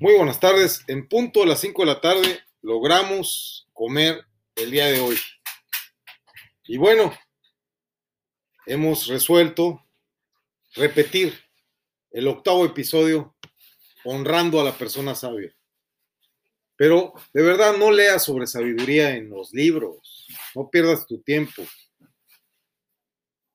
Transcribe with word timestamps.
Muy 0.00 0.16
buenas 0.16 0.40
tardes. 0.40 0.82
En 0.88 1.06
punto 1.06 1.44
a 1.44 1.46
las 1.46 1.60
5 1.60 1.82
de 1.82 1.86
la 1.86 2.00
tarde 2.00 2.40
logramos 2.62 3.68
comer 3.72 4.26
el 4.56 4.72
día 4.72 4.86
de 4.86 4.98
hoy. 4.98 5.16
Y 6.64 6.78
bueno, 6.78 7.16
hemos 8.66 9.06
resuelto 9.06 9.86
repetir 10.74 11.32
el 12.10 12.26
octavo 12.26 12.64
episodio 12.64 13.36
honrando 14.04 14.60
a 14.60 14.64
la 14.64 14.76
persona 14.76 15.14
sabia. 15.14 15.54
Pero 16.76 17.12
de 17.32 17.42
verdad 17.42 17.76
no 17.76 17.92
leas 17.92 18.24
sobre 18.24 18.48
sabiduría 18.48 19.14
en 19.14 19.30
los 19.30 19.52
libros, 19.52 20.26
no 20.56 20.70
pierdas 20.70 21.06
tu 21.06 21.22
tiempo. 21.22 21.62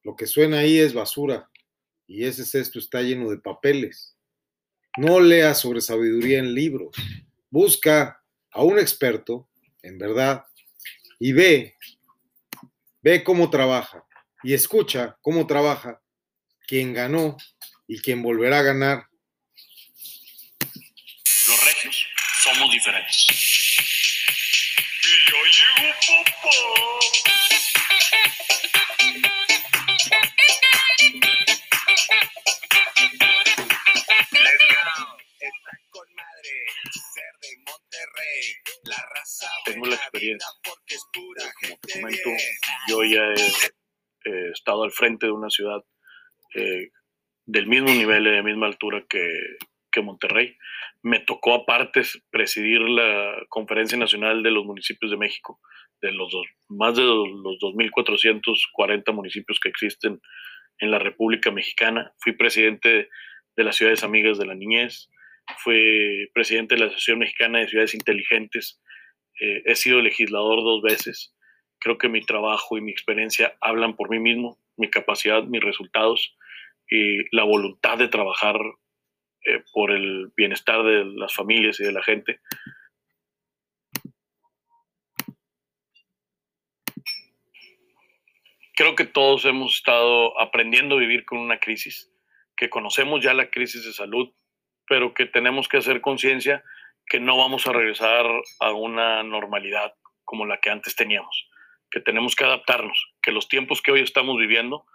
Lo 0.04 0.16
que 0.16 0.26
suena 0.26 0.60
ahí 0.60 0.80
es 0.80 0.94
basura 0.94 1.52
y 2.08 2.24
ese 2.24 2.46
cesto 2.46 2.80
está 2.80 3.02
lleno 3.02 3.30
de 3.30 3.40
papeles. 3.40 4.15
No 5.00 5.21
leas 5.21 5.62
sobre 5.62 5.80
sabiduría 5.80 6.39
en 6.39 6.54
libros. 6.54 6.94
Busca 7.50 8.21
a 8.52 8.64
un 8.64 8.78
experto, 8.78 9.48
en 9.82 9.98
verdad, 9.98 10.44
y 11.18 11.32
ve, 11.32 11.78
ve 13.02 13.24
cómo 13.24 13.50
trabaja 13.50 14.04
y 14.43 14.54
escucha 14.54 15.18
cómo 15.21 15.48
trabaja 15.48 16.02
quien 16.68 16.93
ganó 16.93 17.38
y 17.88 18.02
quien 18.02 18.21
volverá 18.21 18.60
a 18.60 18.64
ganar. 18.64 19.07
Los 21.48 21.66
regios 21.66 22.06
somos 22.43 22.70
diferentes. 22.70 23.26
Y 25.02 25.32
yo 25.32 25.38
llego, 25.46 25.93
papá. 26.42 27.00
Tengo 39.66 39.86
la 39.86 39.96
experiencia. 39.96 40.48
Como 40.64 41.80
te 41.80 41.94
comento, 41.94 42.30
yo 42.88 43.04
ya 43.04 43.22
he, 43.34 44.30
he 44.30 44.52
estado 44.52 44.84
al 44.84 44.92
frente 44.92 45.28
de 45.28 45.32
una 45.32 45.50
ciudad 45.50 45.84
eh, 46.56 46.92
del 47.46 47.68
mismo 47.68 47.90
nivel 47.90 48.28
y 48.28 48.32
de 48.32 48.44
misma 48.44 48.68
altura 48.68 49.04
que, 49.10 49.28
que 49.92 50.02
Monterrey. 50.02 50.58
Me 51.02 51.20
tocó 51.20 51.54
aparte 51.54 52.02
presidir 52.30 52.82
la 52.82 53.46
Conferencia 53.50 53.98
Nacional 53.98 54.44
de 54.44 54.52
los 54.52 54.66
Municipios 54.66 55.12
de 55.12 55.18
México, 55.18 55.60
de 56.02 56.12
los 56.12 56.32
dos, 56.32 56.48
más 56.68 56.96
de 56.96 57.04
los 57.04 57.28
2.440 57.28 59.14
municipios 59.14 59.60
que 59.60 59.70
existen 59.70 60.22
en 60.80 60.92
la 60.92 61.00
República 61.00 61.52
Mexicana. 61.52 62.14
Fui 62.20 62.34
presidente 62.34 63.10
de 63.56 63.64
las 63.64 63.76
Ciudades 63.76 64.04
Amigas 64.04 64.38
de 64.38 64.46
la 64.46 64.56
Niñez, 64.56 65.10
fui 65.58 66.30
presidente 66.33 66.75
de 66.75 66.81
la 66.81 66.88
Asociación 66.88 67.19
Mexicana 67.19 67.59
de 67.59 67.67
Ciudades 67.67 67.94
Inteligentes, 67.94 68.81
eh, 69.39 69.64
he 69.66 69.75
sido 69.75 70.02
legislador 70.02 70.64
dos 70.64 70.81
veces. 70.81 71.33
Creo 71.80 71.97
que 71.97 72.09
mi 72.09 72.22
trabajo 72.22 72.78
y 72.78 72.81
mi 72.81 72.92
experiencia 72.92 73.58
hablan 73.61 73.95
por 73.95 74.09
mí 74.09 74.20
mismo, 74.20 74.59
mi 74.77 74.89
capacidad, 74.89 75.44
mis 75.44 75.64
resultados 75.64 76.36
y 76.89 77.23
la 77.36 77.44
voluntad 77.44 77.97
de 77.97 78.08
trabajar 78.08 78.58
eh, 79.45 79.64
por 79.73 79.92
el 79.92 80.31
bienestar 80.36 80.83
de 80.83 81.05
las 81.05 81.33
familias 81.33 81.80
y 81.80 81.83
de 81.83 81.92
la 81.94 82.03
gente. 82.03 82.42
Creo 88.75 88.95
que 88.95 89.05
todos 89.05 89.45
hemos 89.45 89.75
estado 89.75 90.39
aprendiendo 90.39 90.95
a 90.95 91.00
vivir 91.00 91.25
con 91.25 91.39
una 91.39 91.59
crisis, 91.59 92.11
que 92.55 92.70
conocemos 92.70 93.22
ya 93.22 93.33
la 93.33 93.50
crisis 93.50 93.83
de 93.83 93.92
salud, 93.92 94.31
pero 94.90 95.14
que 95.14 95.28
tenemos 95.28 95.70
que 95.70 95.78
hacer 95.78 96.02
conciencia 96.02 96.64
que 97.06 97.20
no 97.20 97.38
vamos 97.38 97.66
a 97.68 97.72
regresar 97.72 98.26
a 98.59 98.72
una 98.72 99.23
normalidad 99.23 99.94
como 100.26 100.45
la 100.45 100.58
que 100.58 100.70
antes 100.70 100.95
teníamos, 100.95 101.48
que 101.89 102.02
tenemos 102.02 102.36
que 102.36 102.44
adaptarnos, 102.44 103.14
que 103.22 103.32
los 103.32 103.48
tiempos 103.48 103.82
que 103.82 103.92
hoy 103.92 104.02
estamos 104.02 104.38
viviendo 104.38 104.86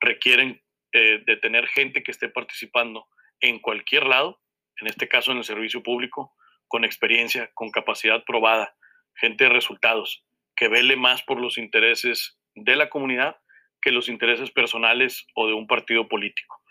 requieren 0.00 0.62
eh, 0.92 1.22
de 1.26 1.36
tener 1.36 1.66
gente 1.68 2.02
que 2.02 2.10
esté 2.10 2.28
participando 2.28 3.06
en 3.40 3.58
cualquier 3.58 4.06
lado, 4.06 4.40
en 4.80 4.86
este 4.86 5.08
caso 5.08 5.32
en 5.32 5.38
el 5.38 5.44
servicio 5.44 5.82
público, 5.82 6.34
con 6.68 6.84
experiencia, 6.84 7.50
con 7.54 7.70
capacidad 7.70 8.24
probada, 8.24 8.74
gente 9.14 9.44
de 9.44 9.50
resultados, 9.50 10.24
que 10.56 10.68
vele 10.68 10.96
más 10.96 11.22
por 11.22 11.40
los 11.40 11.58
intereses 11.58 12.38
de 12.54 12.76
la 12.76 12.88
comunidad 12.88 13.36
que 13.80 13.90
los 13.90 14.08
intereses 14.08 14.50
personales 14.52 15.26
o 15.34 15.48
de 15.48 15.54
un 15.54 15.66
partido 15.66 16.08
político. 16.08 16.61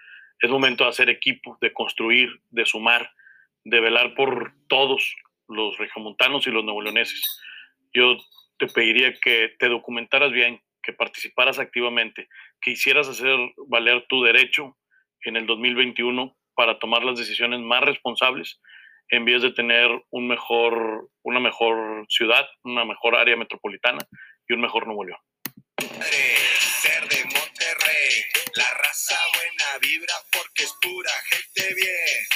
Es 0.41 0.50
momento 0.50 0.84
de 0.84 0.90
hacer 0.90 1.09
equipo, 1.09 1.57
de 1.62 1.72
construir, 1.72 2.41
de 2.50 2.66
sumar, 2.66 3.12
de 3.63 3.79
velar 3.79 4.16
por 4.16 4.53
todos 4.68 5.16
los 5.47 5.78
regiomontanos 5.78 6.47
y 6.47 6.52
los 6.52 6.63
neoleoneses. 6.63 7.22
Yo 7.94 8.18
te 8.57 8.68
pediría 8.68 9.13
que 9.13 9.53
te 9.59 9.69
documentaras 9.69 10.31
bien, 10.31 10.62
que 10.81 10.94
participaras 10.94 11.59
activamente, 11.59 12.28
que 12.59 12.72
hicieras 12.72 13.07
hacer 13.07 13.38
valer 13.68 14.06
tu 14.09 14.24
derecho 14.24 14.78
en 15.24 15.35
el 15.35 15.46
2021 15.46 16.35
para 16.56 16.79
tomar 16.79 17.03
las 17.03 17.19
decisiones 17.19 17.59
más 17.59 17.81
responsables 17.81 18.59
en 19.09 19.25
vez 19.25 19.41
de 19.41 19.52
tener 19.52 19.90
un 20.09 20.28
mejor, 20.28 21.09
una 21.22 21.40
mejor 21.40 22.06
ciudad, 22.09 22.47
una 22.63 22.85
mejor 22.85 23.16
área 23.16 23.35
metropolitana 23.35 24.00
y 24.47 24.53
un 24.53 24.62
mejor 24.62 24.88
Nuevo 24.88 25.03
León. 25.03 25.19
Ser 25.78 27.08
de 27.09 27.51
Monterrey, 27.62 28.26
la 28.56 28.74
raza 28.74 29.20
buena 29.36 29.78
vibra 29.82 30.16
porque 30.32 30.64
es 30.64 30.74
pura 30.82 31.12
gente 31.30 31.74
bien. 31.76 32.28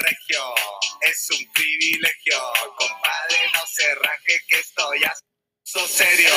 Regio 0.00 0.54
es 1.00 1.30
un 1.30 1.52
privilegio, 1.52 2.52
compadre, 2.76 3.50
no 3.54 3.66
se 3.66 3.94
raje 3.94 4.42
que 4.46 4.58
estoy 4.58 5.04
a 5.04 5.14
serio. 5.88 6.28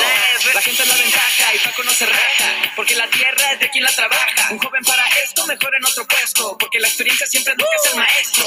La 0.54 0.62
gente 0.62 0.86
la 0.86 0.94
ventaja 0.94 1.54
y 1.54 1.58
Paco 1.58 1.82
no 1.82 1.92
se 1.92 2.06
raja, 2.06 2.72
porque 2.74 2.94
la 2.94 3.10
tierra 3.10 3.52
es 3.52 3.60
de 3.60 3.70
quien 3.70 3.84
la 3.84 3.92
trabaja. 3.92 4.48
Un 4.50 4.58
joven 4.58 4.84
para 4.84 5.06
esto, 5.22 5.46
mejor 5.46 5.74
en 5.74 5.84
otro 5.84 6.08
puesto, 6.08 6.56
porque 6.56 6.80
la 6.80 6.88
experiencia 6.88 7.26
siempre 7.26 7.54
nunca 7.54 7.76
es 7.76 7.90
el 7.90 7.98
maestro. 7.98 8.46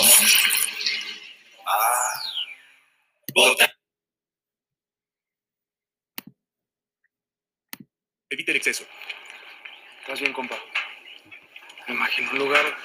Ah, 1.68 2.22
vota. 3.36 3.75
Evita 8.30 8.52
el 8.52 8.58
exceso. 8.58 8.86
Estás 10.02 10.20
bien, 10.20 10.34
compa. 10.34 10.58
Me 11.88 11.94
imagino 11.94 12.32
un 12.32 12.40
lugar 12.40 12.78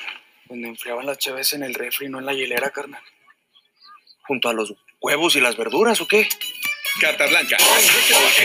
donde 0.45 0.69
enfriaban 0.69 1.07
las 1.07 1.19
chaves 1.19 1.53
en 1.55 1.63
el 1.63 1.75
refri, 1.75 2.09
no 2.09 2.19
en 2.19 2.27
la 2.27 2.35
hielera, 2.35 2.71
carnal. 2.71 3.03
Junto 4.27 4.49
a 4.49 4.53
los 4.53 4.75
huevos 5.01 5.37
y 5.37 5.41
las 5.41 5.57
verduras, 5.57 6.01
¿o 6.03 6.07
qué? 6.07 6.29
Carta 7.01 7.27
blanca. 7.27 7.57
Ok, 7.57 8.43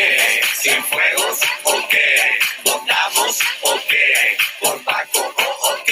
sin 0.53 0.84
fuegos, 0.85 1.39
ok, 1.63 1.95
votamos, 2.63 3.39
ok, 3.61 3.94
por 4.61 4.84
Paco, 4.84 5.35
oh, 5.38 5.73
ok, 5.73 5.91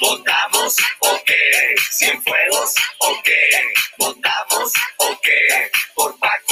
votamos, 0.00 0.76
ok, 0.98 1.30
sin 1.90 2.22
fuegos, 2.22 2.74
ok, 2.98 3.28
votamos, 3.98 4.72
ok, 4.98 5.28
por 5.94 6.18
Paco, 6.18 6.45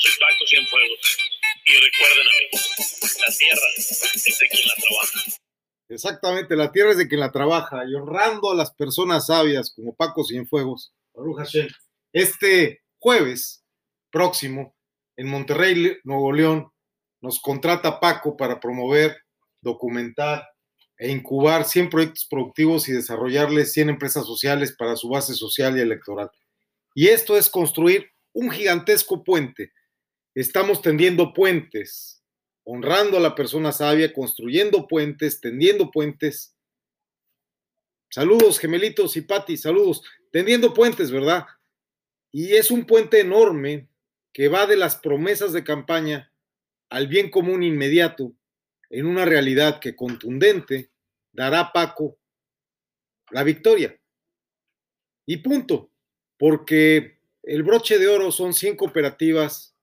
Yo 0.00 0.10
soy 0.10 0.18
Paco 0.18 0.46
Cienfuegos 0.46 1.18
y 1.66 1.72
recuerden 1.74 2.26
amigos, 2.36 3.18
la 3.20 3.36
tierra 3.36 3.66
es 3.76 4.38
de 4.38 4.48
quien 4.48 4.66
la 4.66 4.74
trabaja. 4.74 5.40
Exactamente, 5.90 6.56
la 6.56 6.72
tierra 6.72 6.92
es 6.92 6.96
de 6.96 7.08
quien 7.08 7.20
la 7.20 7.30
trabaja 7.30 7.84
y 7.86 7.94
honrando 7.94 8.50
a 8.50 8.54
las 8.54 8.72
personas 8.72 9.26
sabias 9.26 9.74
como 9.74 9.94
Paco 9.94 10.24
Cienfuegos, 10.24 10.94
este 12.14 12.82
jueves 12.98 13.62
próximo 14.10 14.74
en 15.16 15.28
Monterrey, 15.28 15.98
Nuevo 16.04 16.32
León, 16.32 16.72
nos 17.20 17.38
contrata 17.38 18.00
Paco 18.00 18.38
para 18.38 18.58
promover, 18.58 19.18
documentar 19.60 20.48
e 20.96 21.10
incubar 21.10 21.66
100 21.66 21.90
proyectos 21.90 22.26
productivos 22.30 22.88
y 22.88 22.92
desarrollarles 22.92 23.74
100 23.74 23.90
empresas 23.90 24.24
sociales 24.24 24.74
para 24.78 24.96
su 24.96 25.10
base 25.10 25.34
social 25.34 25.76
y 25.76 25.82
electoral. 25.82 26.30
Y 26.94 27.08
esto 27.08 27.36
es 27.36 27.50
construir 27.50 28.10
un 28.32 28.50
gigantesco 28.50 29.22
puente. 29.22 29.72
Estamos 30.40 30.80
tendiendo 30.80 31.34
puentes, 31.34 32.24
honrando 32.64 33.18
a 33.18 33.20
la 33.20 33.34
persona 33.34 33.72
sabia, 33.72 34.10
construyendo 34.10 34.88
puentes, 34.88 35.38
tendiendo 35.38 35.90
puentes. 35.90 36.56
Saludos, 38.08 38.58
gemelitos 38.58 39.18
y 39.18 39.20
Pati, 39.20 39.58
saludos. 39.58 40.02
Tendiendo 40.32 40.72
puentes, 40.72 41.10
¿verdad? 41.10 41.44
Y 42.32 42.54
es 42.54 42.70
un 42.70 42.86
puente 42.86 43.20
enorme 43.20 43.90
que 44.32 44.48
va 44.48 44.66
de 44.66 44.78
las 44.78 44.96
promesas 44.96 45.52
de 45.52 45.62
campaña 45.62 46.32
al 46.88 47.06
bien 47.06 47.30
común 47.30 47.62
inmediato 47.62 48.32
en 48.88 49.04
una 49.04 49.26
realidad 49.26 49.78
que 49.78 49.94
contundente 49.94 50.90
dará 51.32 51.60
a 51.60 51.72
Paco 51.74 52.18
la 53.30 53.44
victoria. 53.44 54.00
Y 55.26 55.36
punto, 55.36 55.92
porque 56.38 57.18
el 57.42 57.62
broche 57.62 57.98
de 57.98 58.08
oro 58.08 58.32
son 58.32 58.54
100 58.54 58.76
cooperativas 58.76 59.76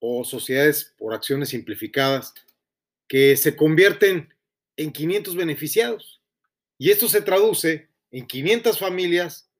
o 0.00 0.24
sociedades 0.24 0.94
por 0.96 1.14
acciones 1.14 1.50
simplificadas 1.50 2.34
que 3.08 3.36
se 3.36 3.56
convierten 3.56 4.32
en 4.76 4.92
500 4.92 5.34
beneficiados. 5.34 6.22
Y 6.78 6.90
esto 6.90 7.08
se 7.08 7.22
traduce 7.22 7.88
en 8.10 8.26
500 8.26 8.78
familias, 8.78 9.50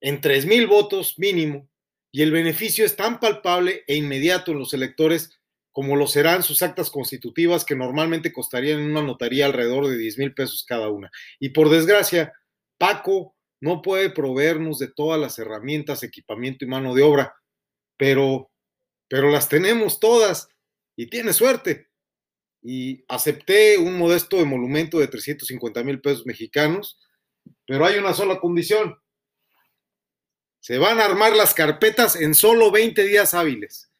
en 0.00 0.20
3 0.20 0.46
mil 0.46 0.66
votos 0.66 1.18
mínimo, 1.18 1.68
y 2.12 2.22
el 2.22 2.30
beneficio 2.30 2.84
es 2.84 2.96
tan 2.96 3.20
palpable 3.20 3.84
e 3.86 3.96
inmediato 3.96 4.52
en 4.52 4.58
los 4.58 4.72
electores 4.72 5.38
como 5.72 5.94
lo 5.94 6.08
serán 6.08 6.42
sus 6.42 6.62
actas 6.62 6.90
constitutivas 6.90 7.64
que 7.64 7.76
normalmente 7.76 8.32
costarían 8.32 8.80
en 8.80 8.90
una 8.90 9.02
notaría 9.02 9.46
alrededor 9.46 9.86
de 9.86 9.96
10 9.96 10.18
mil 10.18 10.34
pesos 10.34 10.64
cada 10.66 10.88
una. 10.88 11.10
Y 11.38 11.50
por 11.50 11.68
desgracia, 11.68 12.32
Paco 12.78 13.36
no 13.60 13.80
puede 13.82 14.10
proveernos 14.10 14.78
de 14.78 14.88
todas 14.88 15.20
las 15.20 15.38
herramientas, 15.38 16.02
equipamiento 16.02 16.64
y 16.64 16.68
mano 16.68 16.94
de 16.94 17.02
obra, 17.02 17.36
pero, 17.96 18.50
pero 19.08 19.30
las 19.30 19.48
tenemos 19.48 20.00
todas 20.00 20.48
y 20.96 21.06
tiene 21.06 21.32
suerte. 21.32 21.88
Y 22.62 23.04
acepté 23.08 23.78
un 23.78 23.98
modesto 23.98 24.40
emolumento 24.40 24.98
de 24.98 25.08
350 25.08 25.82
mil 25.84 26.00
pesos 26.00 26.26
mexicanos, 26.26 26.98
pero 27.66 27.86
hay 27.86 27.98
una 27.98 28.14
sola 28.14 28.40
condición. 28.40 28.96
Se 30.60 30.78
van 30.78 31.00
a 31.00 31.04
armar 31.04 31.34
las 31.36 31.54
carpetas 31.54 32.16
en 32.16 32.34
solo 32.34 32.70
20 32.70 33.04
días 33.04 33.32
hábiles 33.32 33.90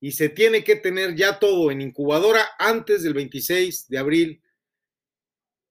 y 0.00 0.12
se 0.12 0.28
tiene 0.28 0.64
que 0.64 0.76
tener 0.76 1.14
ya 1.16 1.38
todo 1.38 1.70
en 1.70 1.80
incubadora 1.80 2.46
antes 2.58 3.02
del 3.02 3.14
26 3.14 3.88
de 3.88 3.98
abril 3.98 4.42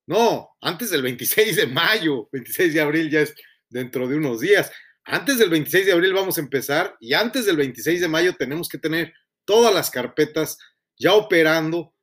no, 0.06 0.58
antes 0.62 0.90
del 0.90 1.02
26 1.02 1.56
de 1.56 1.68
mayo, 1.68 2.28
26 2.32 2.74
de 2.74 2.82
abril 2.82 3.10
ya 3.10 3.22
es 3.22 3.34
dentro 3.70 4.08
de 4.08 4.18
unos 4.18 4.42
días. 4.42 4.72
Antes 5.06 5.38
del 5.38 5.50
26 5.50 5.86
de 5.86 5.92
abril 5.92 6.14
vamos 6.14 6.38
a 6.38 6.42
empezar 6.42 6.96
y 7.00 7.14
antes 7.14 7.46
del 7.46 7.58
26 7.58 8.02
de 8.02 8.08
mayo 8.08 8.36
tenemos 8.36 8.70
que 8.70 8.78
tener 8.78 9.14
todas 9.46 9.74
las 9.74 9.92
carpetas 9.92 10.58
ya 10.98 11.14
operando 11.14 11.94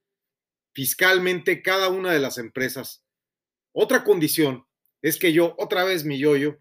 fiscalmente 0.75 1.63
cada 1.63 1.89
una 1.89 2.13
de 2.13 2.21
las 2.21 2.37
empresas. 2.39 3.03
Otra 3.73 4.05
condición 4.05 4.67
es 5.03 5.19
que 5.19 5.33
yo, 5.33 5.55
otra 5.59 5.85
vez 5.85 6.05
mi 6.05 6.19
yoyo, 6.19 6.59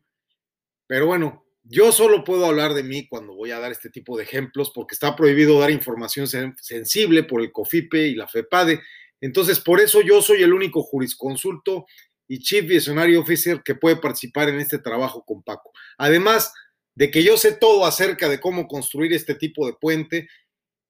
pero 0.87 1.07
bueno, 1.07 1.45
yo 1.63 1.91
solo 1.91 2.23
puedo 2.23 2.45
hablar 2.45 2.73
de 2.73 2.83
mí 2.83 3.07
cuando 3.07 3.35
voy 3.35 3.51
a 3.51 3.59
dar 3.59 3.71
este 3.71 3.89
tipo 3.89 4.17
de 4.17 4.23
ejemplos 4.23 4.71
porque 4.73 4.93
está 4.93 5.15
prohibido 5.15 5.59
dar 5.59 5.71
información 5.71 6.27
sensible 6.27 7.23
por 7.23 7.41
el 7.41 7.51
COFIPE 7.51 8.07
y 8.07 8.15
la 8.15 8.27
FEPADE 8.27 8.81
entonces, 9.21 9.59
por 9.59 9.79
eso 9.79 10.01
yo 10.01 10.21
soy 10.21 10.43
el 10.43 10.53
único 10.53 10.81
jurisconsulto 10.81 11.85
y 12.29 12.39
chief 12.39 12.65
visionary 12.65 13.17
officer 13.17 13.61
que 13.63 13.75
puede 13.75 13.97
participar 13.97 14.47
en 14.47 14.59
este 14.59 14.77
trabajo 14.77 15.25
con 15.25 15.43
Paco. 15.43 15.71
Además 15.97 16.53
de 16.95 17.11
que 17.11 17.23
yo 17.23 17.35
sé 17.35 17.53
todo 17.53 17.85
acerca 17.85 18.29
de 18.29 18.39
cómo 18.39 18.67
construir 18.67 19.11
este 19.13 19.35
tipo 19.35 19.65
de 19.65 19.73
puente 19.73 20.29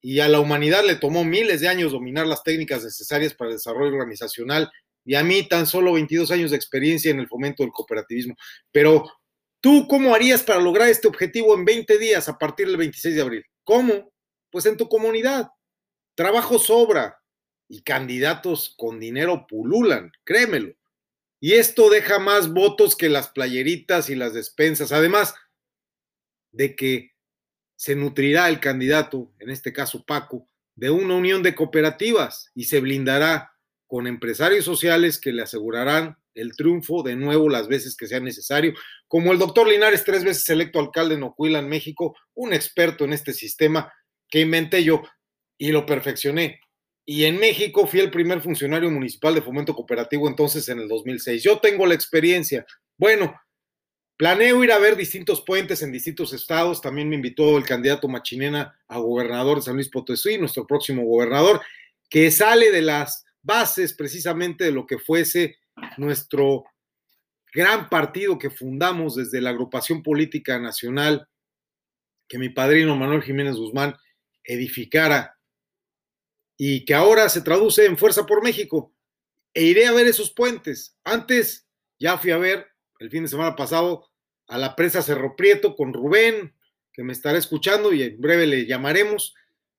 y 0.01 0.19
a 0.19 0.27
la 0.27 0.39
humanidad 0.39 0.83
le 0.85 0.95
tomó 0.95 1.23
miles 1.23 1.61
de 1.61 1.69
años 1.69 1.93
dominar 1.93 2.27
las 2.27 2.43
técnicas 2.43 2.83
necesarias 2.83 3.33
para 3.33 3.51
el 3.51 3.57
desarrollo 3.57 3.93
organizacional 3.93 4.69
y 5.05 5.15
a 5.15 5.23
mí 5.23 5.47
tan 5.47 5.65
solo 5.65 5.93
22 5.93 6.29
años 6.31 6.51
de 6.51 6.57
experiencia 6.57 7.09
en 7.09 7.19
el 7.19 7.27
fomento 7.27 7.63
del 7.63 7.71
cooperativismo. 7.71 8.35
Pero 8.71 9.09
tú, 9.61 9.87
¿cómo 9.87 10.13
harías 10.13 10.43
para 10.43 10.59
lograr 10.59 10.89
este 10.89 11.07
objetivo 11.07 11.55
en 11.55 11.63
20 11.63 11.97
días 11.97 12.27
a 12.27 12.37
partir 12.37 12.67
del 12.67 12.77
26 12.77 13.15
de 13.15 13.21
abril? 13.21 13.45
¿Cómo? 13.63 14.11
Pues 14.51 14.65
en 14.65 14.77
tu 14.77 14.89
comunidad. 14.89 15.47
Trabajo 16.15 16.59
sobra, 16.59 17.19
y 17.69 17.83
candidatos 17.83 18.73
con 18.77 18.99
dinero 18.99 19.45
pululan, 19.47 20.11
créemelo. 20.25 20.73
Y 21.39 21.53
esto 21.53 21.89
deja 21.89 22.19
más 22.19 22.51
votos 22.53 22.95
que 22.95 23.09
las 23.09 23.29
playeritas 23.29 24.09
y 24.09 24.15
las 24.15 24.33
despensas, 24.33 24.91
además 24.91 25.35
de 26.51 26.75
que 26.75 27.11
se 27.75 27.95
nutrirá 27.95 28.49
el 28.49 28.59
candidato, 28.59 29.31
en 29.39 29.49
este 29.49 29.71
caso 29.71 30.03
Paco, 30.05 30.49
de 30.75 30.89
una 30.89 31.15
unión 31.15 31.43
de 31.43 31.55
cooperativas 31.55 32.51
y 32.53 32.65
se 32.65 32.81
blindará 32.81 33.53
con 33.87 34.05
empresarios 34.05 34.65
sociales 34.65 35.19
que 35.19 35.31
le 35.31 35.43
asegurarán 35.43 36.17
el 36.35 36.55
triunfo 36.55 37.03
de 37.03 37.15
nuevo 37.15 37.49
las 37.49 37.67
veces 37.67 37.95
que 37.95 38.07
sea 38.07 38.19
necesario, 38.19 38.73
como 39.07 39.31
el 39.31 39.39
doctor 39.39 39.67
Linares, 39.67 40.03
tres 40.03 40.23
veces 40.23 40.47
electo 40.49 40.79
alcalde 40.79 41.15
en 41.15 41.23
Ocuila, 41.23 41.59
en 41.59 41.69
México, 41.69 42.15
un 42.33 42.53
experto 42.53 43.05
en 43.05 43.13
este 43.13 43.33
sistema 43.33 43.91
que 44.27 44.41
inventé 44.41 44.83
yo 44.83 45.01
y 45.57 45.71
lo 45.71 45.85
perfeccioné 45.85 46.61
y 47.11 47.25
en 47.25 47.39
México 47.39 47.87
fui 47.87 48.01
el 48.01 48.11
primer 48.11 48.39
funcionario 48.39 48.91
municipal 48.91 49.33
de 49.33 49.41
fomento 49.41 49.73
cooperativo 49.73 50.27
entonces 50.27 50.69
en 50.69 50.77
el 50.77 50.87
2006. 50.87 51.41
Yo 51.41 51.57
tengo 51.57 51.87
la 51.87 51.95
experiencia. 51.95 52.67
Bueno, 52.99 53.33
planeo 54.15 54.63
ir 54.63 54.71
a 54.71 54.77
ver 54.77 54.95
distintos 54.95 55.41
puentes 55.41 55.81
en 55.81 55.91
distintos 55.91 56.33
estados. 56.33 56.83
También 56.83 57.09
me 57.09 57.15
invitó 57.15 57.57
el 57.57 57.65
candidato 57.65 58.07
Machinena 58.07 58.79
a 58.87 58.99
gobernador 58.99 59.57
de 59.57 59.63
San 59.63 59.73
Luis 59.73 59.89
Potosí, 59.89 60.37
nuestro 60.37 60.67
próximo 60.67 61.03
gobernador, 61.03 61.61
que 62.11 62.29
sale 62.29 62.71
de 62.71 62.83
las 62.83 63.25
bases 63.41 63.93
precisamente 63.93 64.65
de 64.65 64.71
lo 64.71 64.85
que 64.85 64.99
fuese 64.99 65.57
nuestro 65.97 66.65
gran 67.51 67.89
partido 67.89 68.37
que 68.37 68.51
fundamos 68.51 69.15
desde 69.15 69.41
la 69.41 69.49
agrupación 69.49 70.03
política 70.03 70.59
nacional 70.59 71.27
que 72.27 72.37
mi 72.37 72.49
padrino 72.49 72.95
Manuel 72.95 73.23
Jiménez 73.23 73.55
Guzmán 73.55 73.95
edificara 74.43 75.38
y 76.61 76.83
que 76.83 76.93
ahora 76.93 77.29
se 77.29 77.41
traduce 77.41 77.85
en 77.85 77.97
Fuerza 77.97 78.25
por 78.25 78.43
México. 78.43 78.93
E 79.53 79.63
iré 79.63 79.87
a 79.87 79.93
ver 79.93 80.07
esos 80.07 80.29
puentes. 80.29 80.97
Antes 81.05 81.65
ya 81.97 82.17
fui 82.17 82.31
a 82.31 82.37
ver 82.37 82.67
el 82.99 83.09
fin 83.09 83.23
de 83.23 83.29
semana 83.29 83.55
pasado 83.55 84.09
a 84.47 84.57
la 84.57 84.75
presa 84.75 85.01
Cerro 85.01 85.37
Prieto 85.37 85.77
con 85.77 85.93
Rubén, 85.93 86.53
que 86.91 87.01
me 87.01 87.13
estará 87.13 87.37
escuchando 87.37 87.93
y 87.93 88.03
en 88.03 88.19
breve 88.19 88.45
le 88.45 88.65
llamaremos, 88.65 89.35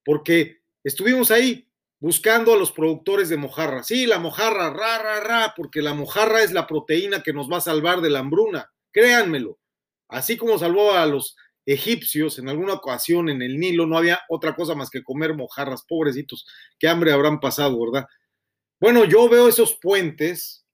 porque 0.06 0.62
estuvimos 0.82 1.30
ahí 1.30 1.68
buscando 1.98 2.54
a 2.54 2.56
los 2.56 2.72
productores 2.72 3.28
de 3.28 3.36
mojarra. 3.36 3.82
Sí, 3.82 4.06
la 4.06 4.18
mojarra, 4.18 4.70
ra, 4.70 5.02
ra, 5.02 5.20
ra, 5.20 5.52
porque 5.54 5.82
la 5.82 5.92
mojarra 5.92 6.42
es 6.42 6.52
la 6.52 6.66
proteína 6.66 7.22
que 7.22 7.34
nos 7.34 7.50
va 7.50 7.58
a 7.58 7.60
salvar 7.60 8.00
de 8.00 8.08
la 8.08 8.20
hambruna. 8.20 8.72
Créanmelo. 8.90 9.58
Así 10.08 10.38
como 10.38 10.58
salvó 10.58 10.92
a 10.92 11.04
los 11.04 11.36
egipcios 11.72 12.38
en 12.38 12.48
alguna 12.48 12.74
ocasión 12.74 13.28
en 13.28 13.42
el 13.42 13.58
Nilo 13.58 13.86
no 13.86 13.96
había 13.96 14.20
otra 14.28 14.54
cosa 14.54 14.74
más 14.74 14.90
que 14.90 15.02
comer 15.02 15.34
mojarras, 15.34 15.84
pobrecitos, 15.86 16.46
qué 16.78 16.88
hambre 16.88 17.12
habrán 17.12 17.40
pasado, 17.40 17.78
¿verdad? 17.80 18.06
Bueno, 18.80 19.04
yo 19.04 19.28
veo 19.28 19.48
esos 19.48 19.78
puentes 19.80 20.66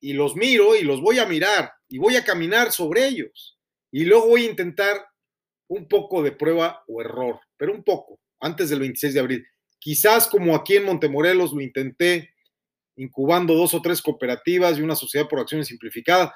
y 0.00 0.12
los 0.12 0.36
miro 0.36 0.76
y 0.76 0.82
los 0.82 1.00
voy 1.00 1.18
a 1.18 1.26
mirar 1.26 1.72
y 1.88 1.98
voy 1.98 2.16
a 2.16 2.24
caminar 2.24 2.72
sobre 2.72 3.06
ellos 3.06 3.58
y 3.90 4.04
luego 4.04 4.28
voy 4.28 4.44
a 4.46 4.50
intentar 4.50 5.06
un 5.68 5.88
poco 5.88 6.22
de 6.22 6.32
prueba 6.32 6.82
o 6.88 7.00
error, 7.00 7.40
pero 7.56 7.72
un 7.72 7.84
poco, 7.84 8.20
antes 8.40 8.70
del 8.70 8.80
26 8.80 9.14
de 9.14 9.20
abril. 9.20 9.46
Quizás 9.78 10.26
como 10.26 10.54
aquí 10.54 10.76
en 10.76 10.84
Montemorelos 10.84 11.52
lo 11.52 11.60
intenté 11.60 12.34
incubando 12.96 13.54
dos 13.54 13.74
o 13.74 13.82
tres 13.82 14.00
cooperativas 14.02 14.78
y 14.78 14.82
una 14.82 14.96
sociedad 14.96 15.28
por 15.28 15.40
acciones 15.40 15.68
simplificada. 15.68 16.34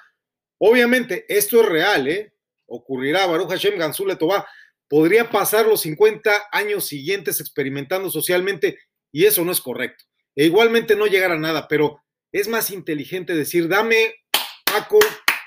Obviamente, 0.58 1.24
esto 1.28 1.60
es 1.60 1.68
real, 1.68 2.08
¿eh? 2.08 2.32
Ocurrirá, 2.68 3.26
Baruch 3.26 3.48
Hashem 3.48 3.76
Ganzule 3.76 4.16
Toba, 4.16 4.46
podría 4.88 5.30
pasar 5.30 5.66
los 5.66 5.80
50 5.80 6.48
años 6.52 6.86
siguientes 6.86 7.40
experimentando 7.40 8.10
socialmente 8.10 8.78
y 9.10 9.24
eso 9.24 9.44
no 9.44 9.52
es 9.52 9.60
correcto. 9.60 10.04
E 10.36 10.44
igualmente 10.44 10.94
no 10.94 11.06
llegar 11.06 11.32
a 11.32 11.38
nada, 11.38 11.66
pero 11.66 12.00
es 12.30 12.46
más 12.46 12.70
inteligente 12.70 13.34
decir, 13.34 13.68
dame, 13.68 14.14
Paco, 14.64 14.98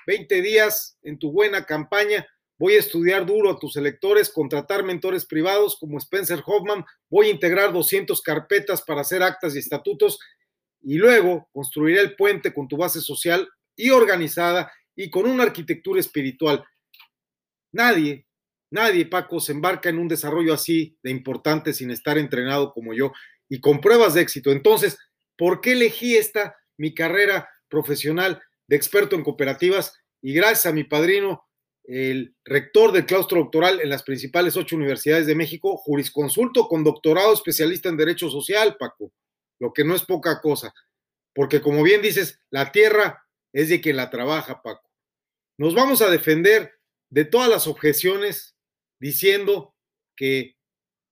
20 0.08 0.42
días 0.42 0.98
en 1.04 1.18
tu 1.18 1.32
buena 1.32 1.66
campaña, 1.66 2.28
voy 2.58 2.74
a 2.74 2.80
estudiar 2.80 3.26
duro 3.26 3.52
a 3.52 3.60
tus 3.60 3.78
electores, 3.78 4.30
contratar 4.30 4.84
mentores 4.84 5.26
privados 5.26 5.78
como 5.80 5.98
Spencer 5.98 6.44
Hoffman, 6.46 6.84
voy 7.10 7.28
a 7.28 7.32
integrar 7.32 7.72
200 7.72 8.22
carpetas 8.22 8.82
para 8.82 9.02
hacer 9.02 9.24
actas 9.24 9.56
y 9.56 9.60
estatutos 9.60 10.20
y 10.82 10.96
luego 10.96 11.50
construiré 11.52 12.02
el 12.02 12.16
puente 12.16 12.54
con 12.54 12.68
tu 12.68 12.78
base 12.78 13.02
social 13.02 13.48
y 13.76 13.92
organizada 13.92 14.72
y 14.96 15.10
con 15.10 15.28
una 15.28 15.44
arquitectura 15.44 16.00
espiritual. 16.00 16.64
Nadie, 17.72 18.26
nadie, 18.72 19.06
Paco, 19.06 19.40
se 19.40 19.52
embarca 19.52 19.90
en 19.90 20.00
un 20.00 20.08
desarrollo 20.08 20.54
así 20.54 20.98
de 21.04 21.12
importante 21.12 21.74
sin 21.74 21.92
estar 21.92 22.18
entrenado 22.18 22.74
como 22.74 22.94
yo 22.94 23.12
y 23.50 23.60
con 23.60 23.82
pruebas 23.82 24.14
de 24.14 24.22
éxito. 24.22 24.52
Entonces, 24.52 24.98
¿por 25.38 25.62
qué 25.62 25.74
elegí 25.74 26.16
esta, 26.16 26.56
mi 26.78 26.94
carrera 26.94 27.50
profesional 27.70 28.42
de 28.68 28.76
experto 28.76 29.16
en 29.16 29.24
cooperativas? 29.24 29.94
Y 30.22 30.34
gracias 30.34 30.68
a 30.68 30.74
mi 30.74 30.84
padrino, 30.84 31.48
el 31.84 32.36
rector 32.46 32.92
del 32.92 33.06
claustro 33.06 33.40
doctoral 33.40 33.82
en 33.82 33.90
las 33.90 34.04
principales 34.04 34.56
ocho 34.56 34.76
universidades 34.76 35.26
de 35.28 35.36
México, 35.36 35.78
jurisconsulto 35.78 36.68
con 36.68 36.84
doctorado 36.84 37.34
especialista 37.34 37.90
en 37.90 37.98
Derecho 37.98 38.30
Social, 38.30 38.78
Paco, 38.78 39.12
lo 39.60 39.74
que 39.74 39.84
no 39.84 39.96
es 39.96 40.04
poca 40.04 40.40
cosa, 40.42 40.74
porque 41.34 41.62
como 41.62 41.84
bien 41.84 42.02
dices, 42.02 42.40
la 42.50 42.72
tierra 42.72 43.26
es 43.54 43.70
de 43.70 43.82
quien 43.82 43.96
la 43.98 44.10
trabaja, 44.10 44.62
Paco. 44.62 44.90
Nos 45.58 45.76
vamos 45.76 46.02
a 46.02 46.10
defender 46.10 46.72
de 47.12 47.26
todas 47.26 47.50
las 47.50 47.68
objeciones 47.68 48.56
diciendo 49.00 49.76
que 50.16 50.56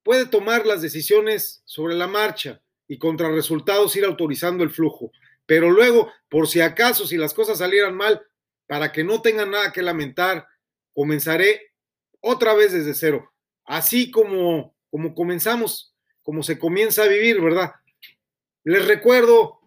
puede 0.01 0.25
tomar 0.25 0.65
las 0.65 0.81
decisiones 0.81 1.61
sobre 1.65 1.93
la 1.93 2.07
marcha 2.07 2.63
y 2.87 2.97
contra 2.97 3.29
resultados 3.29 3.95
ir 3.95 4.05
autorizando 4.05 4.63
el 4.63 4.71
flujo. 4.71 5.11
Pero 5.45 5.69
luego, 5.69 6.11
por 6.29 6.47
si 6.47 6.61
acaso, 6.61 7.05
si 7.05 7.17
las 7.17 7.33
cosas 7.33 7.59
salieran 7.59 7.95
mal, 7.95 8.21
para 8.65 8.91
que 8.91 9.03
no 9.03 9.21
tengan 9.21 9.51
nada 9.51 9.71
que 9.71 9.81
lamentar, 9.81 10.47
comenzaré 10.93 11.73
otra 12.21 12.53
vez 12.53 12.71
desde 12.71 12.93
cero. 12.93 13.33
Así 13.65 14.09
como, 14.09 14.75
como 14.89 15.13
comenzamos, 15.13 15.93
como 16.21 16.43
se 16.43 16.57
comienza 16.57 17.03
a 17.03 17.07
vivir, 17.07 17.41
¿verdad? 17.41 17.73
Les 18.63 18.87
recuerdo 18.87 19.58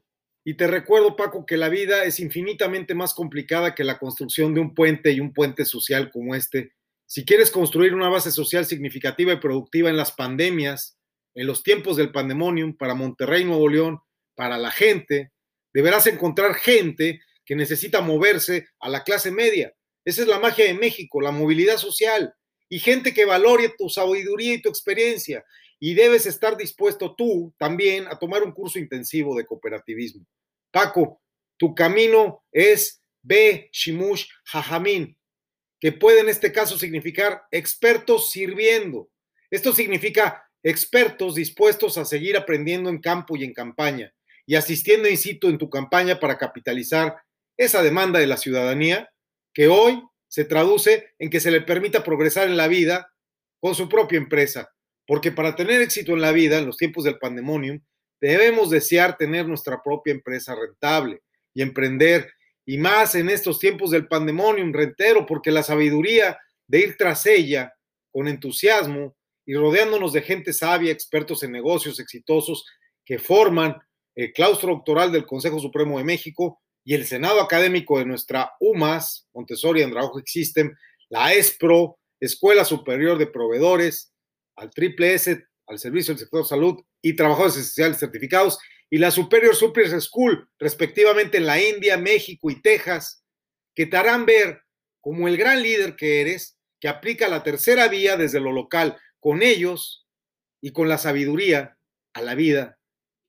Y 0.45 0.55
te 0.55 0.67
recuerdo, 0.67 1.15
Paco, 1.15 1.47
que 1.47 1.57
la 1.57 1.69
vida 1.69 2.05
es 2.05 2.19
infinitamente 2.19 2.95
más 2.95 3.15
complicada 3.15 3.75
que 3.75 3.85
la 3.85 3.99
construcción 3.99 4.55
de 4.55 4.61
un 4.61 4.75
puente 4.75 5.13
y 5.13 5.21
un 5.21 5.33
puente 5.33 5.65
social 5.65 6.11
como 6.11 6.35
este. 6.35 6.73
Si 7.07 7.25
quieres 7.25 7.51
construir 7.51 7.95
una 7.95 8.09
base 8.09 8.33
social 8.33 8.67
significativa 8.67 9.33
y 9.33 9.37
productiva 9.37 9.89
en 9.89 9.97
las 9.97 10.13
pandemias, 10.13 10.99
en 11.35 11.47
los 11.47 11.63
tiempos 11.63 11.97
del 11.97 12.11
pandemonium, 12.11 12.77
para 12.77 12.95
Monterrey, 12.95 13.45
Nuevo 13.45 13.69
León, 13.69 14.01
para 14.35 14.59
la 14.59 14.71
gente, 14.71 15.31
deberás 15.73 16.07
encontrar 16.07 16.55
gente 16.55 17.21
que 17.45 17.55
necesita 17.55 18.01
moverse 18.01 18.67
a 18.81 18.89
la 18.89 19.05
clase 19.05 19.31
media. 19.31 19.73
Esa 20.05 20.23
es 20.23 20.29
la 20.29 20.41
magia 20.41 20.65
de 20.65 20.75
México, 20.75 21.21
la 21.21 21.31
movilidad 21.31 21.77
social 21.77 22.35
y 22.69 22.79
gente 22.79 23.15
que 23.15 23.25
valore 23.25 23.75
tu 23.77 23.89
sabiduría 23.89 24.55
y 24.55 24.63
tu 24.63 24.69
experiencia. 24.69 25.45
Y 25.85 25.95
debes 25.95 26.27
estar 26.27 26.57
dispuesto 26.57 27.17
tú 27.17 27.53
también 27.59 28.07
a 28.07 28.17
tomar 28.17 28.45
un 28.45 28.53
curso 28.53 28.79
intensivo 28.79 29.37
de 29.37 29.45
cooperativismo. 29.45 30.25
Paco, 30.71 31.21
tu 31.57 31.75
camino 31.75 32.45
es 32.53 33.03
B. 33.21 33.69
Shimush 33.73 34.29
Jajamín, 34.45 35.19
que 35.81 35.91
puede 35.91 36.21
en 36.21 36.29
este 36.29 36.53
caso 36.53 36.79
significar 36.79 37.43
expertos 37.51 38.31
sirviendo. 38.31 39.11
Esto 39.51 39.73
significa 39.73 40.49
expertos 40.63 41.35
dispuestos 41.35 41.99
a 41.99 42.05
seguir 42.05 42.37
aprendiendo 42.37 42.89
en 42.89 43.01
campo 43.01 43.37
y 43.37 43.43
en 43.43 43.53
campaña 43.53 44.15
y 44.47 44.55
asistiendo 44.55 45.09
in 45.09 45.19
situ 45.19 45.49
en 45.49 45.59
tu 45.59 45.69
campaña 45.69 46.21
para 46.21 46.39
capitalizar 46.39 47.17
esa 47.57 47.83
demanda 47.83 48.21
de 48.21 48.29
la 48.29 48.37
ciudadanía 48.37 49.11
que 49.53 49.67
hoy 49.67 50.01
se 50.29 50.45
traduce 50.45 51.11
en 51.19 51.29
que 51.29 51.41
se 51.41 51.51
le 51.51 51.61
permita 51.61 52.05
progresar 52.05 52.47
en 52.47 52.57
la 52.57 52.69
vida 52.69 53.13
con 53.59 53.75
su 53.75 53.89
propia 53.89 54.19
empresa. 54.19 54.73
Porque 55.07 55.33
para 55.33 55.57
tener 55.57 55.83
éxito 55.83 56.13
en 56.13 56.21
la 56.21 56.33
vida, 56.33 56.59
en 56.59 56.67
los 56.67 56.77
tiempos 56.77 57.05
del 57.05 57.19
pandemonium, 57.19 57.81
debemos 58.21 58.71
desear 58.71 59.17
tener 59.17 59.49
nuestra 59.49 59.83
propia 59.83 60.13
empresa 60.13 60.55
rentable 60.55 61.23
y 61.55 61.63
emprender, 61.63 62.33
y 62.65 62.79
más 62.79 63.15
en 63.15 63.29
estos 63.29 63.59
tiempos 63.59 63.91
del 63.91 64.07
pandemonium 64.07 64.73
rentero, 64.73 65.27
porque 65.27 65.51
la 65.51 65.63
sabiduría 65.63 66.39
de 66.69 66.79
ir 66.79 66.97
tras 66.97 67.27
ella 67.27 67.73
con 68.13 68.29
entusiasmo 68.29 69.17
y 69.45 69.55
rodeándonos 69.55 70.13
de 70.13 70.23
gente 70.23 70.53
sabia, 70.53 70.93
expertos 70.93 71.43
en 71.43 71.51
negocios 71.51 71.99
exitosos 71.99 72.65
que 73.05 73.19
forman 73.19 73.77
el 74.15 74.33
claustro 74.33 74.75
doctoral 74.75 75.11
del 75.11 75.27
Consejo 75.27 75.59
Supremo 75.59 75.99
de 75.99 76.05
México, 76.05 76.63
y 76.85 76.95
el 76.95 77.07
Senado 77.07 77.41
Académico 77.41 77.99
de 77.99 78.05
nuestra 78.05 78.53
UMAS, 78.61 79.29
Montessori 79.33 79.83
Andragogic 79.83 80.27
System, 80.27 80.75
la 81.09 81.33
ESPRO, 81.33 81.99
Escuela 82.21 82.65
Superior 82.65 83.19
de 83.19 83.27
Proveedores, 83.27 84.12
al 84.63 84.71
Triple 84.71 85.15
S, 85.15 85.45
al 85.67 85.79
Servicio 85.79 86.15
del 86.15 86.21
Sector 86.21 86.47
Salud 86.47 86.81
y 87.03 87.15
Trabajadores 87.17 87.57
Esenciales 87.57 87.99
Certificados, 87.99 88.59
y 88.89 88.99
la 88.99 89.11
Superior 89.11 89.57
Superior 89.57 90.01
School, 90.01 90.49
respectivamente 90.59 91.39
en 91.39 91.47
la 91.47 91.61
India, 91.61 91.97
México 91.97 92.51
y 92.51 92.61
Texas, 92.61 93.25
que 93.75 93.87
te 93.87 93.97
harán 93.97 94.25
ver 94.25 94.63
como 95.01 95.27
el 95.29 95.37
gran 95.37 95.63
líder 95.63 95.97
que 95.97 96.21
eres, 96.21 96.59
que 96.79 96.89
aplica 96.89 97.29
la 97.29 97.43
tercera 97.43 97.89
vía 97.89 98.17
desde 98.17 98.39
lo 98.39 98.53
local, 98.53 98.99
con 99.19 99.43
ellos 99.43 100.07
y 100.61 100.73
con 100.73 100.89
la 100.89 100.99
sabiduría 100.99 101.77
a 102.13 102.23
la 102.23 102.35
vida 102.35 102.79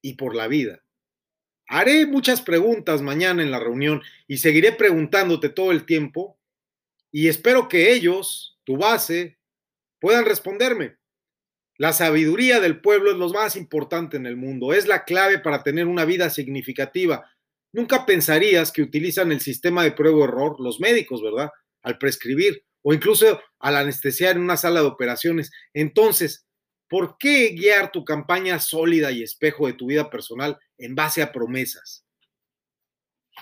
y 0.02 0.16
por 0.16 0.36
la 0.36 0.48
vida. 0.48 0.84
Haré 1.68 2.06
muchas 2.06 2.42
preguntas 2.42 3.02
mañana 3.02 3.42
en 3.42 3.50
la 3.50 3.60
reunión 3.60 4.04
y 4.28 4.38
seguiré 4.38 4.74
preguntándote 4.74 5.50
todo 5.50 5.72
el 5.72 5.86
tiempo 5.86 6.38
y 7.12 7.28
espero 7.28 7.70
que 7.70 7.94
ellos, 7.94 8.60
tu 8.66 8.78
base, 8.78 9.40
puedan 10.00 10.25
responderme. 10.25 10.98
La 11.77 11.94
sabiduría 11.94 12.60
del 12.60 12.82
pueblo 12.82 13.12
es 13.12 13.18
lo 13.18 13.30
más 13.30 13.56
importante 13.56 14.18
en 14.18 14.25
el 14.25 14.38
mundo, 14.38 14.74
es 14.74 14.88
la 14.88 15.06
clave 15.06 15.39
para 15.39 15.63
tener 15.63 15.88
una 15.88 16.06
vida 16.06 16.30
significativa. 16.30 17.30
Nunca 17.72 18.06
pensarías 18.06 18.72
que 18.72 18.84
utilizan 18.84 19.32
el 19.32 19.42
sistema 19.42 19.84
de 19.84 19.92
prueba-error 19.92 20.60
los 20.60 20.80
médicos, 20.80 21.22
¿verdad? 21.22 21.50
Al 21.82 21.98
prescribir 21.98 22.63
o 22.84 22.94
incluso 22.94 23.42
al 23.60 23.77
anestesiar 23.77 24.36
en 24.36 24.44
una 24.44 24.58
sala 24.58 24.82
de 24.82 24.88
operaciones. 24.88 25.51
Entonces, 25.74 26.46
¿Por 26.94 27.18
qué 27.18 27.50
guiar 27.50 27.92
tu 27.92 28.06
campaña 28.06 28.60
sólida 28.60 29.12
y 29.12 29.24
espejo 29.24 29.65
de 29.65 29.74
tu 29.74 29.88
vida 29.88 30.12
personal 30.12 30.60
en 30.77 30.94
base 30.94 31.24
a 31.24 31.32
promesas? 31.32 32.06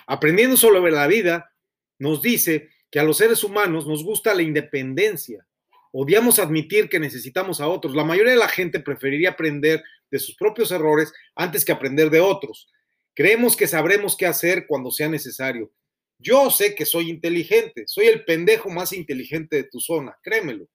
Aprendiendo 0.07 0.55
sobre 0.55 0.89
la 0.89 1.05
vida, 1.05 1.51
nos 1.99 2.21
dice 2.21 2.69
que 2.89 3.01
a 3.01 3.03
los 3.03 3.17
seres 3.17 3.43
humanos 3.43 3.85
nos 3.85 4.05
gusta 4.05 4.33
la 4.33 4.41
independencia. 4.41 5.45
Odiamos 5.91 6.39
admitir 6.39 6.87
que 6.89 6.99
necesitamos 6.99 7.59
a 7.59 7.67
otros. 7.67 7.95
La 7.95 8.03
mayoría 8.03 8.33
de 8.33 8.39
la 8.39 8.47
gente 8.47 8.79
preferiría 8.79 9.31
aprender 9.31 9.83
de 10.09 10.19
sus 10.19 10.35
propios 10.35 10.71
errores 10.71 11.11
antes 11.35 11.65
que 11.65 11.71
aprender 11.71 12.09
de 12.09 12.21
otros. 12.21 12.69
Creemos 13.13 13.57
que 13.57 13.67
sabremos 13.67 14.15
qué 14.15 14.25
hacer 14.25 14.65
cuando 14.67 14.89
sea 14.91 15.09
necesario. 15.09 15.71
Yo 16.17 16.49
sé 16.49 16.75
que 16.75 16.85
soy 16.85 17.09
inteligente, 17.09 17.83
soy 17.87 18.05
el 18.05 18.23
pendejo 18.23 18.69
más 18.69 18.93
inteligente 18.93 19.55
de 19.57 19.63
tu 19.63 19.79
zona, 19.79 20.17
créemelo, 20.21 20.67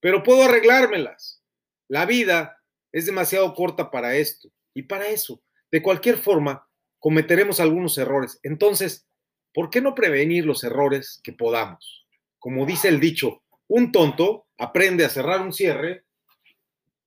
pero 0.00 0.22
puedo 0.22 0.44
arreglármelas. 0.44 1.42
La 1.88 2.06
vida 2.06 2.58
es 2.90 3.06
demasiado 3.06 3.54
corta 3.54 3.90
para 3.90 4.16
esto 4.16 4.48
y 4.72 4.82
para 4.84 5.08
eso. 5.08 5.42
De 5.70 5.82
cualquier 5.82 6.16
forma, 6.16 6.66
cometeremos 6.98 7.60
algunos 7.60 7.98
errores. 7.98 8.40
Entonces, 8.42 9.06
¿por 9.52 9.68
qué 9.70 9.80
no 9.80 9.94
prevenir 9.94 10.46
los 10.46 10.64
errores 10.64 11.20
que 11.22 11.32
podamos? 11.32 12.06
Como 12.38 12.64
dice 12.64 12.88
el 12.88 12.98
dicho, 12.98 13.43
un 13.68 13.92
tonto 13.92 14.46
aprende 14.58 15.04
a 15.04 15.10
cerrar 15.10 15.40
un 15.40 15.52
cierre 15.52 16.04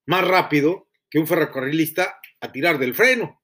más 0.06 0.28
rápido 0.28 0.88
que 1.10 1.20
un 1.20 1.28
ferrocarrilista 1.28 2.20
a 2.40 2.52
tirar 2.52 2.78
del 2.78 2.96
freno. 2.96 3.42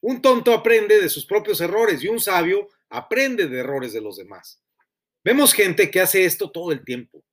Un 0.00 0.20
tonto 0.20 0.52
aprende 0.52 1.00
de 1.00 1.08
sus 1.08 1.24
propios 1.24 1.60
errores 1.60 2.02
y 2.02 2.08
un 2.08 2.20
sabio 2.20 2.68
aprende 2.90 3.48
de 3.48 3.60
errores 3.60 3.92
de 3.92 4.00
los 4.00 4.16
demás. 4.16 4.60
Vemos 5.24 5.54
gente 5.54 5.90
que 5.90 6.00
hace 6.00 6.24
esto 6.24 6.50
todo 6.50 6.72
el 6.72 6.84
tiempo. 6.84 7.24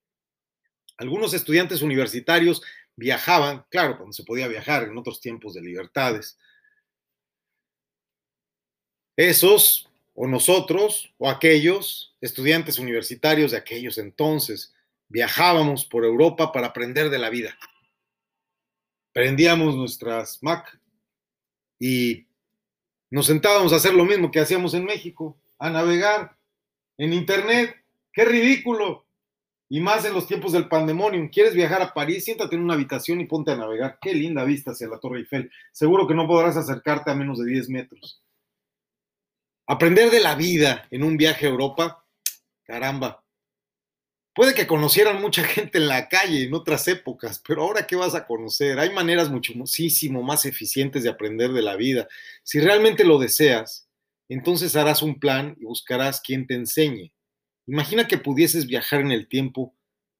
Algunos 0.98 1.34
estudiantes 1.34 1.82
universitarios 1.82 2.62
viajaban, 2.96 3.66
claro, 3.70 3.98
cuando 3.98 4.14
se 4.14 4.24
podía 4.24 4.48
viajar 4.48 4.84
en 4.84 4.98
otros 4.98 5.20
tiempos 5.20 5.54
de 5.54 5.62
libertades. 5.62 6.38
Esos, 9.18 9.91
o 10.14 10.28
nosotros, 10.28 11.14
o 11.18 11.30
aquellos 11.30 12.16
estudiantes 12.22 12.80
universitarios 12.80 13.52
de 13.52 13.58
aquellos 13.58 13.98
entonces, 13.98 14.74
viajábamos 15.08 15.86
por 15.86 16.06
Europa 16.06 16.52
para 16.52 16.68
aprender 16.68 17.10
de 17.10 17.20
la 17.20 17.30
vida. 17.30 17.58
Prendíamos 19.14 19.76
nuestras 19.76 20.42
Mac 20.42 20.80
y 21.80 22.26
nos 23.10 23.26
sentábamos 23.26 23.74
a 23.74 23.78
hacer 23.78 23.94
lo 23.94 24.06
mismo 24.06 24.32
que 24.32 24.40
hacíamos 24.40 24.74
en 24.74 24.86
México, 24.86 25.38
a 25.60 25.70
navegar 25.70 26.38
en 26.98 27.14
Internet. 27.14 27.76
¡Qué 28.14 28.24
ridículo! 28.26 29.06
Y 29.68 29.80
más 29.80 30.06
en 30.06 30.14
los 30.14 30.28
tiempos 30.28 30.52
del 30.52 30.68
pandemonium. 30.68 31.30
¿Quieres 31.30 31.54
viajar 31.54 31.82
a 31.82 31.94
París? 31.94 32.26
Siéntate 32.26 32.56
en 32.56 32.62
una 32.62 32.74
habitación 32.74 33.22
y 33.22 33.26
ponte 33.26 33.52
a 33.52 33.56
navegar. 33.56 33.98
Qué 34.02 34.14
linda 34.14 34.44
vista 34.44 34.72
hacia 34.72 34.88
la 34.88 35.00
Torre 35.00 35.20
Eiffel. 35.20 35.50
Seguro 35.72 36.08
que 36.08 36.14
no 36.14 36.28
podrás 36.28 36.58
acercarte 36.58 37.10
a 37.10 37.16
menos 37.16 37.40
de 37.40 37.46
10 37.46 37.70
metros. 37.70 38.22
Aprender 39.68 40.10
de 40.10 40.20
la 40.20 40.36
vida 40.36 40.88
en 40.92 41.04
un 41.04 41.18
viaje 41.18 41.46
a 41.46 41.50
Europa, 41.50 42.06
caramba. 42.64 43.24
Puede 44.34 44.54
que 44.54 44.66
conocieran 44.66 45.22
mucha 45.22 45.44
gente 45.44 45.78
en 45.78 45.88
la 45.88 46.08
calle 46.08 46.44
en 46.44 46.54
otras 46.54 46.88
épocas, 46.88 47.42
pero 47.46 47.64
ahora 47.64 47.86
¿qué 47.86 47.96
vas 47.96 48.16
a 48.16 48.26
conocer? 48.26 48.80
Hay 48.80 48.92
maneras 48.92 49.30
muchísimo 49.30 50.24
más 50.24 50.46
eficientes 50.46 51.04
de 51.04 51.10
aprender 51.10 51.52
de 51.52 51.62
la 51.62 51.76
vida. 51.76 52.08
Si 52.44 52.60
realmente 52.60 53.04
lo 53.04 53.20
deseas, 53.20 53.90
entonces 54.30 54.76
harás 54.78 55.02
un 55.02 55.20
plan 55.20 55.58
y 55.60 55.66
buscarás 55.66 56.22
quien 56.22 56.48
te 56.48 56.54
enseñe. 56.54 57.12
Imagina 57.68 58.08
que 58.08 58.18
pudieses 58.18 58.68
viajar 58.68 59.02
en 59.02 59.12
el 59.12 59.28
tiempo 59.28 59.76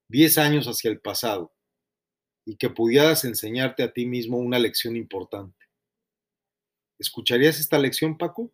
10 0.10 0.38
años 0.38 0.68
hacia 0.68 0.92
el 0.92 1.00
pasado 1.00 1.54
y 2.46 2.58
que 2.58 2.70
pudieras 2.70 3.24
enseñarte 3.24 3.84
a 3.84 3.94
ti 3.94 4.06
mismo 4.06 4.38
una 4.38 4.60
lección 4.60 4.98
importante. 4.98 5.66
¿Escucharías 7.00 7.60
esta 7.60 7.80
lección, 7.80 8.18
Paco? 8.18 8.52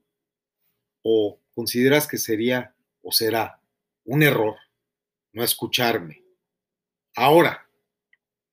¿O 1.09 1.39
consideras 1.55 2.05
que 2.05 2.17
sería 2.17 2.75
o 3.01 3.13
será 3.13 3.61
un 4.03 4.23
error 4.23 4.57
no 5.31 5.41
escucharme? 5.41 6.25
Ahora, 7.15 7.65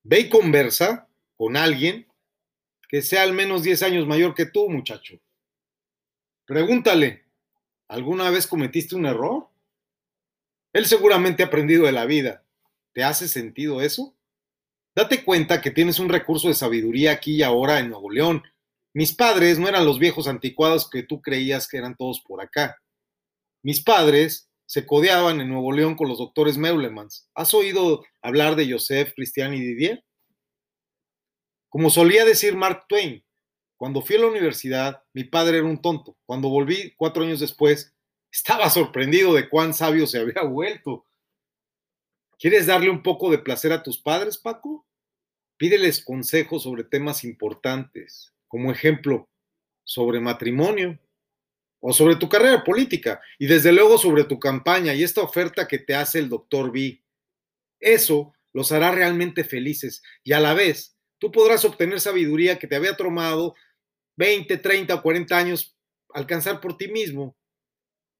ve 0.05 0.21
y 0.21 0.29
conversa 0.29 1.09
con 1.35 1.57
alguien 1.57 2.07
que 2.89 3.03
sea 3.03 3.25
al 3.25 3.33
menos 3.33 3.65
10 3.65 3.83
años 3.83 4.07
mayor 4.07 4.37
que 4.37 4.47
tú, 4.47 4.71
muchacho. 4.71 5.19
Pregúntale, 6.45 7.25
¿alguna 7.89 8.31
vez 8.31 8.47
cometiste 8.47 8.95
un 8.95 9.07
error? 9.07 9.49
Él 10.73 10.87
seguramente 10.87 11.43
ha 11.43 11.47
aprendido 11.47 11.87
de 11.87 11.93
la 11.93 12.07
vida. 12.07 12.45
¿Te 12.93 13.03
hace 13.03 13.27
sentido 13.27 13.83
eso? 13.83 14.15
Date 14.95 15.25
cuenta 15.25 15.61
que 15.61 15.73
tienes 15.73 15.99
un 15.99 16.09
recurso 16.09 16.47
de 16.47 16.55
sabiduría 16.55 17.11
aquí 17.11 17.35
y 17.35 17.43
ahora 17.43 17.81
en 17.81 17.91
Nuevo 17.91 18.13
León. 18.13 18.45
Mis 18.95 19.13
padres 19.13 19.59
no 19.59 19.67
eran 19.67 19.85
los 19.85 19.99
viejos 19.99 20.29
anticuados 20.29 20.89
que 20.89 21.03
tú 21.03 21.21
creías 21.21 21.67
que 21.67 21.79
eran 21.79 21.97
todos 21.97 22.21
por 22.21 22.41
acá. 22.41 22.81
Mis 23.61 23.83
padres 23.83 24.49
se 24.67 24.87
codeaban 24.87 25.41
en 25.41 25.49
Nuevo 25.49 25.73
León 25.73 25.97
con 25.97 26.09
los 26.09 26.19
doctores 26.19 26.57
Meulemans. 26.57 27.29
¿Has 27.35 27.55
oído 27.55 28.05
hablar 28.23 28.55
de 28.55 28.71
Joseph, 28.71 29.13
Cristian 29.17 29.53
y 29.53 29.61
Didier? 29.61 30.05
Como 31.69 31.91
solía 31.91 32.25
decir 32.25 32.57
Mark 32.57 32.85
Twain, 32.89 33.25
Cuando 33.77 34.01
fui 34.01 34.15
a 34.15 34.21
la 34.21 34.29
universidad, 34.29 35.03
mi 35.13 35.25
padre 35.25 35.59
era 35.59 35.67
un 35.67 35.83
tonto. 35.83 36.17
Cuando 36.25 36.49
volví 36.49 36.95
cuatro 36.97 37.25
años 37.25 37.41
después, 37.41 37.93
estaba 38.31 38.71
sorprendido 38.71 39.35
de 39.35 39.49
cuán 39.49 39.75
sabio 39.75 40.07
se 40.07 40.21
había 40.21 40.43
vuelto. 40.45 41.05
¿Quieres 42.39 42.67
darle 42.67 42.91
un 42.91 43.03
poco 43.03 43.31
de 43.31 43.39
placer 43.39 43.73
a 43.73 43.83
tus 43.83 44.01
padres, 44.01 44.39
Paco? 44.39 44.87
Pídeles 45.57 46.05
consejos 46.05 46.63
sobre 46.63 46.85
temas 46.85 47.25
importantes, 47.25 48.34
como 48.55 48.71
ejemplo, 48.71 49.29
sobre 49.83 50.21
matrimonio 50.21 50.97
o 51.81 51.93
sobre 51.93 52.15
tu 52.15 52.29
carrera 52.29 52.63
política 52.63 53.21
y 53.37 53.49
desde 53.49 53.73
luego 53.73 53.99
sobre 53.99 54.23
tu 54.23 54.39
campaña 54.39 54.95
y 54.95 55.03
esta 55.03 55.23
oferta 55.23 55.67
que 55.67 55.81
te 55.81 55.97
hace 55.97 56.21
el 56.21 56.29
doctor 56.29 56.71
B. 56.71 57.03
Eso 57.81 58.33
los 58.53 58.71
hará 58.71 58.93
realmente 58.93 59.43
felices 59.43 60.05
y 60.23 60.35
a 60.35 60.39
la 60.39 60.55
vez 60.55 60.97
tú 61.19 61.33
podrás 61.33 61.65
obtener 61.65 61.99
sabiduría 61.99 62.61
que 62.61 62.69
te 62.69 62.77
había 62.77 62.97
tomado 62.97 63.57
20, 64.19 64.57
30 64.59 64.95
o 64.95 65.03
40 65.03 65.37
años 65.37 65.77
alcanzar 66.11 66.61
por 66.61 66.77
ti 66.77 66.87
mismo. 66.87 67.37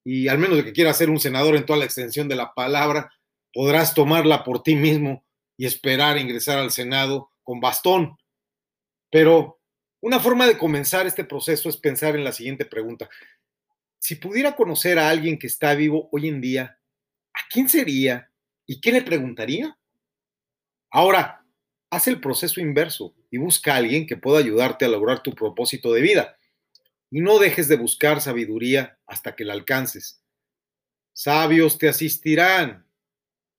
Y 0.05 0.27
al 0.27 0.39
menos 0.39 0.57
de 0.57 0.65
que 0.65 0.73
quieras 0.73 0.99
ser 0.99 1.11
un 1.11 1.21
senador 1.21 1.55
en 1.55 1.65
toda 1.65 1.79
la 1.79 1.85
extensión 1.85 2.27
de 2.27 2.35
la 2.35 2.55
palabra, 2.55 3.09
podrás 3.53 3.95
tomarla 3.95 4.43
por 4.43 4.65
ti 4.65 4.75
mismo 4.75 5.25
y 5.57 5.67
esperar 5.67 6.19
ingresar 6.19 6.59
al 6.59 6.73
Senado 6.73 7.31
con 7.45 7.61
bastón. 7.61 8.17
Pero 9.13 9.61
una 10.05 10.21
forma 10.21 10.47
de 10.47 10.59
comenzar 10.59 11.07
este 11.07 11.25
proceso 11.25 11.71
es 11.71 11.79
pensar 11.79 12.15
en 12.15 12.25
la 12.25 12.33
siguiente 12.33 12.67
pregunta. 12.67 13.09
Si 13.99 14.17
pudiera 14.17 14.55
conocer 14.55 14.99
a 14.99 15.09
alguien 15.09 15.39
que 15.39 15.47
está 15.47 15.75
vivo 15.75 16.11
hoy 16.13 16.29
en 16.29 16.43
día, 16.43 16.79
¿a 17.33 17.41
quién 17.51 17.71
sería 17.71 18.31
y 18.67 18.83
qué 18.83 18.93
le 18.93 19.01
preguntaría? 19.01 19.79
Ahora, 20.91 21.43
haz 21.89 22.07
el 22.09 22.21
proceso 22.21 22.61
inverso 22.61 23.15
y 23.31 23.39
busca 23.39 23.73
a 23.73 23.77
alguien 23.79 24.07
que 24.07 24.19
pueda 24.19 24.41
ayudarte 24.41 24.85
a 24.85 24.89
lograr 24.89 25.23
tu 25.23 25.35
propósito 25.35 25.91
de 25.95 26.03
vida. 26.03 26.37
Y 27.11 27.23
no 27.23 27.39
dejes 27.39 27.67
de 27.69 27.79
buscar 27.79 28.21
sabiduría 28.21 28.99
hasta 29.07 29.35
que 29.35 29.47
la 29.47 29.55
alcances. 29.55 30.23
Sabios 31.15 31.79
te 31.79 31.89
asistirán. 31.89 32.87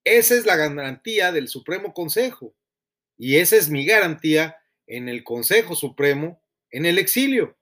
Esa 0.04 0.36
es 0.36 0.46
la 0.46 0.54
garantía 0.54 1.32
del 1.32 1.48
Supremo 1.48 1.92
Consejo. 1.92 2.54
Y 3.18 3.38
esa 3.38 3.56
es 3.56 3.68
mi 3.68 3.84
garantía 3.84 4.58
en 4.86 5.08
el 5.08 5.24
Consejo 5.24 5.74
Supremo 5.74 6.42
en 6.70 6.86
el 6.86 6.98
exilio. 6.98 7.56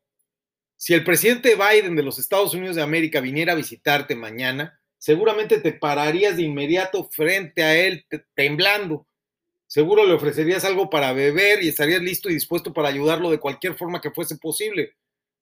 Si 0.77 0.95
el 0.95 1.05
presidente 1.05 1.57
Biden 1.57 1.97
de 1.97 2.03
los 2.03 2.19
Estados 2.19 2.55
Unidos 2.55 2.77
de 2.77 2.83
América 2.83 3.21
viniera 3.21 3.53
a 3.53 3.57
visitarte 3.57 4.17
mañana, 4.17 4.81
seguramente 4.99 5.61
te 5.61 5.73
pararías 5.73 6.37
de 6.37 6.43
inmediato 6.43 7.09
frente 7.11 7.63
a 7.63 7.77
él 7.77 8.07
temblando 8.35 9.07
Seguro 9.75 10.07
le 10.07 10.13
ofrecerías 10.13 10.65
algo 10.65 10.89
para 10.89 11.13
beber 11.13 11.65
y 11.65 11.69
estarías 11.69 12.01
listo 12.01 12.31
y 12.31 12.35
dispuesto 12.35 12.73
para 12.73 12.89
ayudarlo 12.89 13.29
de 13.31 13.41
cualquier 13.41 13.75
forma 13.75 14.01
que 14.01 14.13
fuese 14.13 14.37
posible. 14.37 14.95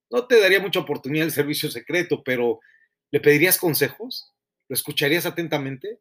No 0.09 0.25
te 0.25 0.39
daría 0.39 0.59
mucha 0.59 0.79
oportunidad 0.79 1.27
el 1.27 1.31
servicio 1.31 1.69
secreto, 1.69 2.23
pero 2.23 2.59
¿le 3.11 3.19
pedirías 3.19 3.59
consejos? 3.59 4.33
¿Lo 4.69 4.73
escucharías 4.73 5.27
atentamente? 5.27 5.99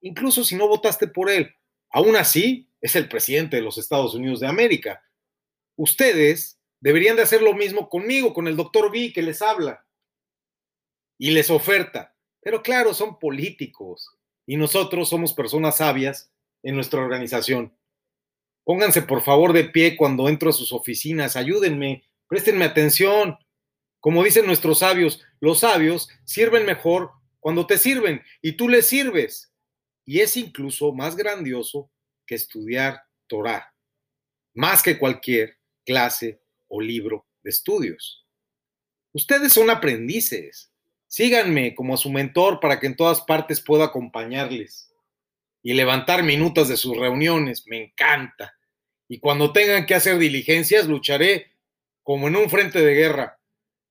Incluso 0.00 0.42
si 0.42 0.56
no 0.56 0.68
votaste 0.68 1.06
por 1.06 1.28
él. 1.28 1.54
Aún 1.90 2.16
así, 2.16 2.66
es 2.84 2.94
el 2.96 3.08
presidente 3.08 3.56
de 3.56 3.62
los 3.62 3.78
Estados 3.78 4.14
Unidos 4.14 4.40
de 4.40 4.46
América. 4.46 5.02
Ustedes 5.74 6.60
deberían 6.80 7.16
de 7.16 7.22
hacer 7.22 7.40
lo 7.40 7.54
mismo 7.54 7.88
conmigo, 7.88 8.34
con 8.34 8.46
el 8.46 8.56
doctor 8.56 8.90
V 8.90 9.10
que 9.14 9.22
les 9.22 9.40
habla 9.40 9.86
y 11.16 11.30
les 11.30 11.48
oferta. 11.48 12.14
Pero 12.42 12.62
claro, 12.62 12.92
son 12.92 13.18
políticos 13.18 14.10
y 14.44 14.58
nosotros 14.58 15.08
somos 15.08 15.32
personas 15.32 15.78
sabias 15.78 16.30
en 16.62 16.74
nuestra 16.74 17.00
organización. 17.00 17.74
Pónganse 18.64 19.00
por 19.00 19.22
favor 19.22 19.54
de 19.54 19.64
pie 19.64 19.96
cuando 19.96 20.28
entro 20.28 20.50
a 20.50 20.52
sus 20.52 20.70
oficinas, 20.70 21.36
ayúdenme, 21.36 22.04
préstenme 22.28 22.66
atención. 22.66 23.38
Como 23.98 24.22
dicen 24.22 24.44
nuestros 24.44 24.80
sabios, 24.80 25.22
los 25.40 25.60
sabios 25.60 26.10
sirven 26.24 26.66
mejor 26.66 27.12
cuando 27.40 27.66
te 27.66 27.78
sirven 27.78 28.22
y 28.42 28.58
tú 28.58 28.68
les 28.68 28.86
sirves. 28.86 29.54
Y 30.04 30.20
es 30.20 30.36
incluso 30.36 30.92
más 30.92 31.16
grandioso 31.16 31.90
que 32.26 32.34
estudiar 32.34 33.02
Torah, 33.26 33.74
más 34.54 34.82
que 34.82 34.98
cualquier 34.98 35.58
clase 35.84 36.40
o 36.68 36.80
libro 36.80 37.26
de 37.42 37.50
estudios. 37.50 38.26
Ustedes 39.12 39.52
son 39.52 39.70
aprendices. 39.70 40.72
Síganme 41.06 41.74
como 41.74 41.96
su 41.96 42.10
mentor 42.10 42.58
para 42.58 42.80
que 42.80 42.86
en 42.86 42.96
todas 42.96 43.20
partes 43.20 43.60
pueda 43.60 43.84
acompañarles 43.84 44.92
y 45.62 45.72
levantar 45.72 46.22
minutos 46.24 46.68
de 46.68 46.76
sus 46.76 46.96
reuniones. 46.96 47.66
Me 47.66 47.84
encanta. 47.84 48.56
Y 49.08 49.20
cuando 49.20 49.52
tengan 49.52 49.86
que 49.86 49.94
hacer 49.94 50.18
diligencias, 50.18 50.86
lucharé 50.86 51.52
como 52.02 52.28
en 52.28 52.36
un 52.36 52.50
frente 52.50 52.80
de 52.80 52.94
guerra. 52.94 53.40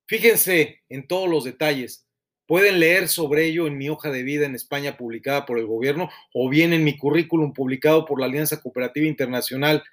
Fíjense 0.05 0.83
en 0.89 1.07
todos 1.07 1.29
los 1.29 1.45
detalles. 1.45 2.02
Pueden 2.45 2.79
leer 2.79 3.07
sobre 3.07 3.45
ello 3.45 3.67
en 3.67 3.77
mi 3.77 3.89
hoja 3.89 4.11
de 4.11 4.23
vida 4.23 4.45
en 4.45 4.55
España 4.55 4.97
publicada 4.97 5.45
por 5.45 5.57
el 5.57 5.65
gobierno 5.65 6.09
o 6.33 6.49
bien 6.49 6.73
en 6.73 6.83
mi 6.83 6.97
currículum 6.97 7.53
publicado 7.53 8.05
por 8.05 8.19
la 8.19 8.25
Alianza 8.25 8.61
Cooperativa 8.61 9.07
Internacional, 9.07 9.83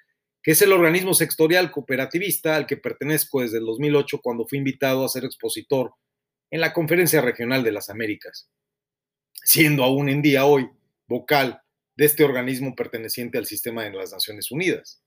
que 0.43 0.51
es 0.51 0.61
el 0.61 0.73
organismo 0.73 1.13
sectorial 1.13 1.71
cooperativista 1.71 2.55
al 2.55 2.67
que 2.67 2.75
pertenezco 2.75 3.41
desde 3.41 3.59
el 3.59 3.65
2008 3.65 4.19
cuando 4.21 4.45
fui 4.45 4.57
invitado 4.57 5.05
a 5.05 5.09
ser 5.09 5.23
expositor 5.23 5.93
en 6.49 6.59
la 6.59 6.73
Conferencia 6.73 7.21
Regional 7.21 7.63
de 7.63 7.71
las 7.71 7.89
Américas, 7.89 8.49
siendo 9.31 9.85
aún 9.85 10.09
en 10.09 10.21
día 10.21 10.45
hoy 10.45 10.69
vocal 11.07 11.61
de 11.95 12.05
este 12.05 12.23
organismo 12.25 12.75
perteneciente 12.75 13.37
al 13.37 13.45
sistema 13.45 13.83
de 13.83 13.91
las 13.91 14.11
Naciones 14.11 14.51
Unidas. 14.51 15.01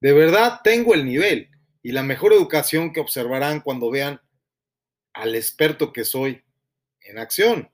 De 0.00 0.12
verdad 0.12 0.60
tengo 0.64 0.94
el 0.94 1.04
nivel 1.04 1.50
y 1.82 1.92
la 1.92 2.02
mejor 2.02 2.32
educación 2.32 2.92
que 2.92 3.00
observarán 3.00 3.60
cuando 3.60 3.90
vean 3.90 4.20
al 5.12 5.34
experto 5.34 5.92
que 5.92 6.04
soy 6.04 6.42
en 7.04 7.18
acción. 7.18 7.70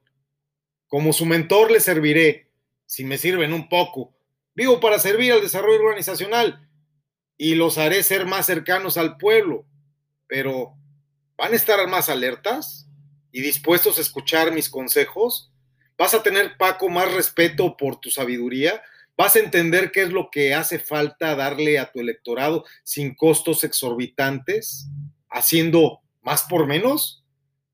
Como 0.88 1.12
su 1.12 1.24
mentor 1.24 1.70
les 1.70 1.84
serviré, 1.84 2.50
si 2.86 3.04
me 3.04 3.18
sirven 3.18 3.52
un 3.52 3.68
poco. 3.68 4.12
Vivo 4.54 4.80
para 4.80 4.98
servir 4.98 5.32
al 5.32 5.40
desarrollo 5.40 5.80
organizacional 5.80 6.68
y 7.36 7.54
los 7.54 7.78
haré 7.78 8.02
ser 8.02 8.26
más 8.26 8.46
cercanos 8.46 8.96
al 8.96 9.16
pueblo. 9.16 9.64
Pero, 10.26 10.74
¿van 11.36 11.52
a 11.52 11.56
estar 11.56 11.86
más 11.88 12.08
alertas 12.08 12.88
y 13.32 13.40
dispuestos 13.40 13.98
a 13.98 14.02
escuchar 14.02 14.52
mis 14.52 14.68
consejos? 14.68 15.50
vas 16.00 16.14
a 16.14 16.22
tener, 16.22 16.56
Paco, 16.56 16.88
más 16.88 17.12
respeto 17.12 17.76
por 17.76 18.00
tu 18.00 18.10
sabiduría, 18.10 18.82
vas 19.18 19.36
a 19.36 19.40
entender 19.40 19.92
qué 19.92 20.00
es 20.00 20.10
lo 20.10 20.30
que 20.30 20.54
hace 20.54 20.78
falta 20.78 21.36
darle 21.36 21.78
a 21.78 21.92
tu 21.92 22.00
electorado 22.00 22.64
sin 22.84 23.14
costos 23.14 23.64
exorbitantes, 23.64 24.86
haciendo 25.28 26.00
más 26.22 26.44
por 26.44 26.66
menos, 26.66 27.19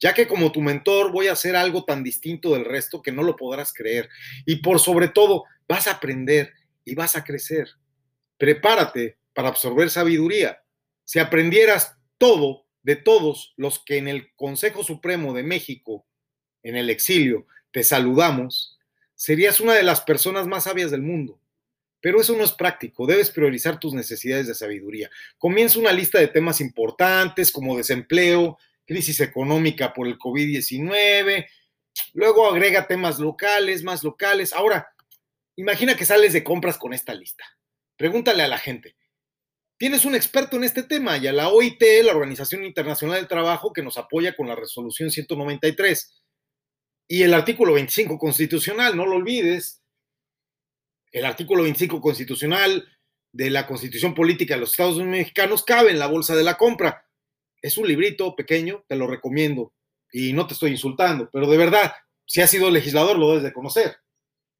ya 0.00 0.14
que 0.14 0.26
como 0.26 0.52
tu 0.52 0.60
mentor 0.60 1.12
voy 1.12 1.28
a 1.28 1.32
hacer 1.32 1.56
algo 1.56 1.84
tan 1.84 2.02
distinto 2.02 2.52
del 2.52 2.64
resto 2.64 3.02
que 3.02 3.12
no 3.12 3.22
lo 3.22 3.36
podrás 3.36 3.72
creer. 3.72 4.08
Y 4.44 4.56
por 4.56 4.80
sobre 4.80 5.08
todo, 5.08 5.44
vas 5.68 5.86
a 5.86 5.92
aprender 5.92 6.52
y 6.84 6.94
vas 6.94 7.16
a 7.16 7.24
crecer. 7.24 7.68
Prepárate 8.38 9.18
para 9.32 9.48
absorber 9.48 9.90
sabiduría. 9.90 10.62
Si 11.04 11.18
aprendieras 11.18 11.96
todo 12.18 12.66
de 12.82 12.96
todos 12.96 13.54
los 13.56 13.78
que 13.84 13.98
en 13.98 14.08
el 14.08 14.32
Consejo 14.36 14.84
Supremo 14.84 15.34
de 15.34 15.42
México, 15.42 16.06
en 16.62 16.76
el 16.76 16.90
exilio, 16.90 17.46
te 17.72 17.82
saludamos, 17.82 18.78
serías 19.14 19.60
una 19.60 19.74
de 19.74 19.82
las 19.82 20.02
personas 20.02 20.46
más 20.46 20.64
sabias 20.64 20.90
del 20.90 21.02
mundo. 21.02 21.40
Pero 22.00 22.20
eso 22.20 22.36
no 22.36 22.44
es 22.44 22.52
práctico, 22.52 23.06
debes 23.06 23.30
priorizar 23.30 23.80
tus 23.80 23.94
necesidades 23.94 24.46
de 24.46 24.54
sabiduría. 24.54 25.10
Comienza 25.38 25.78
una 25.78 25.92
lista 25.92 26.18
de 26.18 26.28
temas 26.28 26.60
importantes 26.60 27.50
como 27.50 27.76
desempleo, 27.76 28.58
crisis 28.86 29.20
económica 29.20 29.92
por 29.92 30.06
el 30.06 30.18
COVID-19, 30.18 31.46
luego 32.14 32.50
agrega 32.50 32.86
temas 32.86 33.18
locales, 33.18 33.82
más 33.82 34.04
locales. 34.04 34.52
Ahora, 34.52 34.88
imagina 35.56 35.96
que 35.96 36.04
sales 36.04 36.32
de 36.32 36.44
compras 36.44 36.78
con 36.78 36.94
esta 36.94 37.14
lista. 37.14 37.44
Pregúntale 37.96 38.42
a 38.42 38.48
la 38.48 38.58
gente, 38.58 38.96
tienes 39.78 40.04
un 40.04 40.14
experto 40.14 40.56
en 40.56 40.64
este 40.64 40.82
tema 40.82 41.16
y 41.18 41.26
a 41.26 41.32
la 41.32 41.48
OIT, 41.48 41.82
la 42.04 42.12
Organización 42.12 42.64
Internacional 42.64 43.16
del 43.16 43.28
Trabajo, 43.28 43.72
que 43.72 43.82
nos 43.82 43.98
apoya 43.98 44.36
con 44.36 44.48
la 44.48 44.54
resolución 44.54 45.10
193 45.10 46.22
y 47.08 47.22
el 47.22 47.34
artículo 47.34 47.74
25 47.74 48.18
constitucional, 48.18 48.96
no 48.96 49.06
lo 49.06 49.16
olvides, 49.16 49.82
el 51.12 51.24
artículo 51.24 51.62
25 51.62 52.00
constitucional 52.00 52.86
de 53.32 53.50
la 53.50 53.66
Constitución 53.66 54.14
Política 54.14 54.54
de 54.54 54.60
los 54.60 54.70
Estados 54.70 54.96
Unidos 54.96 55.18
Mexicanos 55.18 55.62
cabe 55.62 55.90
en 55.90 55.98
la 55.98 56.08
bolsa 56.08 56.34
de 56.34 56.42
la 56.42 56.56
compra. 56.56 57.05
Es 57.66 57.76
un 57.78 57.88
librito 57.88 58.36
pequeño, 58.36 58.84
te 58.86 58.94
lo 58.94 59.08
recomiendo. 59.08 59.72
Y 60.12 60.32
no 60.32 60.46
te 60.46 60.54
estoy 60.54 60.70
insultando, 60.70 61.28
pero 61.32 61.50
de 61.50 61.56
verdad, 61.56 61.92
si 62.24 62.40
has 62.40 62.48
sido 62.48 62.70
legislador, 62.70 63.18
lo 63.18 63.30
debes 63.30 63.42
de 63.42 63.52
conocer. 63.52 63.96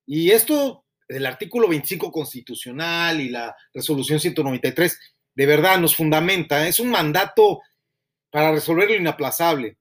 Y 0.04 0.32
esto, 0.32 0.84
el 1.06 1.24
artículo 1.24 1.68
25 1.68 2.10
constitucional 2.10 3.20
y 3.20 3.28
la 3.28 3.54
resolución 3.72 4.18
193, 4.18 4.98
de 5.36 5.46
verdad 5.46 5.78
nos 5.78 5.94
fundamenta. 5.94 6.66
Es 6.66 6.80
un 6.80 6.90
mandato 6.90 7.60
para 8.32 8.50
resolver 8.50 8.90
lo 8.90 8.96
inaplazable. 8.96 9.78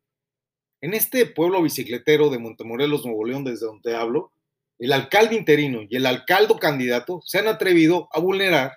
En 0.79 0.93
este 0.93 1.25
pueblo 1.25 1.63
bicicletero 1.63 2.29
de 2.29 2.37
Montemorelos, 2.37 3.07
Nuevo 3.07 3.25
León, 3.25 3.43
desde 3.43 3.65
donde 3.65 3.95
hablo, 3.95 4.33
el 4.77 4.93
alcalde 4.93 5.33
interino 5.33 5.81
y 5.89 5.95
el 5.95 6.05
alcalde 6.05 6.53
candidato 6.59 7.23
se 7.25 7.39
han 7.39 7.47
atrevido 7.47 8.07
a 8.11 8.19
vulnerar 8.19 8.73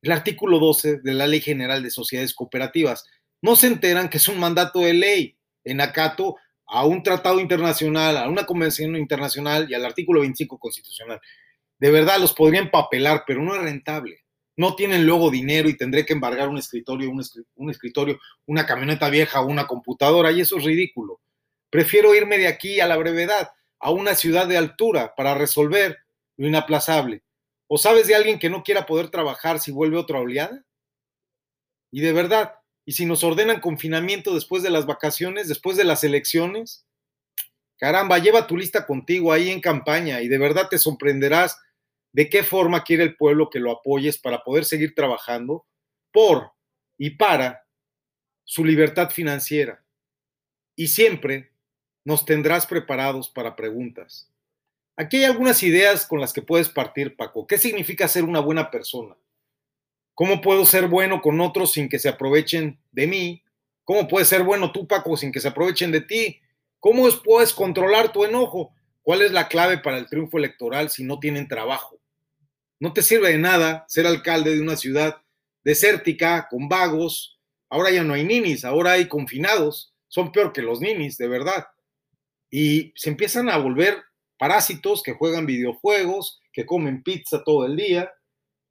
el 0.00 0.10
artículo 0.10 0.58
12 0.58 1.00
de 1.00 1.12
la 1.12 1.26
Ley 1.26 1.42
General 1.42 1.82
de 1.82 1.90
Sociedades 1.90 2.32
Cooperativas. 2.32 3.04
No 3.42 3.56
se 3.56 3.66
enteran 3.66 4.08
que 4.08 4.18
es 4.18 4.28
un 4.28 4.38
mandato 4.38 4.80
de 4.80 4.94
ley 4.94 5.36
en 5.64 5.80
acato 5.80 6.36
a 6.66 6.86
un 6.86 7.02
tratado 7.02 7.40
internacional, 7.40 8.16
a 8.16 8.28
una 8.28 8.46
convención 8.46 8.96
internacional 8.96 9.66
y 9.68 9.74
al 9.74 9.84
artículo 9.84 10.20
25 10.20 10.58
constitucional. 10.58 11.20
De 11.78 11.90
verdad 11.90 12.18
los 12.18 12.32
podrían 12.32 12.70
papelar, 12.70 13.24
pero 13.26 13.42
no 13.42 13.54
es 13.54 13.60
rentable. 13.60 14.20
No 14.56 14.76
tienen 14.76 15.04
luego 15.04 15.30
dinero 15.30 15.68
y 15.68 15.76
tendré 15.76 16.06
que 16.06 16.12
embargar 16.12 16.48
un 16.48 16.58
escritorio, 16.58 17.10
un, 17.10 17.70
escritorio, 17.70 18.20
una 18.46 18.64
camioneta 18.64 19.10
vieja 19.10 19.40
o 19.40 19.46
una 19.46 19.66
computadora 19.66 20.30
y 20.30 20.40
eso 20.40 20.58
es 20.58 20.64
ridículo. 20.64 21.20
Prefiero 21.68 22.14
irme 22.14 22.38
de 22.38 22.46
aquí 22.46 22.80
a 22.80 22.86
la 22.86 22.96
brevedad, 22.96 23.50
a 23.80 23.90
una 23.90 24.14
ciudad 24.14 24.46
de 24.46 24.56
altura 24.56 25.14
para 25.16 25.34
resolver 25.34 25.98
lo 26.36 26.46
inaplazable. 26.46 27.22
¿O 27.66 27.78
sabes 27.78 28.06
de 28.06 28.14
alguien 28.14 28.38
que 28.38 28.50
no 28.50 28.62
quiera 28.62 28.86
poder 28.86 29.08
trabajar 29.08 29.58
si 29.58 29.72
vuelve 29.72 29.96
otra 29.96 30.20
oleada? 30.20 30.64
Y 31.90 32.00
de 32.00 32.12
verdad, 32.12 32.54
¿y 32.84 32.92
si 32.92 33.06
nos 33.06 33.24
ordenan 33.24 33.60
confinamiento 33.60 34.34
después 34.34 34.62
de 34.62 34.70
las 34.70 34.86
vacaciones, 34.86 35.48
después 35.48 35.76
de 35.76 35.84
las 35.84 36.04
elecciones? 36.04 36.86
Caramba, 37.78 38.18
lleva 38.18 38.46
tu 38.46 38.56
lista 38.56 38.86
contigo 38.86 39.32
ahí 39.32 39.50
en 39.50 39.60
campaña 39.60 40.20
y 40.20 40.28
de 40.28 40.38
verdad 40.38 40.68
te 40.68 40.78
sorprenderás 40.78 41.58
de 42.12 42.28
qué 42.28 42.44
forma 42.44 42.84
quiere 42.84 43.02
el 43.02 43.16
pueblo 43.16 43.50
que 43.50 43.58
lo 43.58 43.72
apoyes 43.72 44.18
para 44.18 44.44
poder 44.44 44.64
seguir 44.64 44.94
trabajando 44.94 45.66
por 46.12 46.52
y 46.98 47.10
para 47.10 47.66
su 48.44 48.64
libertad 48.64 49.10
financiera. 49.10 49.84
Y 50.76 50.88
siempre 50.88 51.52
nos 52.04 52.24
tendrás 52.24 52.66
preparados 52.66 53.28
para 53.28 53.56
preguntas. 53.56 54.30
Aquí 54.96 55.18
hay 55.18 55.24
algunas 55.24 55.62
ideas 55.62 56.06
con 56.06 56.20
las 56.20 56.32
que 56.32 56.42
puedes 56.42 56.68
partir, 56.68 57.16
Paco. 57.16 57.46
¿Qué 57.46 57.56
significa 57.58 58.08
ser 58.08 58.24
una 58.24 58.40
buena 58.40 58.70
persona? 58.70 59.16
¿Cómo 60.14 60.40
puedo 60.40 60.66
ser 60.66 60.88
bueno 60.88 61.22
con 61.22 61.40
otros 61.40 61.72
sin 61.72 61.88
que 61.88 61.98
se 61.98 62.08
aprovechen 62.08 62.78
de 62.90 63.06
mí? 63.06 63.42
¿Cómo 63.84 64.08
puedes 64.08 64.28
ser 64.28 64.42
bueno 64.42 64.70
tú, 64.70 64.86
Paco, 64.86 65.16
sin 65.16 65.32
que 65.32 65.40
se 65.40 65.48
aprovechen 65.48 65.90
de 65.90 66.02
ti? 66.02 66.40
¿Cómo 66.78 67.08
puedes 67.24 67.52
controlar 67.54 68.12
tu 68.12 68.24
enojo? 68.24 68.74
¿Cuál 69.02 69.22
es 69.22 69.32
la 69.32 69.48
clave 69.48 69.78
para 69.78 69.98
el 69.98 70.08
triunfo 70.08 70.38
electoral 70.38 70.90
si 70.90 71.04
no 71.04 71.18
tienen 71.18 71.48
trabajo? 71.48 71.98
No 72.78 72.92
te 72.92 73.02
sirve 73.02 73.30
de 73.30 73.38
nada 73.38 73.84
ser 73.88 74.06
alcalde 74.06 74.54
de 74.54 74.60
una 74.60 74.76
ciudad 74.76 75.22
desértica, 75.64 76.48
con 76.50 76.68
vagos. 76.68 77.38
Ahora 77.70 77.90
ya 77.90 78.02
no 78.02 78.14
hay 78.14 78.24
ninis, 78.24 78.64
ahora 78.64 78.92
hay 78.92 79.08
confinados. 79.08 79.94
Son 80.08 80.30
peor 80.30 80.52
que 80.52 80.62
los 80.62 80.80
ninis, 80.80 81.16
de 81.16 81.28
verdad. 81.28 81.66
Y 82.50 82.92
se 82.96 83.10
empiezan 83.10 83.48
a 83.48 83.56
volver 83.56 84.02
parásitos 84.36 85.02
que 85.02 85.14
juegan 85.14 85.46
videojuegos, 85.46 86.40
que 86.52 86.66
comen 86.66 87.02
pizza 87.02 87.42
todo 87.44 87.64
el 87.64 87.76
día 87.76 88.12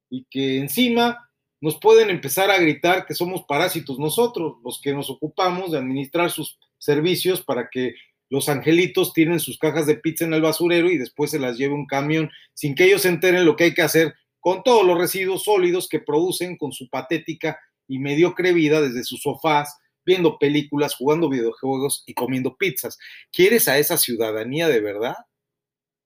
y 0.08 0.26
que 0.30 0.58
encima 0.58 1.30
nos 1.62 1.78
pueden 1.78 2.10
empezar 2.10 2.50
a 2.50 2.58
gritar 2.58 3.06
que 3.06 3.14
somos 3.14 3.44
parásitos 3.44 3.96
nosotros, 3.98 4.56
los 4.64 4.80
que 4.82 4.92
nos 4.92 5.08
ocupamos 5.08 5.70
de 5.70 5.78
administrar 5.78 6.30
sus 6.30 6.58
servicios 6.76 7.40
para 7.40 7.70
que 7.70 7.94
los 8.28 8.48
angelitos 8.48 9.12
tienen 9.12 9.38
sus 9.38 9.58
cajas 9.58 9.86
de 9.86 9.94
pizza 9.94 10.24
en 10.24 10.34
el 10.34 10.42
basurero 10.42 10.90
y 10.90 10.98
después 10.98 11.30
se 11.30 11.38
las 11.38 11.56
lleve 11.56 11.74
un 11.74 11.86
camión 11.86 12.30
sin 12.52 12.74
que 12.74 12.84
ellos 12.84 13.02
se 13.02 13.10
enteren 13.10 13.44
lo 13.44 13.54
que 13.54 13.64
hay 13.64 13.74
que 13.74 13.82
hacer 13.82 14.12
con 14.40 14.64
todos 14.64 14.84
los 14.84 14.98
residuos 14.98 15.44
sólidos 15.44 15.88
que 15.88 16.00
producen 16.00 16.56
con 16.56 16.72
su 16.72 16.88
patética 16.88 17.60
y 17.86 18.00
mediocre 18.00 18.52
vida 18.52 18.80
desde 18.80 19.04
sus 19.04 19.22
sofás, 19.22 19.78
viendo 20.04 20.40
películas, 20.40 20.96
jugando 20.96 21.28
videojuegos 21.28 22.02
y 22.06 22.14
comiendo 22.14 22.56
pizzas. 22.56 22.98
¿Quieres 23.30 23.68
a 23.68 23.78
esa 23.78 23.98
ciudadanía 23.98 24.66
de 24.66 24.80
verdad? 24.80 25.14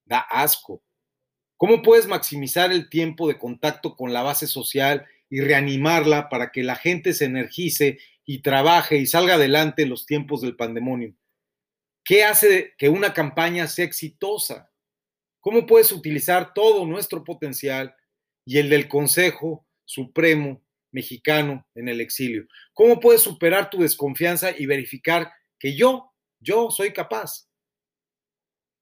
da 0.04 0.18
asco. 0.18 0.82
¿Cómo 1.56 1.80
puedes 1.80 2.06
maximizar 2.06 2.70
el 2.72 2.90
tiempo 2.90 3.26
de 3.26 3.38
contacto 3.38 3.96
con 3.96 4.12
la 4.12 4.22
base 4.22 4.46
social 4.46 5.06
y 5.28 5.40
reanimarla 5.40 6.28
para 6.28 6.50
que 6.50 6.62
la 6.62 6.76
gente 6.76 7.12
se 7.12 7.24
energice 7.24 7.98
y 8.24 8.42
trabaje 8.42 8.96
y 8.96 9.06
salga 9.06 9.34
adelante 9.34 9.82
en 9.82 9.90
los 9.90 10.06
tiempos 10.06 10.40
del 10.40 10.56
pandemonio? 10.56 11.14
¿Qué 12.04 12.24
hace 12.24 12.74
que 12.78 12.88
una 12.88 13.12
campaña 13.12 13.66
sea 13.66 13.84
exitosa? 13.84 14.70
¿Cómo 15.40 15.66
puedes 15.66 15.92
utilizar 15.92 16.54
todo 16.54 16.86
nuestro 16.86 17.24
potencial 17.24 17.94
y 18.44 18.58
el 18.58 18.68
del 18.68 18.88
Consejo 18.88 19.66
Supremo 19.84 20.62
Mexicano 20.92 21.66
en 21.74 21.88
el 21.88 22.00
exilio? 22.00 22.46
¿Cómo 22.74 23.00
puedes 23.00 23.22
superar 23.22 23.70
tu 23.70 23.78
desconfianza 23.78 24.50
y 24.56 24.66
verificar 24.66 25.32
que 25.58 25.74
yo, 25.74 26.12
yo 26.40 26.70
soy 26.70 26.92
capaz? 26.92 27.48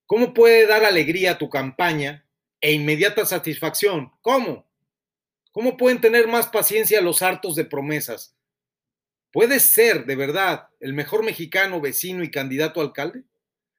¿Cómo 0.05 0.33
puede 0.33 0.67
dar 0.67 0.85
alegría 0.85 1.31
a 1.31 1.37
tu 1.37 1.49
campaña 1.49 2.27
e 2.61 2.73
inmediata 2.73 3.25
satisfacción? 3.25 4.11
¿Cómo? 4.21 4.67
¿Cómo 5.55 5.77
pueden 5.77 6.01
tener 6.01 6.27
más 6.27 6.47
paciencia 6.47 6.99
los 6.99 7.21
hartos 7.21 7.55
de 7.55 7.63
promesas? 7.63 8.35
¿Puedes 9.31 9.63
ser 9.63 10.05
de 10.05 10.17
verdad 10.17 10.67
el 10.81 10.91
mejor 10.91 11.23
mexicano, 11.23 11.79
vecino 11.79 12.25
y 12.25 12.29
candidato 12.29 12.81
a 12.81 12.83
alcalde? 12.83 13.23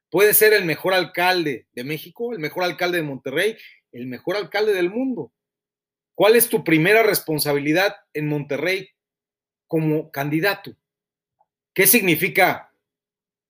¿Puedes 0.09 0.39
ser 0.39 0.55
el 0.55 0.65
mejor 0.65 0.95
alcalde 0.95 1.67
de 1.75 1.85
México, 1.85 2.33
el 2.33 2.39
mejor 2.39 2.65
alcalde 2.65 2.97
de 2.97 3.03
Monterrey, 3.03 3.59
el 3.93 4.07
mejor 4.07 4.37
alcalde 4.37 4.73
del 4.73 4.89
mundo? 4.89 5.35
¿Cuál 6.15 6.37
es 6.37 6.49
tu 6.49 6.65
primera 6.65 7.03
responsabilidad 7.03 7.95
en 8.15 8.27
Monterrey 8.27 8.89
como 9.67 10.11
candidato? 10.11 10.75
¿Qué 11.75 11.87
significa, 11.87 12.73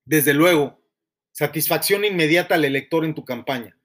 desde 0.04 0.34
luego, 0.34 0.82
satisfacción 1.30 2.04
inmediata 2.04 2.56
al 2.56 2.64
elector 2.64 3.04
en 3.04 3.14
tu 3.14 3.24
campaña. 3.24 3.78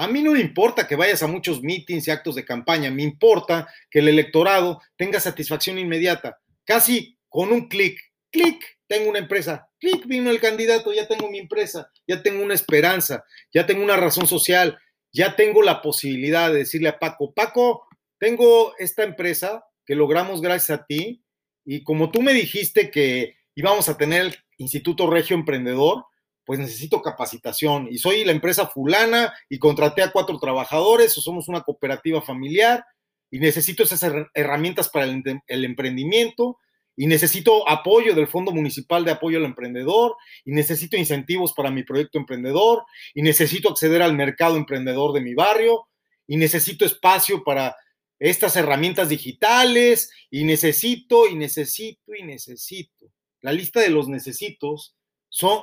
A 0.00 0.06
mí 0.06 0.22
no 0.22 0.30
me 0.30 0.40
importa 0.40 0.86
que 0.86 0.94
vayas 0.94 1.24
a 1.24 1.26
muchos 1.26 1.60
mítines 1.60 2.06
y 2.06 2.12
actos 2.12 2.36
de 2.36 2.44
campaña, 2.44 2.88
me 2.88 3.02
importa 3.02 3.66
que 3.90 3.98
el 3.98 4.06
electorado 4.06 4.80
tenga 4.96 5.18
satisfacción 5.18 5.76
inmediata. 5.76 6.38
Casi 6.64 7.18
con 7.28 7.50
un 7.50 7.68
clic, 7.68 7.98
clic, 8.30 8.64
tengo 8.86 9.10
una 9.10 9.18
empresa, 9.18 9.68
clic, 9.80 10.06
vino 10.06 10.30
el 10.30 10.40
candidato, 10.40 10.92
ya 10.92 11.08
tengo 11.08 11.28
mi 11.28 11.40
empresa, 11.40 11.90
ya 12.06 12.22
tengo 12.22 12.44
una 12.44 12.54
esperanza, 12.54 13.24
ya 13.52 13.66
tengo 13.66 13.82
una 13.82 13.96
razón 13.96 14.28
social, 14.28 14.78
ya 15.12 15.34
tengo 15.34 15.62
la 15.62 15.82
posibilidad 15.82 16.52
de 16.52 16.58
decirle 16.58 16.90
a 16.90 17.00
Paco, 17.00 17.34
Paco, 17.34 17.88
tengo 18.20 18.76
esta 18.78 19.02
empresa 19.02 19.64
que 19.84 19.96
logramos 19.96 20.40
gracias 20.40 20.78
a 20.78 20.86
ti 20.86 21.24
y 21.64 21.82
como 21.82 22.12
tú 22.12 22.22
me 22.22 22.34
dijiste 22.34 22.92
que 22.92 23.34
íbamos 23.56 23.88
a 23.88 23.96
tener 23.96 24.26
el 24.26 24.36
Instituto 24.58 25.10
Regio 25.10 25.34
Emprendedor, 25.34 26.04
pues 26.48 26.58
necesito 26.58 27.02
capacitación 27.02 27.88
y 27.90 27.98
soy 27.98 28.24
la 28.24 28.32
empresa 28.32 28.66
fulana 28.66 29.34
y 29.50 29.58
contraté 29.58 30.00
a 30.00 30.12
cuatro 30.12 30.38
trabajadores 30.38 31.16
o 31.18 31.20
somos 31.20 31.46
una 31.46 31.60
cooperativa 31.60 32.22
familiar 32.22 32.86
y 33.30 33.38
necesito 33.38 33.82
esas 33.82 34.02
herramientas 34.32 34.88
para 34.88 35.04
el, 35.04 35.22
el, 35.46 35.64
emprendimiento 35.66 36.56
y 36.96 37.06
necesito 37.06 37.68
apoyo 37.68 38.14
del 38.14 38.28
Fondo 38.28 38.50
Municipal 38.50 39.04
de 39.04 39.10
Apoyo 39.10 39.36
al 39.36 39.44
Emprendedor 39.44 40.16
y 40.46 40.52
necesito 40.52 40.96
incentivos 40.96 41.52
para 41.52 41.70
mi 41.70 41.82
proyecto 41.82 42.16
emprendedor 42.16 42.82
y 43.12 43.20
necesito 43.20 43.68
acceder 43.68 44.00
al 44.00 44.14
mercado 44.14 44.56
emprendedor 44.56 45.12
de 45.12 45.20
mi 45.20 45.34
barrio 45.34 45.86
y 46.26 46.38
necesito 46.38 46.86
espacio 46.86 47.44
para 47.44 47.76
estas 48.18 48.56
herramientas 48.56 49.10
digitales 49.10 50.10
y 50.30 50.44
necesito 50.44 51.28
y 51.28 51.34
necesito 51.34 52.14
y 52.14 52.22
necesito. 52.22 53.12
La 53.42 53.52
lista 53.52 53.80
de 53.80 53.90
los 53.90 54.08
necesitos 54.08 54.96
son 55.28 55.60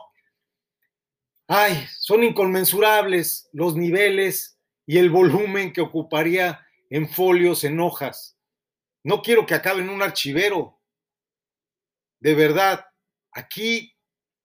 ay, 1.47 1.85
son 1.99 2.23
inconmensurables 2.23 3.49
los 3.53 3.75
niveles 3.75 4.57
y 4.85 4.97
el 4.97 5.09
volumen 5.09 5.73
que 5.73 5.81
ocuparía 5.81 6.65
en 6.89 7.09
folios, 7.09 7.63
en 7.63 7.79
hojas. 7.79 8.37
No 9.03 9.21
quiero 9.21 9.45
que 9.45 9.53
acabe 9.53 9.81
en 9.81 9.89
un 9.89 10.01
archivero. 10.01 10.79
De 12.19 12.33
verdad, 12.33 12.85
aquí 13.31 13.95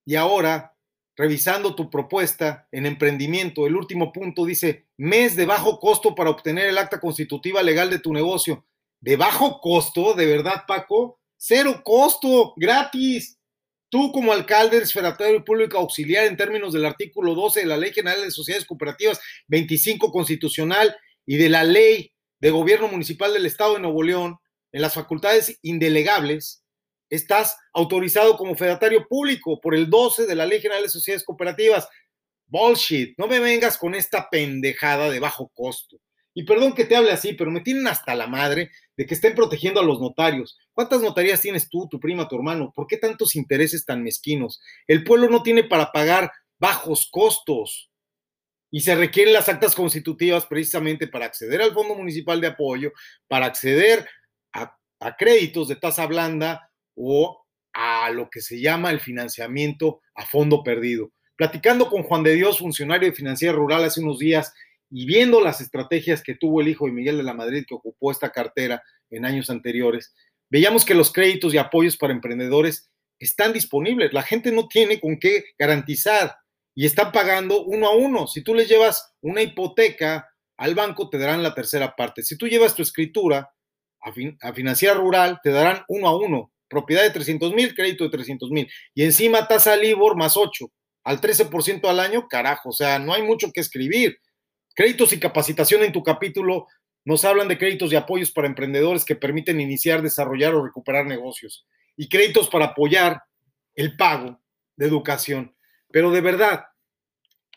y 0.05 0.17
ahora, 0.17 0.77
revisando 1.17 1.75
tu 1.75 1.91
propuesta 1.91 2.69
en 2.73 2.87
emprendimiento, 2.87 3.67
el 3.67 3.77
último 3.77 4.13
punto 4.13 4.45
dice, 4.45 4.89
mes 4.97 5.37
de 5.37 5.47
bajo 5.47 5.79
costo 5.79 6.15
para 6.15 6.31
obtener 6.31 6.67
el 6.67 6.79
acta 6.79 7.01
constitutiva 7.01 7.63
legal 7.63 7.91
de 7.91 7.99
tu 7.99 8.13
negocio. 8.13 8.67
¿De 9.01 9.17
bajo 9.17 9.61
costo? 9.61 10.15
¿De 10.15 10.27
verdad, 10.27 10.65
Paco? 10.67 11.21
Cero 11.37 11.81
costo, 11.83 12.53
gratis. 12.57 13.40
Tú 13.91 14.13
como 14.13 14.33
alcalde 14.33 14.81
y 14.83 15.41
público 15.41 15.77
auxiliar 15.77 16.27
en 16.27 16.37
términos 16.37 16.73
del 16.73 16.87
artículo 16.87 17.35
12 17.35 17.61
de 17.61 17.67
la 17.67 17.77
Ley 17.77 17.93
General 17.93 18.23
de 18.23 18.31
Sociedades 18.31 18.67
Cooperativas 18.67 19.21
25 19.49 20.13
constitucional 20.13 20.97
y 21.27 21.37
de 21.37 21.49
la 21.49 21.65
Ley 21.65 22.13
de 22.39 22.51
Gobierno 22.51 22.87
Municipal 22.87 23.33
del 23.33 23.47
Estado 23.47 23.75
de 23.75 23.81
Nuevo 23.81 24.03
León, 24.03 24.39
en 24.73 24.81
las 24.81 24.95
facultades 24.95 25.59
indelegables, 25.63 26.63
estás 27.11 27.57
autorizado 27.73 28.37
como 28.37 28.57
fedatario 28.57 29.07
público 29.09 29.61
por 29.61 29.75
el 29.75 29.91
12 29.91 30.27
de 30.27 30.35
la 30.37 30.47
Ley 30.47 30.61
General 30.61 30.85
de 30.85 30.89
Sociedades 30.89 31.25
Cooperativas. 31.25 31.89
Bullshit, 32.47 33.19
no 33.19 33.27
me 33.27 33.41
vengas 33.41 33.77
con 33.77 33.97
esta 33.97 34.31
pendejada 34.31 35.11
de 35.11 35.19
bajo 35.19 35.51
costo. 35.53 35.99
Y 36.35 36.45
perdón 36.45 36.75
que 36.75 36.85
te 36.85 36.97
hable 36.97 37.11
así, 37.11 37.33
pero 37.33 37.51
me 37.51 37.61
tienen 37.61 37.87
hasta 37.89 38.15
la 38.15 38.27
madre 38.27 38.71
de 38.97 39.07
que 39.07 39.15
estén 39.15 39.35
protegiendo 39.35 39.81
a 39.81 39.85
los 39.85 40.01
notarios. 40.01 40.59
¿Cuántas 40.73 41.03
notarías 41.03 41.41
tienes 41.41 41.69
tú, 41.69 41.89
tu 41.89 41.99
prima, 41.99 42.29
tu 42.29 42.37
hermano? 42.37 42.73
¿Por 42.75 42.87
qué 42.87 42.97
tantos 42.97 43.35
intereses 43.35 43.85
tan 43.85 44.03
mezquinos? 44.03 44.61
El 44.87 45.03
pueblo 45.05 45.29
no 45.29 45.43
tiene 45.43 45.65
para 45.65 45.91
pagar 45.91 46.31
bajos 46.59 47.09
costos 47.11 47.91
y 48.71 48.81
se 48.83 48.95
requieren 48.95 49.35
las 49.35 49.49
actas 49.49 49.75
constitutivas 49.75 50.47
precisamente 50.47 51.09
para 51.09 51.27
acceder 51.27 51.61
al 51.63 51.73
Fondo 51.73 51.97
Municipal 51.97 52.41
de 52.41 52.49
Apoyo, 52.49 52.93
para 53.27 53.47
acceder 53.47 54.09
a 54.53 55.17
créditos 55.17 55.67
de 55.69 55.77
tasa 55.77 56.07
blanda 56.07 56.71
o 56.95 57.41
a 57.73 58.11
lo 58.11 58.29
que 58.29 58.41
se 58.41 58.61
llama 58.61 58.91
el 58.91 59.01
financiamiento 59.01 60.01
a 60.15 60.27
fondo 60.27 60.63
perdido. 60.63 61.11
Platicando 61.37 61.89
con 61.89 62.03
Juan 62.03 62.23
de 62.23 62.35
Dios, 62.35 62.59
funcionario 62.59 63.09
de 63.09 63.17
Financiera 63.17 63.55
Rural 63.55 63.85
hace 63.85 64.01
unos 64.01 64.19
días, 64.19 64.53
y 64.91 65.07
viendo 65.07 65.41
las 65.41 65.61
estrategias 65.61 66.23
que 66.23 66.35
tuvo 66.35 66.61
el 66.61 66.69
hijo 66.69 66.87
de 66.87 66.93
Miguel 66.93 67.17
de 67.17 67.23
la 67.23 67.35
Madrid 67.35 67.65
que 67.67 67.75
ocupó 67.75 68.11
esta 68.11 68.31
cartera 68.31 68.83
en 69.11 69.25
años 69.25 69.49
anteriores, 69.49 70.15
veíamos 70.51 70.85
que 70.85 70.95
los 70.95 71.13
créditos 71.13 71.55
y 71.55 71.59
apoyos 71.59 71.97
para 71.97 72.13
emprendedores 72.13 72.91
están 73.21 73.53
disponibles. 73.53 74.13
La 74.13 74.23
gente 74.23 74.51
no 74.51 74.67
tiene 74.67 75.01
con 75.01 75.19
qué 75.19 75.45
garantizar 75.59 76.37
y 76.75 76.87
están 76.87 77.13
pagando 77.13 77.65
uno 77.65 77.87
a 77.87 77.95
uno. 77.95 78.27
Si 78.27 78.43
tú 78.43 78.55
les 78.55 78.69
llevas 78.69 79.15
una 79.21 79.43
hipoteca 79.43 80.29
al 80.57 80.75
banco, 80.75 81.09
te 81.09 81.19
darán 81.19 81.43
la 81.43 81.55
tercera 81.55 81.95
parte. 81.95 82.23
Si 82.23 82.37
tú 82.37 82.49
llevas 82.49 82.75
tu 82.75 82.83
escritura 82.83 83.51
a, 84.01 84.13
fin, 84.13 84.37
a 84.41 84.53
financiera 84.53 84.95
rural, 84.95 85.39
te 85.43 85.51
darán 85.51 85.85
uno 85.89 86.09
a 86.09 86.17
uno. 86.17 86.53
Propiedad 86.69 87.03
de 87.03 87.11
300 87.11 87.55
mil, 87.55 87.75
crédito 87.75 88.05
de 88.05 88.11
300 88.11 88.51
mil. 88.51 88.69
Y 88.95 89.05
encima 89.05 89.47
tasa 89.47 89.77
LIBOR 89.77 90.17
más 90.17 90.37
8, 90.37 90.71
al 91.05 91.21
13% 91.21 91.89
al 91.89 92.01
año, 92.01 92.29
carajo. 92.29 92.71
O 92.71 92.73
sea, 92.73 92.99
no 92.99 93.15
hay 93.15 93.23
mucho 93.23 93.51
que 93.53 93.61
escribir. 93.61 94.19
Créditos 94.81 95.13
y 95.13 95.21
capacitación 95.21 95.83
en 95.83 95.93
tu 95.93 96.03
capítulo 96.03 96.67
nos 97.05 97.27
hablan 97.27 97.49
de 97.49 97.59
créditos 97.59 97.93
y 97.93 97.97
apoyos 97.97 98.31
para 98.31 98.49
emprendedores 98.49 99.05
que 99.05 99.15
permiten 99.15 99.61
iniciar, 99.61 100.01
desarrollar 100.01 100.55
o 100.55 100.65
recuperar 100.65 101.05
negocios. 101.05 101.67
Y 101.99 102.09
créditos 102.09 102.49
para 102.49 102.65
apoyar 102.65 103.23
el 103.75 103.95
pago 103.95 104.41
de 104.77 104.87
educación. 104.87 105.55
Pero 105.93 106.11
de 106.11 106.23
verdad, 106.23 106.65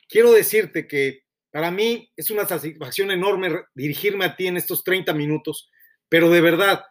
quiero 0.09 0.33
decirte 0.33 0.85
que 0.85 1.23
para 1.49 1.71
mí 1.71 2.11
es 2.17 2.29
una 2.29 2.45
satisfacción 2.45 3.09
enorme 3.09 3.67
dirigirme 3.73 4.25
a 4.25 4.35
ti 4.35 4.47
en 4.47 4.57
estos 4.57 4.83
30 4.83 5.13
minutos, 5.13 5.71
pero 6.09 6.29
de 6.29 6.41
verdad, 6.41 6.83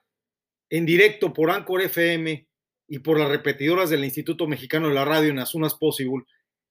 en 0.70 0.86
directo 0.86 1.34
por 1.34 1.50
Anchor 1.50 1.82
FM 1.82 2.48
y 2.88 2.98
por 3.00 3.18
las 3.18 3.28
repetidoras 3.28 3.90
del 3.90 4.02
Instituto 4.02 4.46
Mexicano 4.46 4.88
de 4.88 4.94
la 4.94 5.04
Radio 5.04 5.28
en 5.28 5.40
As 5.40 5.52
Possible, 5.78 6.24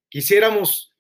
quisiéramos 0.10 0.96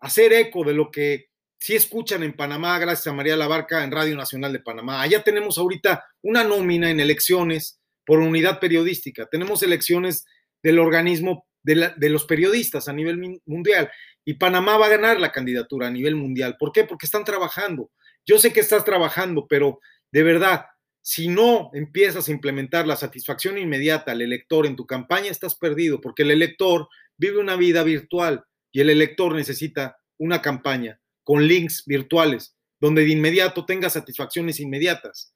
hacer 0.00 0.32
eco 0.32 0.64
de 0.64 0.72
lo 0.72 0.90
que 0.90 1.26
sí 1.66 1.74
escuchan 1.74 2.22
en 2.22 2.32
Panamá, 2.32 2.78
gracias 2.78 3.08
a 3.08 3.12
María 3.12 3.34
Labarca 3.34 3.82
en 3.82 3.90
Radio 3.90 4.14
Nacional 4.14 4.52
de 4.52 4.60
Panamá. 4.60 5.02
Allá 5.02 5.24
tenemos 5.24 5.58
ahorita 5.58 6.04
una 6.22 6.44
nómina 6.44 6.92
en 6.92 7.00
elecciones 7.00 7.80
por 8.04 8.20
unidad 8.20 8.60
periodística. 8.60 9.26
Tenemos 9.26 9.64
elecciones 9.64 10.26
del 10.62 10.78
organismo 10.78 11.44
de, 11.64 11.90
de, 11.96 12.08
los 12.08 12.24
periodistas 12.24 12.86
a 12.86 12.92
nivel 12.92 13.40
mundial. 13.46 13.90
Y 14.24 14.34
Panamá 14.34 14.76
va 14.76 14.86
a 14.86 14.90
ganar 14.90 15.18
la 15.18 15.32
candidatura 15.32 15.88
a 15.88 15.90
nivel 15.90 16.14
mundial. 16.14 16.54
¿Por 16.56 16.70
qué? 16.70 16.84
Porque 16.84 17.06
están 17.06 17.24
trabajando. 17.24 17.90
Yo 18.24 18.38
sé 18.38 18.52
que 18.52 18.60
estás 18.60 18.84
trabajando, 18.84 19.48
pero 19.48 19.80
de 20.12 20.22
verdad, 20.22 20.66
si 21.02 21.26
no 21.26 21.70
empiezas 21.74 22.28
a 22.28 22.30
implementar 22.30 22.86
la 22.86 22.94
satisfacción 22.94 23.58
inmediata 23.58 24.12
al 24.12 24.22
elector 24.22 24.66
en 24.66 24.76
tu 24.76 24.86
campaña, 24.86 25.32
estás 25.32 25.56
perdido, 25.56 26.00
porque 26.00 26.22
el 26.22 26.30
elector 26.30 26.86
vive 27.16 27.40
una 27.40 27.56
vida 27.56 27.82
virtual 27.82 28.44
y 28.70 28.82
el 28.82 28.90
elector 28.90 29.34
necesita 29.34 29.96
una 30.16 30.40
campaña 30.40 31.00
con 31.26 31.44
links 31.44 31.82
virtuales, 31.86 32.54
donde 32.78 33.02
de 33.02 33.10
inmediato 33.10 33.66
tengas 33.66 33.94
satisfacciones 33.94 34.60
inmediatas. 34.60 35.34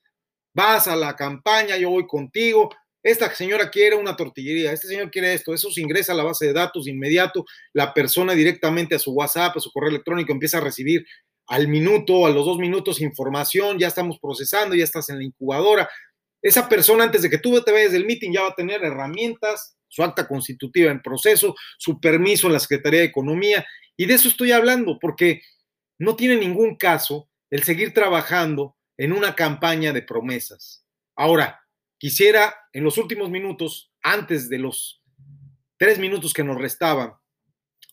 Vas 0.55 0.87
a 0.87 0.95
la 0.95 1.17
campaña, 1.17 1.77
yo 1.77 1.91
voy 1.91 2.07
contigo, 2.07 2.71
esta 3.03 3.35
señora 3.35 3.71
quiere 3.71 3.97
una 3.97 4.15
tortillería, 4.15 4.71
este 4.71 4.87
señor 4.87 5.11
quiere 5.11 5.35
esto, 5.35 5.53
eso 5.53 5.69
se 5.73 5.81
ingresa 5.81 6.13
a 6.13 6.15
la 6.15 6.23
base 6.23 6.47
de 6.47 6.53
datos 6.53 6.85
de 6.85 6.93
inmediato, 6.93 7.45
la 7.73 7.93
persona 7.93 8.35
directamente 8.35 8.95
a 8.95 9.01
su 9.01 9.11
WhatsApp, 9.11 9.57
a 9.57 9.61
su 9.61 9.73
correo 9.73 9.91
electrónico 9.91 10.31
empieza 10.33 10.59
a 10.59 10.61
recibir 10.61 11.05
al 11.49 11.67
minuto, 11.67 12.25
a 12.25 12.31
los 12.31 12.47
dos 12.47 12.59
minutos 12.59 13.01
información, 13.01 13.77
ya 13.77 13.89
estamos 13.89 14.21
procesando, 14.21 14.77
ya 14.77 14.85
estás 14.85 15.09
en 15.09 15.19
la 15.19 15.25
incubadora. 15.25 15.91
Esa 16.41 16.69
persona 16.69 17.03
antes 17.03 17.23
de 17.23 17.31
que 17.31 17.39
tú 17.39 17.61
te 17.63 17.73
vayas 17.73 17.91
del 17.91 18.07
meeting 18.07 18.31
ya 18.31 18.43
va 18.43 18.49
a 18.51 18.55
tener 18.55 18.85
herramientas, 18.85 19.75
su 19.89 20.05
acta 20.05 20.29
constitutiva 20.29 20.93
en 20.93 21.03
proceso, 21.03 21.57
su 21.79 22.01
permiso 22.01 22.47
en 22.47 22.53
la 22.53 22.61
Secretaría 22.61 23.01
de 23.01 23.07
Economía, 23.07 23.67
y 23.97 24.07
de 24.07 24.15
eso 24.15 24.29
estoy 24.29 24.53
hablando, 24.53 24.99
porque 25.01 25.43
no 26.01 26.17
tiene 26.17 26.37
ningún 26.37 26.77
caso 26.77 27.31
el 27.51 27.63
seguir 27.63 27.93
trabajando 27.93 28.77
en 28.97 29.13
una 29.13 29.37
campaña 29.37 29.93
de 29.93 30.03
promesas. 30.03 30.87
Ahora, 31.15 31.61
quisiera 31.99 32.57
en 32.73 32.85
los 32.85 32.97
últimos 32.97 33.29
minutos, 33.29 33.93
antes 34.03 34.49
de 34.49 34.59
los 34.59 35.03
tres 35.77 35.99
minutos 35.99 36.33
que 36.33 36.43
nos 36.43 36.59
restaban, 36.59 37.13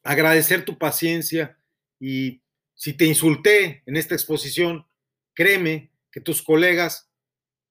agradecer 0.04 0.64
tu 0.64 0.78
paciencia 0.78 1.60
y 2.00 2.42
si 2.76 2.94
te 2.94 3.06
insulté 3.06 3.84
en 3.86 3.98
esta 3.98 4.16
exposición, 4.16 4.88
créeme 5.34 5.92
que 6.10 6.22
tus 6.22 6.42
colegas 6.42 7.12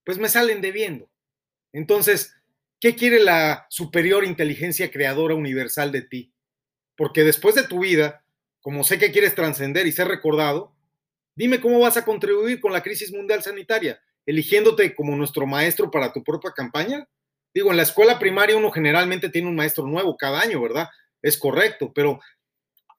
pues 0.05 0.19
me 0.19 0.29
salen 0.29 0.61
debiendo. 0.61 1.11
Entonces, 1.73 2.35
¿qué 2.79 2.95
quiere 2.95 3.21
la 3.21 3.67
superior 3.71 4.23
inteligencia 4.23 4.91
creadora 4.91 5.35
universal 5.35 5.93
de 5.93 6.03
ti? 6.03 6.35
Porque 6.95 7.25
después 7.25 7.55
de 7.55 7.67
tu 7.67 7.81
vida, 7.81 8.26
como 8.67 8.83
sé 8.83 8.99
que 8.99 9.13
quieres 9.13 9.37
trascender 9.37 9.87
y 9.87 9.93
ser 9.93 10.09
recordado, 10.09 10.75
dime 11.37 11.61
cómo 11.61 11.79
vas 11.79 11.97
a 11.97 12.05
contribuir 12.05 12.59
con 12.59 12.73
la 12.73 12.83
crisis 12.83 13.13
mundial 13.13 13.41
sanitaria, 13.41 14.01
eligiéndote 14.27 14.93
como 14.93 15.15
nuestro 15.15 15.47
maestro 15.47 15.89
para 15.89 16.13
tu 16.13 16.25
propia 16.25 16.51
campaña. 16.51 17.09
Digo, 17.55 17.71
en 17.71 17.77
la 17.77 17.85
escuela 17.85 18.19
primaria 18.19 18.57
uno 18.57 18.73
generalmente 18.73 19.29
tiene 19.29 19.47
un 19.47 19.55
maestro 19.55 19.87
nuevo 19.87 20.17
cada 20.17 20.41
año, 20.41 20.61
¿verdad? 20.61 20.89
Es 21.23 21.39
correcto, 21.39 21.93
pero 21.95 22.19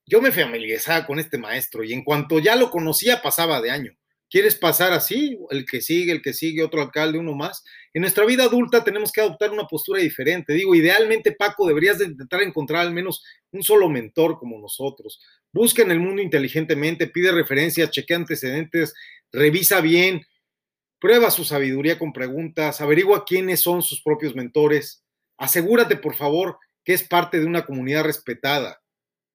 yo 0.05 0.21
me 0.21 0.31
familiarizaba 0.31 1.05
con 1.05 1.19
este 1.19 1.37
maestro 1.37 1.83
y 1.83 1.91
en 1.91 2.05
cuanto 2.05 2.39
ya 2.39 2.55
lo 2.55 2.71
conocía 2.71 3.21
pasaba 3.21 3.59
de 3.59 3.71
año. 3.71 3.91
¿Quieres 4.29 4.55
pasar 4.55 4.91
así? 4.91 5.37
El 5.49 5.65
que 5.65 5.81
sigue, 5.81 6.11
el 6.11 6.21
que 6.21 6.33
sigue, 6.33 6.63
otro 6.63 6.81
alcalde, 6.81 7.17
uno 7.17 7.33
más. 7.33 7.63
En 7.93 8.01
nuestra 8.01 8.25
vida 8.25 8.43
adulta 8.43 8.83
tenemos 8.83 9.11
que 9.11 9.21
adoptar 9.21 9.51
una 9.51 9.67
postura 9.67 10.01
diferente. 10.01 10.51
Digo, 10.53 10.75
idealmente, 10.75 11.31
Paco, 11.31 11.65
deberías 11.65 11.99
de 11.99 12.05
intentar 12.05 12.41
encontrar 12.41 12.81
al 12.81 12.93
menos 12.93 13.23
un 13.51 13.63
solo 13.63 13.87
mentor 13.87 14.37
como 14.37 14.59
nosotros. 14.59 15.21
Busca 15.53 15.81
en 15.81 15.91
el 15.91 15.99
mundo 15.99 16.21
inteligentemente, 16.21 17.07
pide 17.07 17.31
referencias, 17.31 17.91
chequea 17.91 18.17
antecedentes, 18.17 18.93
revisa 19.31 19.81
bien, 19.81 20.25
prueba 20.99 21.31
su 21.31 21.43
sabiduría 21.43 21.97
con 21.97 22.13
preguntas, 22.13 22.81
averigua 22.81 23.25
quiénes 23.25 23.61
son 23.61 23.81
sus 23.81 24.01
propios 24.01 24.35
mentores. 24.35 25.03
Asegúrate, 25.37 25.95
por 25.95 26.15
favor, 26.15 26.57
que 26.83 26.93
es 26.93 27.03
parte 27.03 27.39
de 27.39 27.45
una 27.45 27.65
comunidad 27.65 28.03
respetada. 28.03 28.81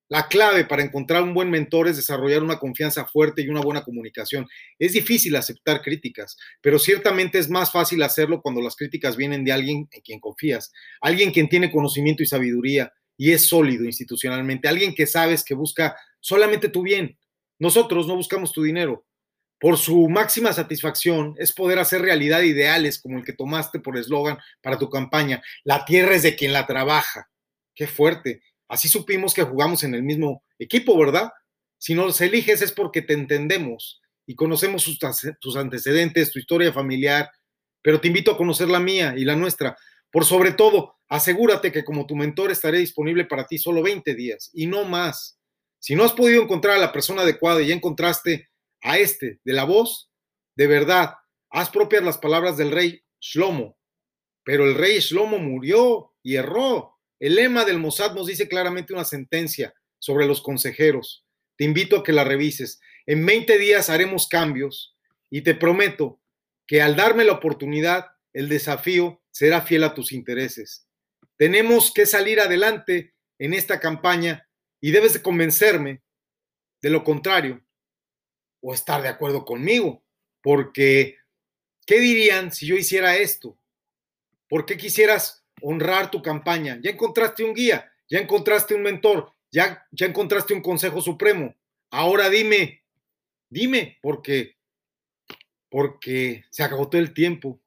La 0.09 0.29
clave 0.29 0.67
para 0.67 0.83
encontrar 0.83 1.23
un 1.23 1.33
buen 1.33 1.49
mentor 1.49 1.89
es 1.89 1.97
desarrollar 1.97 2.43
una 2.43 2.59
confianza 2.59 3.07
fuerte 3.07 3.41
y 3.41 3.49
una 3.49 3.63
buena 3.63 3.83
comunicación. 3.83 4.47
Es 4.79 4.93
difícil 4.93 5.35
aceptar 5.37 5.81
críticas, 5.81 6.37
pero 6.61 6.79
ciertamente 6.79 7.39
es 7.39 7.49
más 7.49 7.73
fácil 7.73 8.03
hacerlo 8.03 8.43
cuando 8.43 8.61
las 8.61 8.77
críticas 8.77 9.17
vienen 9.17 9.43
de 9.43 9.53
alguien 9.53 9.89
en 9.91 10.01
quien 10.03 10.21
confías, 10.21 10.71
alguien 11.01 11.33
quien 11.33 11.49
tiene 11.49 11.73
conocimiento 11.73 12.23
y 12.23 12.27
sabiduría 12.27 12.93
y 13.17 13.33
es 13.33 13.47
sólido 13.47 13.85
institucionalmente, 13.85 14.69
alguien 14.69 14.95
que 14.95 15.07
sabes 15.07 15.45
que 15.45 15.55
busca 15.55 15.97
solamente 16.21 16.69
tu 16.69 16.83
bien. 16.83 17.19
Nosotros 17.59 18.07
no 18.07 18.17
buscamos 18.17 18.53
tu 18.53 18.63
dinero. 18.63 19.05
Por 19.61 19.79
su 19.79 20.09
máxima 20.09 20.53
satisfacción 20.53 21.35
es 21.39 21.53
poder 21.53 21.79
hacer 21.79 22.03
realidad 22.03 22.43
ideales 22.43 23.01
como 23.01 23.19
el 23.19 23.25
que 23.25 23.33
tomaste 23.33 23.79
por 23.79 23.97
eslogan 23.97 24.39
para 24.61 24.79
tu 24.79 24.91
campaña. 24.91 25.43
La 25.63 25.85
tierra 25.85 26.17
es 26.17 26.23
de 26.23 26.35
quien 26.35 26.53
la 26.53 26.67
trabaja. 26.67 27.29
Qué 27.75 27.87
fuerte 27.87 28.43
Así 28.73 28.89
supimos 28.89 29.35
que 29.35 29.43
jugamos 29.43 29.85
en 29.85 29.95
el 29.95 30.03
mismo 30.03 30.45
equipo, 30.59 30.97
¿verdad? 30.97 31.31
Si 31.77 31.93
nos 31.95 32.19
eliges 32.23 32.63
es 32.63 32.73
porque 32.73 33.03
te 33.03 33.13
entendemos 33.13 34.01
y 34.25 34.35
conocemos 34.35 34.89
tus 35.39 35.57
antecedentes, 35.57 36.33
tu 36.33 36.39
historia 36.39 36.73
familiar, 36.73 37.31
pero 37.83 38.01
te 38.01 38.09
invito 38.09 38.31
a 38.31 38.39
conocer 38.39 38.69
la 38.69 38.81
mía 38.81 39.13
y 39.15 39.27
la 39.27 39.37
nuestra. 39.37 39.77
Por 40.13 40.27
sobre 40.27 40.53
todo, 40.53 40.99
asegúrate 41.09 41.73
que 41.73 41.85
como 41.85 42.07
tu 42.07 42.15
mentor 42.15 42.53
estaré 42.53 42.79
disponible 42.79 43.25
para 43.25 43.47
ti 43.47 43.57
solo 43.57 43.83
20 43.83 44.15
días 44.15 44.51
y 44.53 44.67
no 44.67 44.85
más. 44.85 45.39
Si 45.79 45.97
no 45.97 46.05
has 46.05 46.13
podido 46.13 46.43
encontrar 46.43 46.77
a 46.77 46.81
la 46.81 46.93
persona 46.93 47.23
adecuada 47.23 47.63
y 47.63 47.69
ya 47.69 47.75
encontraste 47.75 48.51
a 48.83 48.99
este 48.99 49.41
de 49.43 49.53
la 49.55 49.65
voz, 49.65 50.11
de 50.55 50.67
verdad, 50.67 51.15
haz 51.51 51.71
propias 51.71 52.05
las 52.05 52.19
palabras 52.19 52.59
del 52.59 52.71
rey 52.71 53.03
Shlomo. 53.21 53.79
Pero 54.45 54.65
el 54.65 54.75
rey 54.75 54.99
Shlomo 54.99 55.39
murió 55.39 56.13
y 56.23 56.37
erró. 56.37 56.99
El 57.19 57.37
lema 57.37 57.65
del 57.65 57.79
Mossad 57.79 58.15
nos 58.15 58.27
dice 58.27 58.49
claramente 58.49 58.93
una 58.93 59.05
sentencia 59.05 59.73
sobre 59.99 60.27
los 60.27 60.43
consejeros. 60.43 61.25
Te 61.57 61.65
invito 61.65 61.97
a 61.97 62.03
que 62.03 62.13
la 62.13 62.25
revises. 62.25 62.81
En 63.07 63.25
20 63.25 63.57
días 63.57 63.89
haremos 63.89 64.29
cambios 64.29 64.95
y 65.31 65.41
te 65.41 65.55
prometo 65.55 66.21
que 66.67 66.83
al 66.83 66.97
darme 66.97 67.25
la 67.25 67.33
oportunidad, 67.33 68.09
el 68.35 68.49
desafío 68.49 69.22
será 69.33 69.63
fiel 69.63 69.83
a 69.83 69.95
tus 69.95 70.13
intereses. 70.13 70.87
Tenemos 71.37 71.93
que 71.93 72.07
salir 72.07 72.39
adelante 72.39 73.15
en 73.41 73.55
esta 73.55 73.81
campaña 73.81 74.49
y 74.81 74.93
debes 74.93 75.15
de 75.15 75.23
convencerme 75.23 76.03
de 76.81 76.91
lo 76.91 77.03
contrario 77.03 77.61
o 78.61 78.73
estar 78.73 79.03
de 79.03 79.09
acuerdo 79.09 79.45
conmigo, 79.45 80.05
porque 80.41 81.17
¿qué 81.85 81.99
dirían 81.99 82.53
si 82.53 82.67
yo 82.67 82.77
hiciera 82.77 83.17
esto? 83.17 83.59
¿Por 84.49 84.67
qué 84.67 84.77
quisieras 84.77 85.43
honrar 85.63 86.11
tu 86.11 86.21
campaña. 86.21 86.79
Ya 86.83 86.91
encontraste 86.91 87.45
un 87.45 87.55
guía, 87.55 87.91
ya 88.09 88.19
encontraste 88.19 88.75
un 88.75 88.83
mentor, 88.83 89.33
ya, 89.51 89.87
ya 89.91 90.07
encontraste 90.07 90.53
un 90.53 90.61
consejo 90.61 91.01
supremo. 91.01 91.55
Ahora 91.91 92.29
dime, 92.29 92.83
dime, 93.49 93.99
porque, 94.03 94.57
porque 95.71 96.45
se 96.51 96.63
agotó 96.63 96.99
el 96.99 97.15
tiempo 97.15 97.61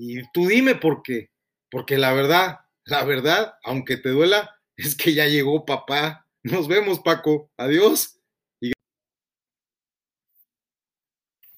Y 0.00 0.22
tú 0.30 0.46
dime 0.46 0.76
por 0.76 1.02
qué. 1.02 1.30
Porque 1.70 1.98
la 1.98 2.12
verdad, 2.12 2.60
la 2.84 3.04
verdad, 3.04 3.58
aunque 3.64 3.96
te 3.96 4.10
duela, 4.10 4.56
es 4.76 4.96
que 4.96 5.12
ya 5.12 5.26
llegó 5.26 5.66
papá. 5.66 6.24
Nos 6.42 6.68
vemos, 6.68 7.00
Paco. 7.00 7.50
Adiós. 7.56 8.14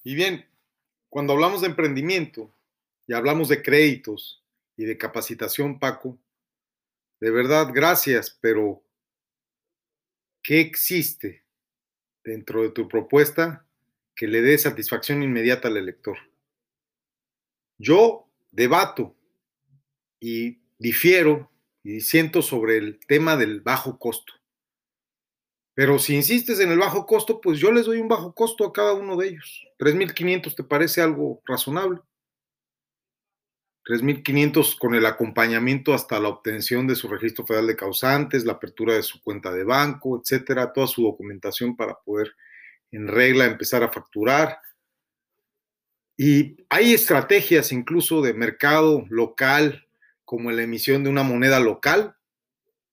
Y, 0.03 0.15
bien, 0.15 0.49
cuando 1.09 1.33
hablamos 1.33 1.61
de 1.61 1.67
emprendimiento 1.67 2.51
y 3.05 3.13
hablamos 3.13 3.47
de 3.47 3.61
créditos 3.61 4.43
y 4.75 4.85
de 4.85 4.97
capacitación, 4.97 5.79
Paco, 5.79 6.17
de 7.19 7.29
verdad, 7.29 7.69
gracias, 7.71 8.35
pero 8.41 8.83
¿qué 10.41 10.59
existe 10.59 11.43
dentro 12.23 12.63
de 12.63 12.71
tu 12.71 12.87
propuesta 12.87 13.67
que 14.15 14.25
le 14.25 14.41
dé 14.41 14.57
satisfacción 14.57 15.21
inmediata 15.21 15.67
al 15.67 15.77
elector? 15.77 16.17
Yo 17.77 18.30
debato 18.51 19.15
y 20.19 20.61
difiero 20.77 21.51
y 21.83 22.01
siento 22.01 22.41
sobre 22.41 22.77
el 22.77 22.99
tema 23.07 23.37
del 23.37 23.61
bajo 23.61 23.97
costo. 23.97 24.33
Pero 25.73 25.99
si 25.99 26.15
insistes 26.15 26.59
en 26.59 26.71
el 26.71 26.79
bajo 26.79 27.05
costo, 27.05 27.41
pues 27.41 27.59
yo 27.59 27.71
les 27.71 27.85
doy 27.85 27.99
un 27.99 28.07
bajo 28.07 28.35
costo 28.35 28.65
a 28.65 28.73
cada 28.73 28.93
uno 28.93 29.15
de 29.15 29.29
ellos. 29.29 29.65
3.500 29.79 30.55
te 30.55 30.63
parece 30.63 31.01
algo 31.01 31.41
razonable. 31.45 32.01
3.500 33.85 34.77
con 34.77 34.93
el 34.93 35.05
acompañamiento 35.05 35.93
hasta 35.93 36.19
la 36.19 36.29
obtención 36.29 36.85
de 36.87 36.95
su 36.95 37.07
registro 37.07 37.45
federal 37.47 37.67
de 37.67 37.75
causantes, 37.75 38.45
la 38.45 38.53
apertura 38.53 38.93
de 38.93 39.01
su 39.01 39.21
cuenta 39.23 39.51
de 39.51 39.63
banco, 39.63 40.21
etcétera, 40.21 40.71
toda 40.71 40.87
su 40.87 41.01
documentación 41.01 41.75
para 41.75 41.95
poder 41.95 42.31
en 42.91 43.07
regla 43.07 43.45
empezar 43.45 43.81
a 43.81 43.91
facturar. 43.91 44.59
Y 46.23 46.55
hay 46.69 46.93
estrategias 46.93 47.71
incluso 47.71 48.21
de 48.21 48.35
mercado 48.35 49.07
local, 49.09 49.87
como 50.23 50.51
la 50.51 50.61
emisión 50.61 51.03
de 51.03 51.09
una 51.09 51.23
moneda 51.23 51.59
local. 51.59 52.15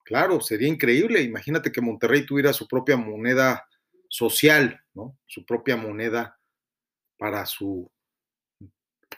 Claro, 0.03 0.41
sería 0.41 0.67
increíble. 0.67 1.21
Imagínate 1.21 1.71
que 1.71 1.79
Monterrey 1.79 2.25
tuviera 2.25 2.53
su 2.53 2.67
propia 2.67 2.97
moneda 2.97 3.69
social, 4.07 4.83
¿no? 4.95 5.15
Su 5.27 5.45
propia 5.45 5.77
moneda 5.77 6.39
para 7.19 7.45
su 7.45 7.91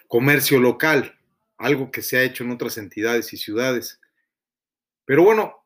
comercio 0.09 0.59
local 0.59 1.17
algo 1.57 1.89
que 1.89 2.01
se 2.01 2.17
ha 2.17 2.23
hecho 2.23 2.43
en 2.43 2.51
otras 2.51 2.77
entidades 2.77 3.31
y 3.31 3.37
ciudades. 3.37 4.01
Pero 5.05 5.23
bueno, 5.23 5.65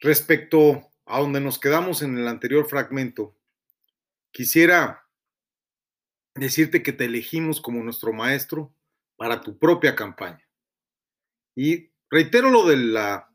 respecto 0.00 0.88
a 1.04 1.20
donde 1.20 1.42
nos 1.42 1.58
quedamos 1.58 2.00
en 2.00 2.16
el 2.16 2.26
anterior 2.26 2.66
fragmento, 2.66 3.36
quisiera 4.30 5.03
decirte 6.34 6.82
que 6.82 6.92
te 6.92 7.04
elegimos 7.04 7.60
como 7.60 7.82
nuestro 7.82 8.12
maestro 8.12 8.74
para 9.16 9.40
tu 9.40 9.58
propia 9.58 9.94
campaña. 9.94 10.44
Y 11.56 11.90
reitero 12.10 12.50
lo 12.50 12.66
de 12.66 12.76
la 12.76 13.34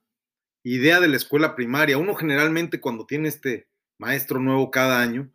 idea 0.63 0.99
de 0.99 1.07
la 1.07 1.17
escuela 1.17 1.55
primaria. 1.55 1.97
Uno 1.97 2.15
generalmente 2.15 2.79
cuando 2.81 3.05
tiene 3.05 3.29
este 3.29 3.67
maestro 3.97 4.39
nuevo 4.39 4.71
cada 4.71 5.01
año, 5.01 5.31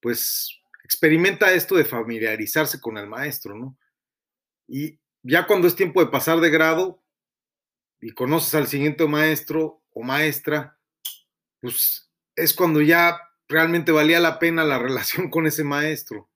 pues 0.00 0.60
experimenta 0.84 1.52
esto 1.52 1.76
de 1.76 1.84
familiarizarse 1.84 2.80
con 2.80 2.96
el 2.96 3.06
maestro, 3.06 3.54
¿no? 3.54 3.76
Y 4.66 4.98
ya 5.22 5.46
cuando 5.46 5.68
es 5.68 5.76
tiempo 5.76 6.02
de 6.02 6.10
pasar 6.10 6.40
de 6.40 6.50
grado 6.50 7.02
y 8.00 8.12
conoces 8.12 8.54
al 8.54 8.68
siguiente 8.68 9.06
maestro 9.06 9.82
o 9.92 10.02
maestra, 10.02 10.78
pues 11.60 12.10
es 12.36 12.54
cuando 12.54 12.80
ya 12.80 13.18
realmente 13.48 13.92
valía 13.92 14.20
la 14.20 14.38
pena 14.38 14.64
la 14.64 14.78
relación 14.86 15.30
con 15.30 15.46
ese 15.46 15.64
maestro. 15.64 16.28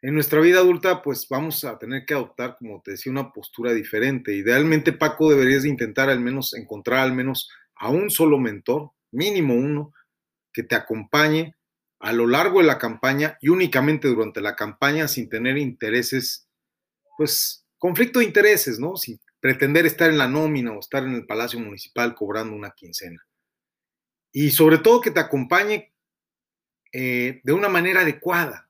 En 0.00 0.14
nuestra 0.14 0.40
vida 0.40 0.60
adulta, 0.60 1.02
pues 1.02 1.26
vamos 1.28 1.64
a 1.64 1.78
tener 1.78 2.06
que 2.06 2.14
adoptar, 2.14 2.56
como 2.58 2.80
te 2.82 2.92
decía, 2.92 3.10
una 3.10 3.32
postura 3.32 3.72
diferente. 3.72 4.34
Idealmente, 4.34 4.92
Paco, 4.92 5.30
deberías 5.30 5.64
intentar 5.64 6.08
al 6.08 6.20
menos 6.20 6.54
encontrar 6.54 7.00
al 7.00 7.12
menos 7.12 7.50
a 7.74 7.90
un 7.90 8.10
solo 8.10 8.38
mentor, 8.38 8.92
mínimo 9.10 9.54
uno, 9.54 9.92
que 10.52 10.62
te 10.62 10.74
acompañe 10.74 11.56
a 12.00 12.12
lo 12.12 12.26
largo 12.26 12.60
de 12.60 12.66
la 12.66 12.78
campaña 12.78 13.38
y 13.40 13.48
únicamente 13.48 14.08
durante 14.08 14.40
la 14.40 14.54
campaña 14.54 15.08
sin 15.08 15.28
tener 15.28 15.58
intereses, 15.58 16.48
pues 17.16 17.66
conflicto 17.76 18.20
de 18.20 18.26
intereses, 18.26 18.78
¿no? 18.78 18.96
Sin 18.96 19.20
pretender 19.40 19.86
estar 19.86 20.10
en 20.10 20.18
la 20.18 20.28
nómina 20.28 20.72
o 20.72 20.80
estar 20.80 21.02
en 21.02 21.14
el 21.14 21.26
Palacio 21.26 21.58
Municipal 21.58 22.14
cobrando 22.14 22.54
una 22.54 22.70
quincena. 22.70 23.26
Y 24.32 24.50
sobre 24.50 24.78
todo 24.78 25.00
que 25.00 25.10
te 25.10 25.20
acompañe 25.20 25.92
eh, 26.92 27.40
de 27.42 27.52
una 27.52 27.68
manera 27.68 28.02
adecuada. 28.02 28.67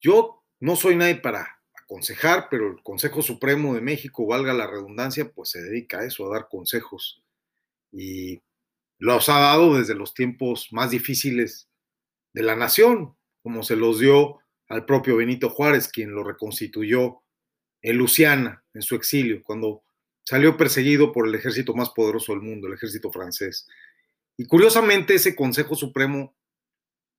Yo 0.00 0.42
no 0.60 0.76
soy 0.76 0.96
nadie 0.96 1.16
para 1.16 1.60
aconsejar, 1.74 2.48
pero 2.50 2.68
el 2.68 2.82
Consejo 2.82 3.22
Supremo 3.22 3.74
de 3.74 3.80
México, 3.80 4.26
valga 4.26 4.52
la 4.54 4.66
redundancia, 4.66 5.30
pues 5.32 5.50
se 5.50 5.62
dedica 5.62 6.00
a 6.00 6.06
eso, 6.06 6.26
a 6.26 6.34
dar 6.34 6.48
consejos. 6.48 7.22
Y 7.92 8.40
los 8.98 9.28
ha 9.28 9.40
dado 9.40 9.78
desde 9.78 9.94
los 9.94 10.14
tiempos 10.14 10.68
más 10.72 10.90
difíciles 10.90 11.68
de 12.32 12.42
la 12.42 12.54
nación, 12.54 13.16
como 13.42 13.62
se 13.62 13.76
los 13.76 13.98
dio 13.98 14.38
al 14.68 14.84
propio 14.84 15.16
Benito 15.16 15.50
Juárez, 15.50 15.88
quien 15.88 16.12
lo 16.12 16.22
reconstituyó 16.22 17.22
en 17.82 17.96
Luciana, 17.96 18.62
en 18.74 18.82
su 18.82 18.94
exilio, 18.94 19.42
cuando 19.42 19.82
salió 20.22 20.56
perseguido 20.56 21.12
por 21.12 21.26
el 21.26 21.34
ejército 21.34 21.74
más 21.74 21.90
poderoso 21.90 22.32
del 22.32 22.42
mundo, 22.42 22.68
el 22.68 22.74
ejército 22.74 23.10
francés. 23.10 23.66
Y 24.36 24.46
curiosamente 24.46 25.14
ese 25.14 25.34
Consejo 25.34 25.74
Supremo 25.74 26.36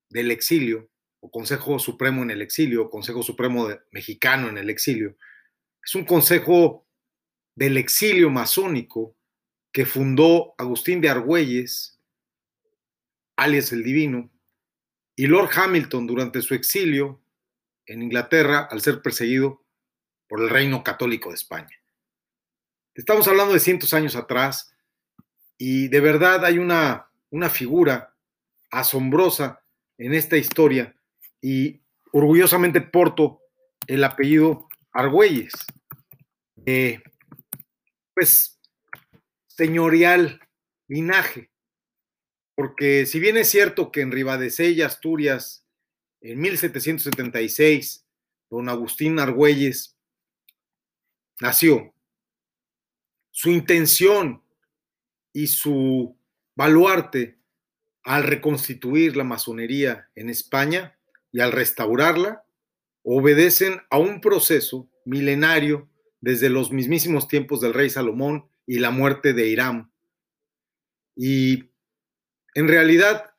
del 0.10 0.32
exilio, 0.32 0.91
o 1.22 1.32
Consejo 1.32 1.80
Supremo 1.80 2.24
en 2.24 2.32
el 2.32 2.42
exilio, 2.42 2.90
Consejo 2.90 3.24
Supremo 3.24 3.70
mexicano 3.92 4.50
en 4.50 4.58
el 4.58 4.70
exilio, 4.70 5.16
es 5.84 5.96
un 5.96 6.06
consejo 6.06 6.86
del 7.56 7.78
exilio 7.78 8.30
masónico 8.30 9.16
que 9.72 9.86
fundó 9.86 10.54
Agustín 10.58 11.00
de 11.00 11.10
Argüelles, 11.10 12.00
alias 13.36 13.72
el 13.72 13.84
Divino, 13.84 14.30
y 15.16 15.28
Lord 15.28 15.50
Hamilton 15.56 16.08
durante 16.08 16.42
su 16.42 16.54
exilio 16.54 17.22
en 17.86 18.02
Inglaterra, 18.02 18.68
al 18.70 18.82
ser 18.82 19.02
perseguido, 19.02 19.64
por 20.28 20.42
el 20.42 20.50
reino 20.50 20.84
católico 20.84 21.30
de 21.30 21.36
España. 21.36 21.82
Estamos 22.94 23.28
hablando 23.28 23.54
de 23.54 23.60
cientos 23.60 23.94
años 23.94 24.16
atrás 24.16 24.74
y 25.58 25.88
de 25.90 26.00
verdad 26.00 26.46
hay 26.46 26.58
una, 26.58 27.10
una 27.30 27.50
figura 27.50 28.16
asombrosa 28.70 29.64
en 29.98 30.14
esta 30.14 30.38
historia 30.38 30.96
y 31.42 31.82
orgullosamente 32.12 32.82
porto 32.82 33.42
el 33.88 34.04
apellido 34.04 34.68
Argüelles. 34.92 35.54
pues 38.14 38.60
señorial 39.48 40.40
linaje, 40.88 41.52
porque 42.56 43.06
si 43.06 43.20
bien 43.20 43.38
es 43.38 43.50
cierto 43.50 43.92
que 43.92 44.02
en 44.02 44.12
Ribadesella, 44.12 44.86
Asturias, 44.86 45.66
en 46.22 46.40
1776, 46.40 48.06
don 48.50 48.70
Agustín 48.70 49.20
Argüelles 49.20 49.98
nació, 51.40 51.94
su 53.32 53.50
intención 53.50 54.44
y 55.34 55.48
su 55.48 56.18
baluarte 56.56 57.40
al 58.04 58.24
reconstituir 58.24 59.16
la 59.16 59.24
masonería 59.24 60.10
en 60.16 60.30
España 60.30 61.00
y 61.32 61.40
al 61.40 61.52
restaurarla, 61.52 62.44
obedecen 63.04 63.82
a 63.90 63.98
un 63.98 64.22
proceso 64.22 64.90
milenario 65.06 65.90
desde 66.20 66.50
los 66.50 66.72
mismísimos 66.72 67.28
tiempos 67.28 67.62
del 67.62 67.74
rey 67.74 67.90
Salomón 67.90 68.48
y 68.66 68.80
la 68.80 68.92
muerte 68.92 69.34
de 69.34 69.48
Irán. 69.48 69.92
Y 71.16 71.72
en 72.54 72.68
realidad 72.68 73.34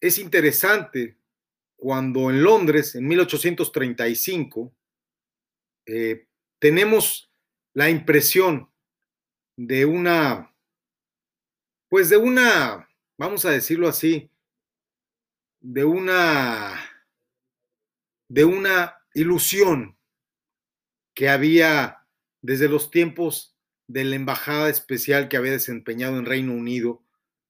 es 0.00 0.18
interesante 0.18 1.18
cuando 1.76 2.30
en 2.30 2.42
Londres, 2.42 2.94
en 2.94 3.06
1835, 3.06 4.74
eh, 5.86 6.26
tenemos 6.58 7.30
la 7.74 7.90
impresión 7.90 8.70
de 9.56 9.84
una, 9.84 10.54
pues 11.88 12.08
de 12.08 12.16
una, 12.16 12.88
vamos 13.18 13.44
a 13.44 13.50
decirlo 13.50 13.88
así, 13.88 14.30
de 15.60 15.84
una, 15.84 16.74
de 18.28 18.44
una 18.44 18.96
ilusión 19.14 19.98
que 21.14 21.28
había 21.28 22.06
desde 22.42 22.68
los 22.68 22.90
tiempos 22.90 23.56
de 23.86 24.04
la 24.04 24.16
embajada 24.16 24.68
especial 24.68 25.28
que 25.28 25.36
había 25.36 25.52
desempeñado 25.52 26.18
en 26.18 26.26
Reino 26.26 26.52
Unido, 26.52 27.02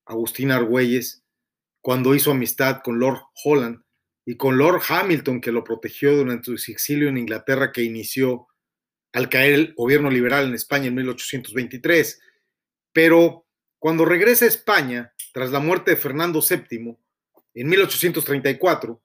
Agustín 0.05 0.51
Argüelles, 0.51 1.25
cuando 1.81 2.15
hizo 2.15 2.31
amistad 2.31 2.81
con 2.83 2.99
Lord 2.99 3.21
Holland 3.45 3.83
y 4.27 4.37
con 4.37 4.57
Lord 4.59 4.83
Hamilton, 4.89 5.41
que 5.41 5.53
lo 5.53 5.65
protegió 5.65 6.17
durante 6.17 6.57
su 6.57 6.73
exilio 6.73 7.09
en 7.09 7.19
Inglaterra, 7.19 7.73
que 7.73 7.83
inició 7.83 8.49
al 9.13 9.29
caer 9.29 9.55
el 9.55 9.75
gobierno 9.75 10.11
liberal 10.11 10.47
en 10.47 10.55
España 10.55 10.87
en 10.87 10.95
1823. 10.95 12.21
Pero 12.93 13.47
cuando 13.79 14.05
regresa 14.05 14.45
a 14.45 14.49
España, 14.49 15.15
tras 15.33 15.51
la 15.51 15.61
muerte 15.61 15.93
de 15.93 15.97
Fernando 15.97 16.41
VII, 16.41 16.97
en 17.55 17.69
1834, 17.69 19.03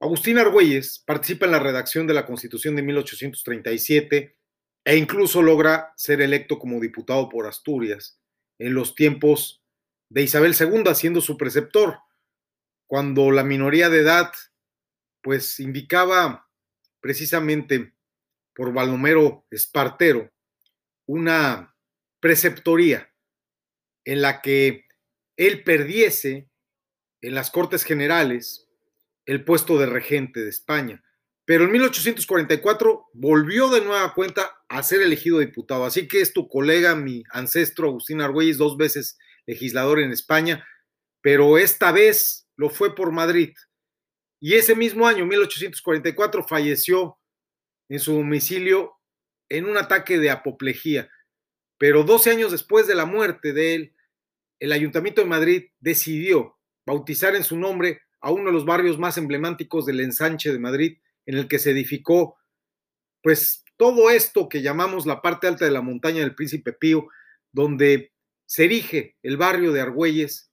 Agustín 0.00 0.38
Argüelles 0.38 1.02
participa 1.04 1.46
en 1.46 1.52
la 1.52 1.58
redacción 1.58 2.06
de 2.06 2.14
la 2.14 2.24
Constitución 2.24 2.76
de 2.76 2.82
1837 2.82 4.36
e 4.84 4.96
incluso 4.96 5.42
logra 5.42 5.92
ser 5.96 6.20
electo 6.20 6.58
como 6.58 6.80
diputado 6.80 7.28
por 7.28 7.46
Asturias 7.46 8.20
en 8.58 8.74
los 8.74 8.94
tiempos 8.94 9.62
de 10.08 10.22
Isabel 10.22 10.54
II, 10.58 10.94
siendo 10.94 11.20
su 11.20 11.36
preceptor, 11.36 11.98
cuando 12.86 13.30
la 13.30 13.44
minoría 13.44 13.88
de 13.88 14.00
edad 14.00 14.32
pues 15.20 15.60
indicaba 15.60 16.48
precisamente 17.00 17.94
por 18.54 18.72
Baldomero 18.72 19.46
Espartero 19.50 20.32
una 21.06 21.74
preceptoría 22.20 23.12
en 24.04 24.22
la 24.22 24.40
que 24.42 24.86
él 25.36 25.64
perdiese 25.64 26.48
en 27.20 27.34
las 27.34 27.50
Cortes 27.50 27.84
Generales 27.84 28.67
el 29.28 29.44
puesto 29.44 29.78
de 29.78 29.84
regente 29.84 30.40
de 30.40 30.48
España. 30.48 31.04
Pero 31.44 31.64
en 31.64 31.72
1844 31.72 33.08
volvió 33.12 33.68
de 33.68 33.82
nueva 33.82 34.14
cuenta 34.14 34.56
a 34.70 34.82
ser 34.82 35.02
elegido 35.02 35.38
diputado. 35.38 35.84
Así 35.84 36.08
que 36.08 36.22
es 36.22 36.32
tu 36.32 36.48
colega, 36.48 36.94
mi 36.94 37.24
ancestro 37.30 37.88
Agustín 37.88 38.22
Argüelles, 38.22 38.56
dos 38.56 38.78
veces 38.78 39.18
legislador 39.46 40.00
en 40.00 40.12
España, 40.12 40.66
pero 41.20 41.58
esta 41.58 41.92
vez 41.92 42.48
lo 42.56 42.70
fue 42.70 42.94
por 42.94 43.12
Madrid. 43.12 43.54
Y 44.40 44.54
ese 44.54 44.74
mismo 44.74 45.06
año, 45.06 45.26
1844, 45.26 46.44
falleció 46.44 47.18
en 47.90 48.00
su 48.00 48.14
domicilio 48.14 48.94
en 49.50 49.66
un 49.66 49.76
ataque 49.76 50.18
de 50.18 50.30
apoplejía. 50.30 51.10
Pero 51.76 52.02
12 52.02 52.30
años 52.30 52.50
después 52.50 52.86
de 52.86 52.94
la 52.94 53.04
muerte 53.04 53.52
de 53.52 53.74
él, 53.74 53.94
el 54.58 54.72
Ayuntamiento 54.72 55.20
de 55.20 55.28
Madrid 55.28 55.64
decidió 55.80 56.58
bautizar 56.86 57.36
en 57.36 57.44
su 57.44 57.58
nombre 57.58 58.00
a 58.20 58.30
uno 58.30 58.46
de 58.46 58.52
los 58.52 58.64
barrios 58.64 58.98
más 58.98 59.18
emblemáticos 59.18 59.86
del 59.86 60.00
ensanche 60.00 60.52
de 60.52 60.58
Madrid, 60.58 60.98
en 61.26 61.36
el 61.36 61.48
que 61.48 61.58
se 61.58 61.70
edificó, 61.70 62.36
pues, 63.22 63.64
todo 63.76 64.10
esto 64.10 64.48
que 64.48 64.62
llamamos 64.62 65.06
la 65.06 65.22
parte 65.22 65.46
alta 65.46 65.64
de 65.64 65.70
la 65.70 65.82
montaña 65.82 66.20
del 66.20 66.34
Príncipe 66.34 66.72
Pío, 66.72 67.08
donde 67.52 68.12
se 68.46 68.64
erige 68.64 69.16
el 69.22 69.36
barrio 69.36 69.72
de 69.72 69.80
Argüelles, 69.80 70.50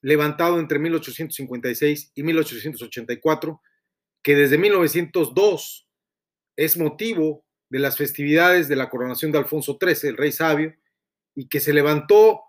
levantado 0.00 0.58
entre 0.58 0.78
1856 0.78 2.12
y 2.14 2.22
1884, 2.22 3.60
que 4.22 4.36
desde 4.36 4.58
1902 4.58 5.88
es 6.56 6.76
motivo 6.76 7.44
de 7.68 7.78
las 7.78 7.96
festividades 7.96 8.68
de 8.68 8.76
la 8.76 8.90
coronación 8.90 9.32
de 9.32 9.38
Alfonso 9.38 9.78
XIII, 9.80 10.10
el 10.10 10.16
rey 10.16 10.32
sabio, 10.32 10.74
y 11.34 11.48
que 11.48 11.60
se 11.60 11.72
levantó 11.72 12.42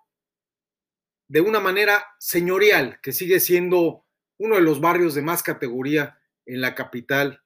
de 1.27 1.41
una 1.41 1.59
manera 1.59 2.05
señorial, 2.19 2.99
que 3.01 3.11
sigue 3.11 3.39
siendo 3.39 4.02
uno 4.37 4.55
de 4.55 4.61
los 4.61 4.81
barrios 4.81 5.15
de 5.15 5.21
más 5.21 5.43
categoría 5.43 6.19
en 6.45 6.61
la 6.61 6.75
capital 6.75 7.41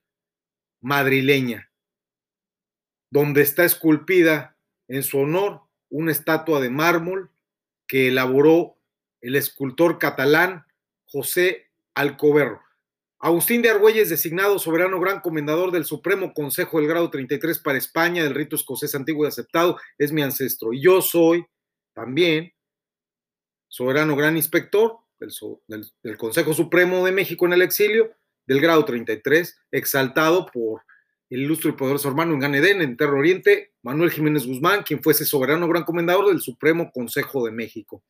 madrileña, 0.82 1.72
donde 3.10 3.42
está 3.42 3.66
esculpida 3.66 4.58
en 4.88 5.04
su 5.04 5.20
honor 5.20 5.62
una 5.90 6.12
estatua 6.12 6.60
de 6.60 6.70
mármol 6.70 7.32
que 7.88 8.10
elaboró 8.10 8.78
el 9.22 9.36
escultor 9.36 10.00
catalán 10.00 10.66
José 11.06 11.68
Alcoberro. 11.94 12.62
Agustín 13.20 13.64
de 13.64 13.70
Argüelles, 13.70 14.10
designado 14.10 14.60
soberano 14.60 15.00
gran 15.00 15.22
comendador 15.22 15.72
del 15.72 15.86
Supremo 15.86 16.34
Consejo 16.34 16.78
del 16.78 16.88
Grado 16.88 17.10
33 17.10 17.60
para 17.60 17.78
España, 17.78 18.24
del 18.24 18.36
rito 18.36 18.56
escocés 18.56 18.94
antiguo 18.94 19.26
y 19.26 19.30
aceptado, 19.30 19.80
es 19.98 20.12
mi 20.12 20.22
ancestro. 20.22 20.72
Y 20.72 20.84
yo 20.84 21.02
soy 21.02 21.46
también 21.94 22.54
soberano 23.68 24.16
gran 24.16 24.38
inspector 24.38 25.00
del, 25.20 26.18
Consejo 26.18 26.54
Supremo 26.54 27.06
de 27.06 27.12
México 27.12 27.46
en 27.46 27.54
el 27.54 27.62
exilio, 27.62 28.12
del 28.46 28.62
grado 28.62 28.86
33, 28.86 29.60
exaltado 29.72 30.46
por 30.46 30.84
el 31.30 31.42
ilustre 31.42 31.72
y 31.72 31.74
poderoso 31.74 32.08
hermano 32.08 32.34
en 32.34 32.40
Ganedén, 32.40 32.82
en 32.82 32.96
Terro 32.96 33.20
Oriente, 33.20 33.74
Manuel 33.82 34.12
Jiménez 34.12 34.46
Guzmán, 34.46 34.84
quien 34.84 35.04
fuese 35.04 35.26
soberano 35.26 35.68
gran 35.68 35.84
comendador 35.84 36.28
del 36.28 36.40
Supremo 36.40 36.92
Consejo 36.92 37.46
de 37.46 37.52
México. 37.52 38.04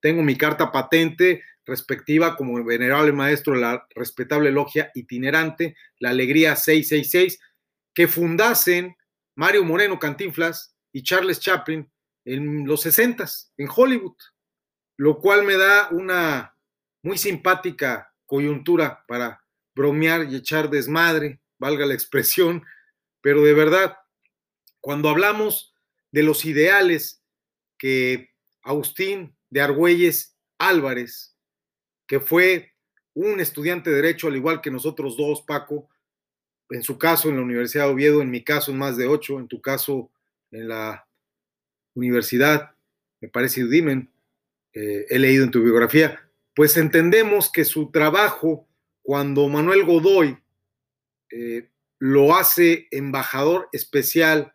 Tengo 0.00 0.22
mi 0.22 0.36
carta 0.36 0.70
patente 0.70 1.42
respectiva 1.64 2.36
como 2.36 2.62
venerable 2.64 3.12
maestro 3.12 3.54
de 3.54 3.60
la 3.60 3.86
respetable 3.94 4.50
logia 4.50 4.90
itinerante, 4.94 5.76
la 5.98 6.10
Alegría 6.10 6.56
666, 6.56 7.40
que 7.94 8.08
fundasen 8.08 8.96
Mario 9.34 9.64
Moreno 9.64 9.98
Cantinflas 9.98 10.74
y 10.92 11.02
Charles 11.02 11.40
Chaplin 11.40 11.90
en 12.24 12.66
los 12.66 12.82
60 12.82 13.24
en 13.56 13.68
Hollywood 13.74 14.16
lo 14.98 15.20
cual 15.20 15.44
me 15.44 15.56
da 15.56 15.88
una 15.90 16.54
muy 17.02 17.16
simpática 17.16 18.12
coyuntura 18.26 19.04
para 19.06 19.42
bromear 19.74 20.24
y 20.28 20.36
echar 20.36 20.68
desmadre, 20.68 21.40
valga 21.56 21.86
la 21.86 21.94
expresión, 21.94 22.64
pero 23.20 23.42
de 23.42 23.54
verdad, 23.54 23.96
cuando 24.80 25.08
hablamos 25.08 25.72
de 26.10 26.24
los 26.24 26.44
ideales 26.44 27.22
que 27.78 28.30
Agustín 28.62 29.36
de 29.50 29.60
Argüelles 29.60 30.36
Álvarez, 30.58 31.36
que 32.08 32.18
fue 32.18 32.74
un 33.14 33.38
estudiante 33.38 33.90
de 33.90 33.96
derecho 33.96 34.26
al 34.26 34.36
igual 34.36 34.60
que 34.60 34.70
nosotros 34.70 35.16
dos, 35.16 35.42
Paco, 35.42 35.88
en 36.70 36.82
su 36.82 36.98
caso 36.98 37.28
en 37.28 37.36
la 37.36 37.42
Universidad 37.42 37.84
de 37.84 37.92
Oviedo, 37.92 38.20
en 38.20 38.30
mi 38.30 38.42
caso 38.42 38.72
en 38.72 38.78
más 38.78 38.96
de 38.96 39.06
ocho, 39.06 39.38
en 39.38 39.46
tu 39.46 39.60
caso 39.62 40.10
en 40.50 40.68
la 40.68 41.06
Universidad, 41.94 42.74
me 43.20 43.28
parece 43.28 43.62
Udimen, 43.62 44.10
eh, 44.72 45.06
he 45.08 45.18
leído 45.18 45.44
en 45.44 45.50
tu 45.50 45.62
biografía, 45.62 46.20
pues 46.54 46.76
entendemos 46.76 47.50
que 47.50 47.64
su 47.64 47.90
trabajo, 47.90 48.68
cuando 49.02 49.48
Manuel 49.48 49.84
Godoy 49.84 50.38
eh, 51.30 51.70
lo 51.98 52.36
hace 52.36 52.88
embajador 52.90 53.68
especial 53.72 54.52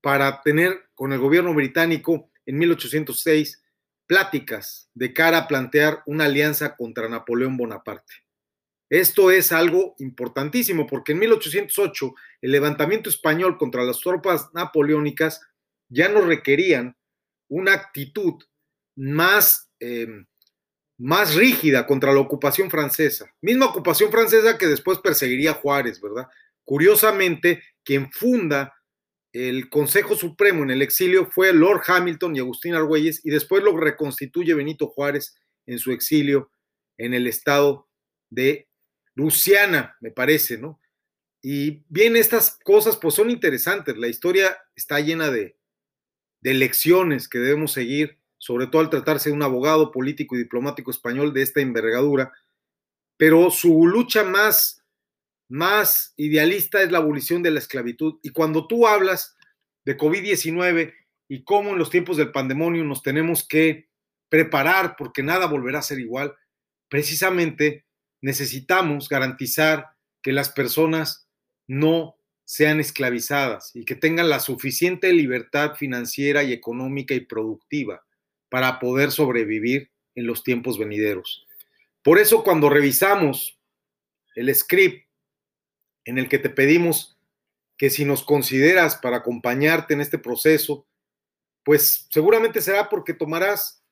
para 0.00 0.42
tener 0.42 0.88
con 0.94 1.12
el 1.12 1.18
gobierno 1.18 1.54
británico 1.54 2.30
en 2.46 2.58
1806 2.58 3.62
pláticas 4.06 4.90
de 4.94 5.12
cara 5.12 5.38
a 5.38 5.48
plantear 5.48 6.02
una 6.06 6.24
alianza 6.24 6.76
contra 6.76 7.08
Napoleón 7.08 7.56
Bonaparte. 7.56 8.12
Esto 8.90 9.30
es 9.30 9.52
algo 9.52 9.94
importantísimo 9.98 10.86
porque 10.86 11.12
en 11.12 11.20
1808 11.20 12.14
el 12.40 12.50
levantamiento 12.50 13.08
español 13.08 13.56
contra 13.56 13.84
las 13.84 14.00
tropas 14.00 14.50
napoleónicas 14.52 15.40
ya 15.88 16.08
no 16.08 16.22
requerían 16.22 16.96
una 17.48 17.72
actitud 17.72 18.42
más, 19.00 19.70
em, 19.78 20.26
más 20.98 21.34
rígida 21.34 21.86
contra 21.86 22.12
la 22.12 22.20
ocupación 22.20 22.70
francesa. 22.70 23.34
Misma 23.40 23.66
ocupación 23.66 24.10
francesa 24.10 24.58
que 24.58 24.66
después 24.66 24.98
perseguiría 24.98 25.54
Juárez, 25.54 26.00
¿verdad? 26.02 26.28
Curiosamente, 26.64 27.62
quien 27.82 28.12
funda 28.12 28.74
el 29.32 29.70
Consejo 29.70 30.16
Supremo 30.16 30.64
en 30.64 30.70
el 30.70 30.82
exilio 30.82 31.30
fue 31.30 31.54
Lord 31.54 31.82
Hamilton 31.86 32.36
y 32.36 32.40
Agustín 32.40 32.74
Argüelles 32.74 33.24
y 33.24 33.30
después 33.30 33.62
lo 33.62 33.74
reconstituye 33.76 34.54
Benito 34.54 34.88
Juárez 34.88 35.34
en 35.66 35.78
su 35.78 35.92
exilio 35.92 36.50
en 36.98 37.14
el 37.14 37.26
estado 37.26 37.88
de 38.28 38.68
Luciana, 39.14 39.96
me 40.00 40.10
parece, 40.10 40.58
¿no? 40.58 40.78
Y 41.42 41.84
bien, 41.88 42.16
estas 42.16 42.58
cosas 42.64 42.98
pues 42.98 43.14
son 43.14 43.30
interesantes. 43.30 43.96
La 43.96 44.08
historia 44.08 44.58
está 44.74 45.00
llena 45.00 45.30
de, 45.30 45.56
de 46.42 46.54
lecciones 46.54 47.28
que 47.28 47.38
debemos 47.38 47.72
seguir 47.72 48.19
sobre 48.40 48.66
todo 48.66 48.80
al 48.80 48.88
tratarse 48.88 49.28
de 49.28 49.34
un 49.34 49.42
abogado 49.42 49.92
político 49.92 50.34
y 50.34 50.38
diplomático 50.38 50.90
español 50.90 51.34
de 51.34 51.42
esta 51.42 51.60
envergadura, 51.60 52.32
pero 53.18 53.50
su 53.50 53.86
lucha 53.86 54.24
más, 54.24 54.82
más 55.46 56.14
idealista 56.16 56.82
es 56.82 56.90
la 56.90 56.98
abolición 56.98 57.42
de 57.42 57.50
la 57.50 57.58
esclavitud. 57.58 58.18
Y 58.22 58.30
cuando 58.30 58.66
tú 58.66 58.86
hablas 58.86 59.36
de 59.84 59.98
COVID-19 59.98 60.94
y 61.28 61.44
cómo 61.44 61.70
en 61.70 61.78
los 61.78 61.90
tiempos 61.90 62.16
del 62.16 62.32
pandemonio 62.32 62.82
nos 62.82 63.02
tenemos 63.02 63.46
que 63.46 63.90
preparar 64.30 64.96
porque 64.96 65.22
nada 65.22 65.44
volverá 65.44 65.80
a 65.80 65.82
ser 65.82 66.00
igual, 66.00 66.34
precisamente 66.88 67.84
necesitamos 68.22 69.10
garantizar 69.10 69.90
que 70.22 70.32
las 70.32 70.48
personas 70.48 71.28
no 71.66 72.16
sean 72.46 72.80
esclavizadas 72.80 73.76
y 73.76 73.84
que 73.84 73.96
tengan 73.96 74.30
la 74.30 74.40
suficiente 74.40 75.12
libertad 75.12 75.74
financiera 75.74 76.42
y 76.42 76.54
económica 76.54 77.12
y 77.12 77.20
productiva 77.20 78.02
para 78.50 78.78
poder 78.78 79.10
sobrevivir 79.12 79.90
en 80.14 80.26
los 80.26 80.42
tiempos 80.42 80.78
venideros. 80.78 81.46
Por 82.02 82.18
eso 82.18 82.42
cuando 82.42 82.68
revisamos 82.68 83.58
el 84.34 84.54
script 84.54 85.06
en 86.04 86.18
el 86.18 86.28
que 86.28 86.38
te 86.38 86.50
pedimos 86.50 87.18
que 87.76 87.90
si 87.90 88.04
nos 88.04 88.22
consideras 88.22 88.96
para 88.96 89.18
acompañarte 89.18 89.94
en 89.94 90.00
este 90.00 90.18
proceso, 90.18 90.86
pues 91.64 92.06
seguramente 92.10 92.60
será 92.60 92.88
porque 92.88 93.14
tomarás 93.14 93.82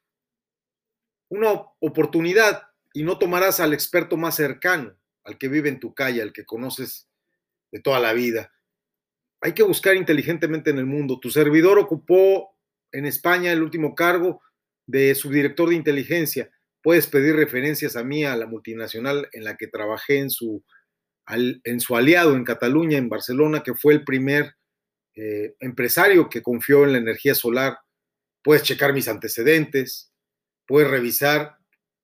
una 1.29 1.53
oportunidad 1.81 2.65
y 2.93 3.03
no 3.03 3.19
tomarás 3.19 3.61
al 3.61 3.73
experto 3.73 4.17
más 4.17 4.37
cercano, 4.37 4.95
al 5.25 5.39
que 5.39 5.49
vive 5.49 5.69
en 5.69 5.81
tu 5.81 5.95
calle, 5.95 6.23
al 6.23 6.33
que 6.33 6.45
conoces 6.45 7.09
de 7.71 7.81
toda 7.81 8.01
la 8.01 8.13
vida. 8.13 8.53
Hay 9.41 9.53
que 9.53 9.63
buscar 9.63 9.95
inteligentemente 9.95 10.71
en 10.71 10.79
el 10.79 10.87
mundo. 10.87 11.21
Tu 11.21 11.31
servidor 11.31 11.79
ocupó 11.79 12.57
en 12.93 13.07
España 13.07 13.53
el 13.53 13.63
último 13.63 13.95
cargo 13.95 14.41
de 14.89 15.15
subdirector 15.15 15.69
de 15.69 15.77
inteligencia. 15.77 16.51
Puedes 16.83 17.07
pedir 17.07 17.37
referencias 17.37 17.95
a 17.95 18.03
mí, 18.03 18.25
a 18.25 18.35
la 18.37 18.47
multinacional 18.47 19.29
en 19.33 19.45
la 19.45 19.57
que 19.57 19.69
trabajé 19.69 20.19
en 20.19 20.31
su 20.31 20.65
en 21.31 21.81
su 21.81 21.95
aliado 21.95 22.35
en 22.35 22.45
Cataluña, 22.45 22.97
en 22.97 23.11
Barcelona, 23.11 23.63
que 23.63 23.75
fue 23.75 23.93
el 23.93 24.03
primer 24.03 24.55
eh, 25.15 25.55
empresario 25.61 26.31
que 26.31 26.43
confió 26.43 26.85
en 26.85 26.93
la 26.93 26.99
energía 26.99 27.35
solar. 27.35 27.79
Puedes 28.43 28.63
checar 28.63 28.95
mis 28.95 29.09
antecedentes, 29.09 30.11
puedes 30.67 30.91
revisar 30.91 31.59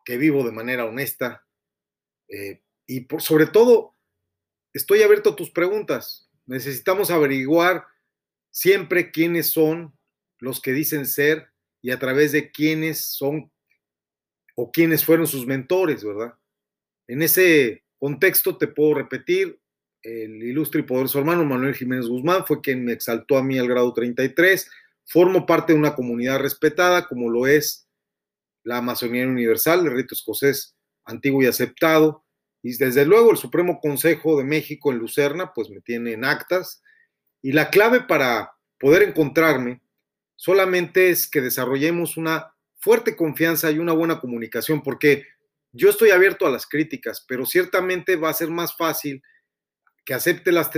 que 0.04 0.18
vivo 0.18 0.44
de 0.44 0.52
manera 0.52 0.84
honesta 0.84 1.42
eh, 2.28 2.60
y 2.86 3.00
por, 3.02 3.22
sobre 3.22 3.46
todo 3.46 3.96
estoy 4.74 5.02
abierto 5.02 5.30
a 5.30 5.36
tus 5.36 5.50
preguntas. 5.50 6.28
Necesitamos 6.44 7.10
averiguar 7.10 7.86
siempre 8.50 9.10
quiénes 9.10 9.46
son 9.46 9.96
los 10.38 10.60
que 10.60 10.72
dicen 10.72 11.06
ser 11.06 11.53
y 11.84 11.90
a 11.90 11.98
través 11.98 12.32
de 12.32 12.50
quiénes 12.50 13.04
son 13.04 13.52
o 14.56 14.72
quiénes 14.72 15.04
fueron 15.04 15.26
sus 15.26 15.46
mentores, 15.46 16.02
¿verdad? 16.02 16.32
En 17.06 17.20
ese 17.20 17.84
contexto 17.98 18.56
te 18.56 18.68
puedo 18.68 18.94
repetir, 18.94 19.60
el 20.00 20.42
ilustre 20.42 20.80
y 20.80 20.84
poderoso 20.84 21.18
hermano 21.18 21.44
Manuel 21.44 21.74
Jiménez 21.74 22.06
Guzmán 22.06 22.46
fue 22.46 22.62
quien 22.62 22.86
me 22.86 22.92
exaltó 22.92 23.36
a 23.36 23.42
mí 23.42 23.58
al 23.58 23.68
grado 23.68 23.92
33, 23.92 24.70
formo 25.04 25.44
parte 25.44 25.74
de 25.74 25.78
una 25.78 25.94
comunidad 25.94 26.40
respetada 26.40 27.06
como 27.06 27.28
lo 27.28 27.46
es 27.46 27.86
la 28.62 28.78
Amazonía 28.78 29.26
Universal, 29.26 29.86
el 29.86 29.92
rito 29.92 30.14
escocés 30.14 30.74
antiguo 31.04 31.42
y 31.42 31.46
aceptado, 31.46 32.24
y 32.62 32.74
desde 32.78 33.04
luego 33.04 33.30
el 33.30 33.36
Supremo 33.36 33.78
Consejo 33.78 34.38
de 34.38 34.44
México 34.44 34.90
en 34.90 34.96
Lucerna, 34.96 35.52
pues 35.52 35.68
me 35.68 35.82
tiene 35.82 36.14
en 36.14 36.24
actas, 36.24 36.82
y 37.42 37.52
la 37.52 37.68
clave 37.68 38.00
para 38.00 38.52
poder 38.78 39.02
encontrarme 39.02 39.82
solamente 40.44 41.08
es 41.08 41.26
que 41.26 41.40
desarrollemos 41.40 42.18
una 42.18 42.54
fuerte 42.76 43.16
confianza 43.16 43.70
y 43.70 43.78
una 43.78 43.94
buena 43.94 44.20
comunicación, 44.20 44.82
porque 44.82 45.24
yo 45.72 45.88
estoy 45.88 46.10
abierto 46.10 46.46
a 46.46 46.50
las 46.50 46.66
críticas, 46.66 47.24
pero 47.26 47.46
ciertamente 47.46 48.16
va 48.16 48.28
a 48.28 48.34
ser 48.34 48.50
más 48.50 48.76
fácil 48.76 49.22
que 50.04 50.12
acepte 50.12 50.52
las, 50.52 50.68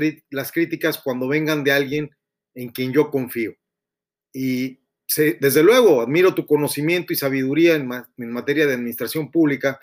críticas 0.52 0.98
cuando 0.98 1.26
vengan 1.26 1.64
de 1.64 1.72
alguien 1.72 2.16
en 2.54 2.68
quien 2.68 2.92
yo 2.92 3.10
confío. 3.10 3.56
Y 4.32 4.78
desde 5.40 5.64
luego, 5.64 6.00
admiro 6.00 6.32
tu 6.32 6.46
conocimiento 6.46 7.12
y 7.12 7.16
sabiduría 7.16 7.74
en 7.74 7.88
materia 8.30 8.66
de 8.68 8.74
administración 8.74 9.32
pública. 9.32 9.80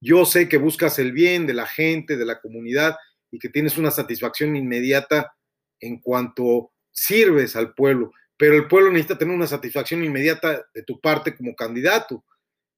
Yo 0.00 0.24
sé 0.24 0.48
que 0.48 0.56
buscas 0.56 1.00
el 1.00 1.10
bien 1.10 1.48
de 1.48 1.54
la 1.54 1.66
gente, 1.66 2.16
de 2.16 2.26
la 2.26 2.40
comunidad 2.40 2.96
y 3.32 3.40
que 3.40 3.48
tienes 3.48 3.76
una 3.76 3.90
satisfacción 3.90 4.54
inmediata 4.54 5.34
en 5.80 5.98
cuanto 5.98 6.70
sirves 6.92 7.56
al 7.56 7.74
pueblo, 7.74 8.12
pero 8.40 8.56
el 8.56 8.68
pueblo 8.68 8.90
necesita 8.90 9.18
tener 9.18 9.34
una 9.34 9.46
satisfacción 9.46 10.02
inmediata 10.02 10.64
de 10.72 10.82
tu 10.82 10.98
parte 10.98 11.36
como 11.36 11.54
candidato. 11.54 12.24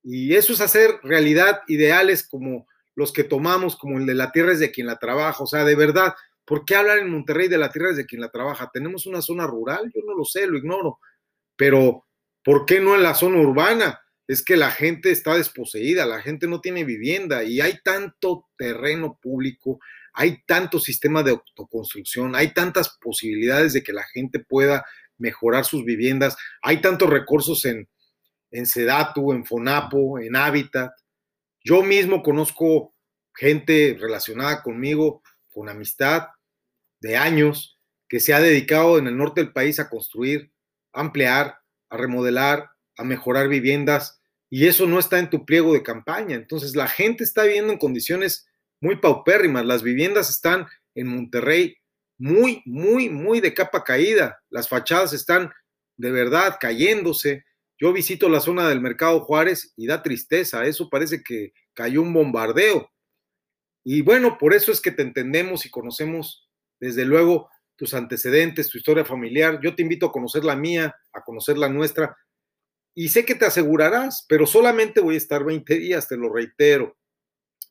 Y 0.02 0.34
eso 0.34 0.54
es 0.54 0.60
hacer 0.60 0.90
realidad 1.04 1.60
ideales 1.68 2.26
como 2.28 2.66
los 2.96 3.12
que 3.12 3.22
tomamos, 3.22 3.76
como 3.76 3.98
el 3.98 4.04
de 4.04 4.16
la 4.16 4.32
tierra 4.32 4.50
es 4.50 4.58
de 4.58 4.72
quien 4.72 4.88
la 4.88 4.98
trabaja. 4.98 5.40
O 5.40 5.46
sea, 5.46 5.62
de 5.62 5.76
verdad, 5.76 6.14
¿por 6.44 6.64
qué 6.64 6.74
hablar 6.74 6.98
en 6.98 7.10
Monterrey 7.10 7.46
de 7.46 7.58
la 7.58 7.70
tierra 7.70 7.90
es 7.90 7.96
de 7.96 8.06
quien 8.06 8.20
la 8.20 8.32
trabaja? 8.32 8.72
¿Tenemos 8.72 9.06
una 9.06 9.22
zona 9.22 9.46
rural? 9.46 9.88
Yo 9.94 10.00
no 10.04 10.16
lo 10.16 10.24
sé, 10.24 10.48
lo 10.48 10.58
ignoro. 10.58 10.98
Pero, 11.54 12.08
¿por 12.42 12.66
qué 12.66 12.80
no 12.80 12.96
en 12.96 13.04
la 13.04 13.14
zona 13.14 13.38
urbana? 13.38 14.00
Es 14.26 14.44
que 14.44 14.56
la 14.56 14.72
gente 14.72 15.12
está 15.12 15.36
desposeída, 15.36 16.06
la 16.06 16.22
gente 16.22 16.48
no 16.48 16.60
tiene 16.60 16.82
vivienda 16.82 17.44
y 17.44 17.60
hay 17.60 17.78
tanto 17.84 18.48
terreno 18.56 19.16
público, 19.22 19.78
hay 20.12 20.42
tanto 20.44 20.80
sistema 20.80 21.22
de 21.22 21.30
autoconstrucción, 21.30 22.34
hay 22.34 22.52
tantas 22.52 22.98
posibilidades 23.00 23.74
de 23.74 23.84
que 23.84 23.92
la 23.92 24.02
gente 24.12 24.40
pueda 24.40 24.84
mejorar 25.22 25.64
sus 25.64 25.84
viviendas, 25.84 26.36
hay 26.60 26.80
tantos 26.80 27.08
recursos 27.08 27.64
en, 27.64 27.88
en 28.50 28.66
Sedatu, 28.66 29.32
en 29.32 29.46
Fonapo, 29.46 30.18
en 30.18 30.36
Hábitat. 30.36 30.92
Yo 31.64 31.82
mismo 31.82 32.22
conozco 32.22 32.94
gente 33.34 33.96
relacionada 33.98 34.62
conmigo 34.62 35.22
con 35.52 35.68
amistad 35.68 36.28
de 37.00 37.16
años 37.16 37.78
que 38.08 38.20
se 38.20 38.34
ha 38.34 38.40
dedicado 38.40 38.98
en 38.98 39.06
el 39.06 39.16
norte 39.16 39.40
del 39.40 39.52
país 39.52 39.78
a 39.78 39.88
construir, 39.88 40.52
a 40.92 41.00
ampliar, 41.00 41.58
a 41.88 41.96
remodelar, 41.96 42.68
a 42.98 43.04
mejorar 43.04 43.48
viviendas 43.48 44.20
y 44.50 44.66
eso 44.66 44.86
no 44.86 44.98
está 44.98 45.18
en 45.18 45.30
tu 45.30 45.46
pliego 45.46 45.72
de 45.72 45.82
campaña. 45.82 46.34
Entonces 46.36 46.76
la 46.76 46.88
gente 46.88 47.24
está 47.24 47.44
viviendo 47.44 47.72
en 47.72 47.78
condiciones 47.78 48.46
muy 48.80 48.96
paupérrimas. 48.96 49.64
Las 49.64 49.82
viviendas 49.82 50.28
están 50.28 50.66
en 50.94 51.06
Monterrey 51.06 51.76
muy, 52.22 52.62
muy, 52.66 53.08
muy 53.08 53.40
de 53.40 53.52
capa 53.52 53.82
caída. 53.82 54.40
Las 54.48 54.68
fachadas 54.68 55.12
están 55.12 55.50
de 55.96 56.12
verdad 56.12 56.56
cayéndose. 56.60 57.44
Yo 57.76 57.92
visito 57.92 58.28
la 58.28 58.38
zona 58.38 58.68
del 58.68 58.80
Mercado 58.80 59.24
Juárez 59.24 59.72
y 59.76 59.88
da 59.88 60.04
tristeza. 60.04 60.64
Eso 60.64 60.88
parece 60.88 61.24
que 61.24 61.52
cayó 61.74 62.00
un 62.00 62.12
bombardeo. 62.12 62.88
Y 63.82 64.02
bueno, 64.02 64.38
por 64.38 64.54
eso 64.54 64.70
es 64.70 64.80
que 64.80 64.92
te 64.92 65.02
entendemos 65.02 65.66
y 65.66 65.70
conocemos, 65.70 66.48
desde 66.78 67.04
luego, 67.04 67.50
tus 67.74 67.92
antecedentes, 67.92 68.68
tu 68.68 68.78
historia 68.78 69.04
familiar. 69.04 69.58
Yo 69.60 69.74
te 69.74 69.82
invito 69.82 70.06
a 70.06 70.12
conocer 70.12 70.44
la 70.44 70.54
mía, 70.54 70.94
a 71.12 71.22
conocer 71.22 71.58
la 71.58 71.68
nuestra. 71.68 72.16
Y 72.94 73.08
sé 73.08 73.24
que 73.24 73.34
te 73.34 73.46
asegurarás, 73.46 74.26
pero 74.28 74.46
solamente 74.46 75.00
voy 75.00 75.16
a 75.16 75.18
estar 75.18 75.42
20 75.44 75.76
días, 75.76 76.06
te 76.06 76.16
lo 76.16 76.32
reitero 76.32 76.96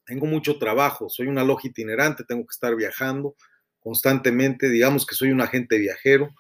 tengo 0.03 0.25
mucho 0.25 0.57
trabajo, 0.57 1.07
soy 1.09 1.27
una 1.27 1.43
loja 1.43 1.67
itinerante, 1.67 2.25
tengo 2.25 2.41
que 2.41 2.51
estar 2.51 2.75
viajando 2.75 3.35
constantemente, 3.81 4.69
digamos 4.69 5.05
que 5.05 5.15
soy 5.15 5.31
un 5.31 5.41
agente 5.41 5.77
viajero 5.77 6.33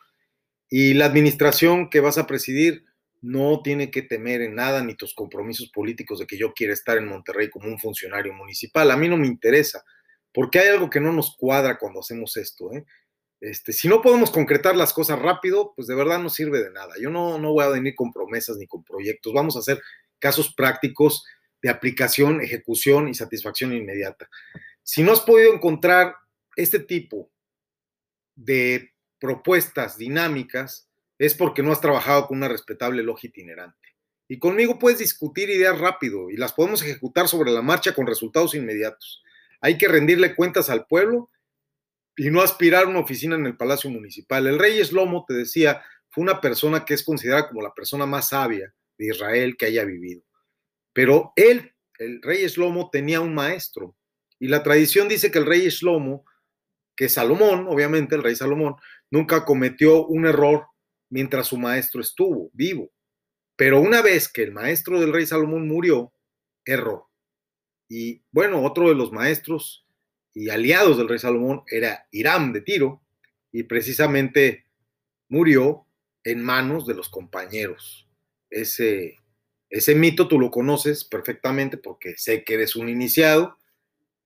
y 0.69 0.93
la 0.93 1.05
administración 1.05 1.89
que 1.89 1.99
vas 1.99 2.17
a 2.17 2.27
presidir 2.27 2.85
no 3.21 3.61
tiene 3.61 3.91
que 3.91 4.01
temer 4.01 4.41
en 4.41 4.55
nada 4.55 4.83
ni 4.83 4.95
tus 4.95 5.13
compromisos 5.13 5.69
políticos 5.69 6.19
de 6.19 6.25
que 6.25 6.37
yo 6.37 6.53
quiera 6.53 6.73
estar 6.73 6.97
en 6.97 7.07
Monterrey 7.07 7.49
como 7.49 7.67
un 7.67 7.77
funcionario 7.77 8.33
municipal. 8.33 8.89
A 8.89 8.97
mí 8.97 9.07
no 9.07 9.17
me 9.17 9.27
interesa, 9.27 9.83
porque 10.33 10.59
hay 10.59 10.69
algo 10.69 10.89
que 10.89 10.99
no 10.99 11.11
nos 11.11 11.35
cuadra 11.37 11.77
cuando 11.77 11.99
hacemos 11.99 12.35
esto. 12.37 12.71
¿eh? 12.73 12.85
Este, 13.41 13.73
si 13.73 13.87
no 13.87 14.01
podemos 14.01 14.31
concretar 14.31 14.75
las 14.75 14.93
cosas 14.93 15.19
rápido, 15.19 15.73
pues 15.75 15.87
de 15.87 15.95
verdad 15.95 16.19
no 16.19 16.29
sirve 16.29 16.63
de 16.63 16.71
nada. 16.71 16.93
Yo 16.99 17.09
no, 17.09 17.37
no 17.37 17.51
voy 17.51 17.65
a 17.65 17.69
venir 17.69 17.93
con 17.95 18.11
promesas 18.11 18.57
ni 18.57 18.65
con 18.65 18.83
proyectos. 18.83 19.33
Vamos 19.33 19.55
a 19.55 19.59
hacer 19.59 19.81
casos 20.17 20.53
prácticos 20.55 21.23
de 21.61 21.69
aplicación, 21.69 22.41
ejecución 22.41 23.07
y 23.07 23.13
satisfacción 23.13 23.73
inmediata. 23.73 24.29
Si 24.83 25.03
no 25.03 25.11
has 25.11 25.21
podido 25.21 25.53
encontrar 25.53 26.15
este 26.55 26.79
tipo 26.79 27.31
de 28.35 28.91
propuestas 29.19 29.97
dinámicas, 29.97 30.89
es 31.17 31.35
porque 31.35 31.61
no 31.61 31.71
has 31.71 31.81
trabajado 31.81 32.27
con 32.27 32.37
una 32.37 32.47
respetable 32.47 33.03
loja 33.03 33.27
itinerante. 33.27 33.77
Y 34.27 34.39
conmigo 34.39 34.79
puedes 34.79 34.99
discutir 34.99 35.49
ideas 35.49 35.77
rápido 35.79 36.31
y 36.31 36.37
las 36.37 36.53
podemos 36.53 36.81
ejecutar 36.81 37.27
sobre 37.27 37.51
la 37.51 37.61
marcha 37.61 37.93
con 37.93 38.07
resultados 38.07 38.55
inmediatos. 38.55 39.21
Hay 39.59 39.77
que 39.77 39.87
rendirle 39.87 40.35
cuentas 40.35 40.69
al 40.69 40.87
pueblo 40.87 41.29
y 42.15 42.29
no 42.29 42.41
aspirar 42.41 42.85
a 42.85 42.87
una 42.87 42.99
oficina 42.99 43.35
en 43.35 43.45
el 43.45 43.57
Palacio 43.57 43.89
Municipal. 43.89 44.47
El 44.47 44.57
rey 44.57 44.79
Eslomo, 44.79 45.25
te 45.27 45.33
decía, 45.33 45.83
fue 46.09 46.23
una 46.23 46.41
persona 46.41 46.85
que 46.85 46.93
es 46.93 47.03
considerada 47.03 47.47
como 47.47 47.61
la 47.61 47.73
persona 47.73 48.05
más 48.05 48.29
sabia 48.29 48.73
de 48.97 49.07
Israel 49.07 49.55
que 49.57 49.67
haya 49.67 49.85
vivido. 49.85 50.23
Pero 50.93 51.33
él, 51.35 51.73
el 51.99 52.21
rey 52.21 52.45
Shlomo, 52.47 52.89
tenía 52.89 53.21
un 53.21 53.33
maestro. 53.33 53.95
Y 54.39 54.47
la 54.47 54.63
tradición 54.63 55.07
dice 55.07 55.31
que 55.31 55.39
el 55.39 55.45
rey 55.45 55.67
Shlomo, 55.69 56.25
que 57.01 57.09
Salomón, 57.09 57.65
obviamente 57.67 58.13
el 58.13 58.21
rey 58.21 58.35
Salomón, 58.35 58.75
nunca 59.09 59.43
cometió 59.43 60.05
un 60.05 60.27
error 60.27 60.67
mientras 61.09 61.47
su 61.47 61.57
maestro 61.57 61.99
estuvo 61.99 62.51
vivo. 62.53 62.91
Pero 63.55 63.81
una 63.81 64.03
vez 64.03 64.31
que 64.31 64.43
el 64.43 64.51
maestro 64.51 64.99
del 64.99 65.11
rey 65.11 65.25
Salomón 65.25 65.67
murió, 65.67 66.13
erró. 66.63 67.09
Y 67.89 68.21
bueno, 68.31 68.63
otro 68.63 68.89
de 68.89 68.93
los 68.93 69.11
maestros 69.11 69.83
y 70.35 70.49
aliados 70.49 70.95
del 70.95 71.09
rey 71.09 71.17
Salomón 71.17 71.63
era 71.65 72.07
Hiram 72.11 72.53
de 72.53 72.61
Tiro, 72.61 73.01
y 73.51 73.63
precisamente 73.63 74.67
murió 75.27 75.87
en 76.23 76.43
manos 76.43 76.85
de 76.85 76.93
los 76.93 77.09
compañeros. 77.09 78.07
Ese 78.51 79.15
ese 79.71 79.95
mito 79.95 80.27
tú 80.27 80.39
lo 80.39 80.51
conoces 80.51 81.03
perfectamente 81.03 81.77
porque 81.77 82.13
sé 82.15 82.43
que 82.43 82.53
eres 82.53 82.75
un 82.75 82.89
iniciado 82.89 83.57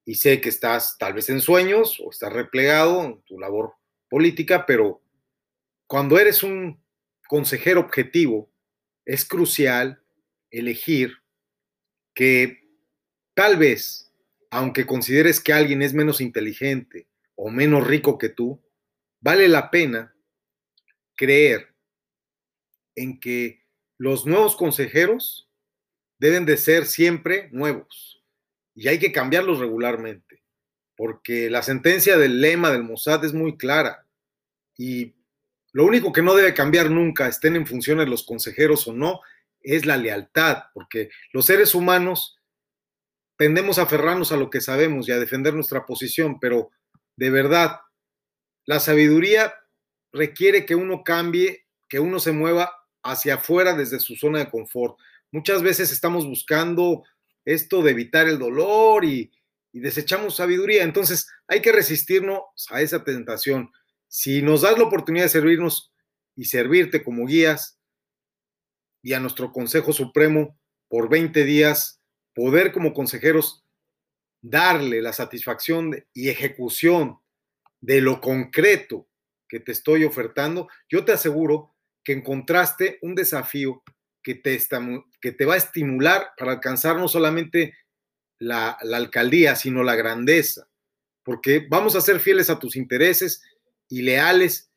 y 0.05 0.15
sé 0.15 0.39
que 0.39 0.49
estás 0.49 0.97
tal 0.99 1.13
vez 1.13 1.29
en 1.29 1.41
sueños 1.41 1.99
o 1.99 2.11
estás 2.11 2.31
replegado 2.31 3.03
en 3.03 3.21
tu 3.23 3.39
labor 3.39 3.73
política, 4.07 4.65
pero 4.65 5.01
cuando 5.87 6.19
eres 6.19 6.43
un 6.43 6.79
consejero 7.27 7.81
objetivo, 7.81 8.51
es 9.03 9.25
crucial 9.25 10.01
elegir 10.51 11.17
que 12.13 12.69
tal 13.33 13.57
vez, 13.57 14.13
aunque 14.51 14.85
consideres 14.85 15.39
que 15.39 15.53
alguien 15.53 15.81
es 15.81 15.93
menos 15.93 16.21
inteligente 16.21 17.07
o 17.35 17.49
menos 17.49 17.85
rico 17.85 18.17
que 18.17 18.29
tú, 18.29 18.63
vale 19.19 19.47
la 19.47 19.71
pena 19.71 20.15
creer 21.15 21.73
en 22.95 23.19
que 23.19 23.63
los 23.97 24.25
nuevos 24.25 24.55
consejeros 24.55 25.49
deben 26.19 26.45
de 26.45 26.57
ser 26.57 26.85
siempre 26.85 27.49
nuevos 27.51 28.14
y 28.75 28.89
hay 28.89 28.99
que 28.99 29.11
cambiarlos 29.11 29.59
regularmente, 29.59 30.43
porque 30.95 31.49
la 31.49 31.63
sentencia 31.63 32.17
del 32.17 32.41
lema 32.41 32.71
del 32.71 32.83
Mossad 32.83 33.23
es 33.25 33.33
muy 33.33 33.57
clara 33.57 34.05
y 34.77 35.15
lo 35.71 35.85
único 35.85 36.11
que 36.11 36.21
no 36.21 36.35
debe 36.35 36.53
cambiar 36.53 36.91
nunca, 36.91 37.27
estén 37.27 37.55
en 37.55 37.65
funciones 37.65 38.07
los 38.07 38.25
consejeros 38.25 38.87
o 38.87 38.93
no, 38.93 39.21
es 39.61 39.85
la 39.85 39.97
lealtad, 39.97 40.65
porque 40.73 41.09
los 41.33 41.45
seres 41.45 41.73
humanos 41.75 42.39
tendemos 43.37 43.79
a 43.79 43.83
aferrarnos 43.83 44.31
a 44.31 44.37
lo 44.37 44.49
que 44.49 44.61
sabemos 44.61 45.07
y 45.07 45.11
a 45.11 45.19
defender 45.19 45.53
nuestra 45.53 45.85
posición, 45.85 46.39
pero 46.39 46.69
de 47.17 47.29
verdad, 47.29 47.79
la 48.65 48.79
sabiduría 48.79 49.53
requiere 50.13 50.65
que 50.65 50.75
uno 50.75 51.03
cambie, 51.03 51.65
que 51.89 51.99
uno 51.99 52.19
se 52.19 52.31
mueva 52.31 52.71
hacia 53.03 53.35
afuera 53.35 53.73
desde 53.73 53.99
su 53.99 54.15
zona 54.15 54.39
de 54.39 54.49
confort. 54.49 54.97
Muchas 55.31 55.61
veces 55.61 55.91
estamos 55.91 56.25
buscando 56.25 57.03
esto 57.45 57.81
de 57.81 57.91
evitar 57.91 58.27
el 58.27 58.39
dolor 58.39 59.05
y, 59.05 59.31
desechamos 59.71 60.37
sabiduría. 60.37 60.83
Entonces 60.83 61.27
hay 61.47 61.61
que 61.61 61.73
resistirnos 61.73 62.41
a 62.69 62.81
esa 62.81 63.03
tentación. 63.03 63.71
Si 64.07 64.41
nos 64.41 64.61
das 64.61 64.77
la 64.77 64.85
oportunidad 64.85 65.25
de 65.25 65.29
servirnos 65.29 65.93
y 66.33 66.45
servirte 66.45 67.03
como 67.03 67.25
guías 67.25 67.77
y 69.01 69.11
a 69.11 69.19
nuestro 69.19 69.51
Consejo 69.51 69.91
Supremo 69.91 70.57
por 70.87 71.09
20 71.09 71.43
días, 71.43 72.01
poder 72.33 72.71
como 72.71 72.93
consejeros 72.93 73.65
darle 74.41 75.01
la 75.01 75.11
satisfacción 75.11 76.05
y 76.13 76.29
ejecución 76.29 77.19
de 77.81 77.99
lo 77.99 78.21
concreto 78.21 79.09
que 79.49 79.59
te 79.59 79.73
estoy 79.73 80.05
ofertando, 80.05 80.69
yo 80.89 81.03
te 81.03 81.11
aseguro 81.11 81.75
que 82.03 82.13
encontraste 82.13 82.99
un 83.01 83.15
desafío 83.15 83.83
que 84.25 84.33
te, 85.31 85.45
va 85.45 85.53
a 85.53 85.57
estimular 85.57 86.31
para 86.35 86.53
alcanzar 86.53 86.97
no 86.97 87.07
solamente 87.07 87.77
la, 88.39 88.77
la 88.81 88.97
alcaldía, 88.97 89.55
sino 89.55 89.83
la 89.83 89.95
grandeza, 89.95 90.67
porque 91.23 91.67
vamos 91.69 91.95
a 91.95 92.01
ser 92.01 92.19
fieles 92.19 92.49
a 92.49 92.57
tus 92.57 92.75
intereses 92.75 93.43
y 93.87 94.01
leales 94.01 94.71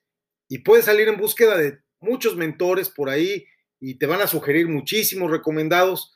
y 0.49 0.59
puedes 0.59 0.85
salir 0.85 1.09
en 1.09 1.17
búsqueda 1.17 1.57
de 1.57 1.81
muchos 2.01 2.37
mentores 2.37 2.91
por 2.91 3.09
ahí 3.09 3.47
y 3.81 3.95
te 3.95 4.07
van 4.07 4.21
a 4.21 4.27
sugerir 4.27 4.69
muchísimos 4.69 5.31
recomendados, 5.31 6.15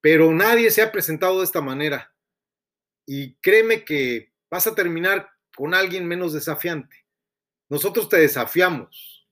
pero 0.00 0.32
nadie 0.32 0.70
se 0.70 0.82
ha 0.82 0.90
presentado 0.92 1.38
de 1.38 1.44
esta 1.44 1.60
manera. 1.60 2.12
Y 3.06 3.34
créeme 3.36 3.84
que 3.84 4.32
vas 4.50 4.66
a 4.66 4.74
terminar 4.74 5.30
con 5.54 5.74
alguien 5.74 6.06
menos 6.06 6.32
desafiante. 6.32 6.96
Nosotros 7.68 8.08
te 8.08 8.18
desafiamos, 8.18 9.28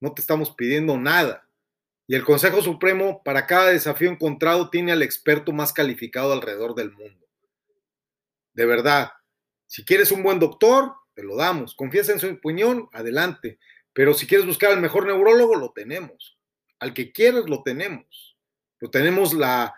no 0.00 0.12
te 0.12 0.20
estamos 0.20 0.50
pidiendo 0.50 0.98
nada. 0.98 1.47
Y 2.08 2.14
el 2.14 2.24
Consejo 2.24 2.62
Supremo 2.62 3.22
para 3.22 3.46
cada 3.46 3.68
desafío 3.70 4.10
encontrado 4.10 4.70
tiene 4.70 4.92
al 4.92 5.02
experto 5.02 5.52
más 5.52 5.74
calificado 5.74 6.32
alrededor 6.32 6.74
del 6.74 6.90
mundo. 6.90 7.28
De 8.54 8.64
verdad, 8.64 9.12
si 9.66 9.84
quieres 9.84 10.10
un 10.10 10.22
buen 10.22 10.38
doctor, 10.38 10.94
te 11.12 11.22
lo 11.22 11.36
damos. 11.36 11.74
Confías 11.74 12.08
en 12.08 12.18
su 12.18 12.26
opinión, 12.26 12.88
adelante. 12.92 13.58
Pero 13.92 14.14
si 14.14 14.26
quieres 14.26 14.46
buscar 14.46 14.72
al 14.72 14.80
mejor 14.80 15.06
neurólogo, 15.06 15.54
lo 15.54 15.72
tenemos. 15.72 16.38
Al 16.78 16.94
que 16.94 17.12
quieras, 17.12 17.44
lo 17.46 17.62
tenemos. 17.62 18.38
Lo 18.78 18.90
tenemos 18.90 19.34
la, 19.34 19.74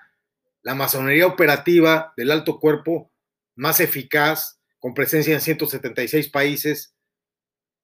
la 0.62 0.76
masonería 0.76 1.26
operativa 1.26 2.14
del 2.16 2.30
alto 2.30 2.60
cuerpo 2.60 3.10
más 3.56 3.80
eficaz 3.80 4.60
con 4.78 4.94
presencia 4.94 5.34
en 5.34 5.40
176 5.40 6.28
países 6.28 6.94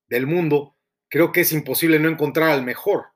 del 0.06 0.28
mundo, 0.28 0.76
creo 1.08 1.32
que 1.32 1.40
es 1.40 1.52
imposible 1.52 1.98
no 1.98 2.08
encontrar 2.08 2.50
al 2.50 2.62
mejor 2.62 3.15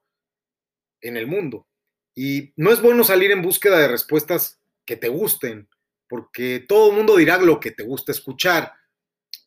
en 1.00 1.16
el 1.16 1.26
mundo. 1.26 1.66
Y 2.14 2.52
no 2.56 2.72
es 2.72 2.82
bueno 2.82 3.04
salir 3.04 3.30
en 3.30 3.42
búsqueda 3.42 3.78
de 3.78 3.88
respuestas 3.88 4.60
que 4.84 4.96
te 4.96 5.08
gusten, 5.08 5.68
porque 6.08 6.64
todo 6.68 6.90
el 6.90 6.96
mundo 6.96 7.16
dirá 7.16 7.38
lo 7.38 7.60
que 7.60 7.70
te 7.70 7.84
gusta 7.84 8.12
escuchar. 8.12 8.72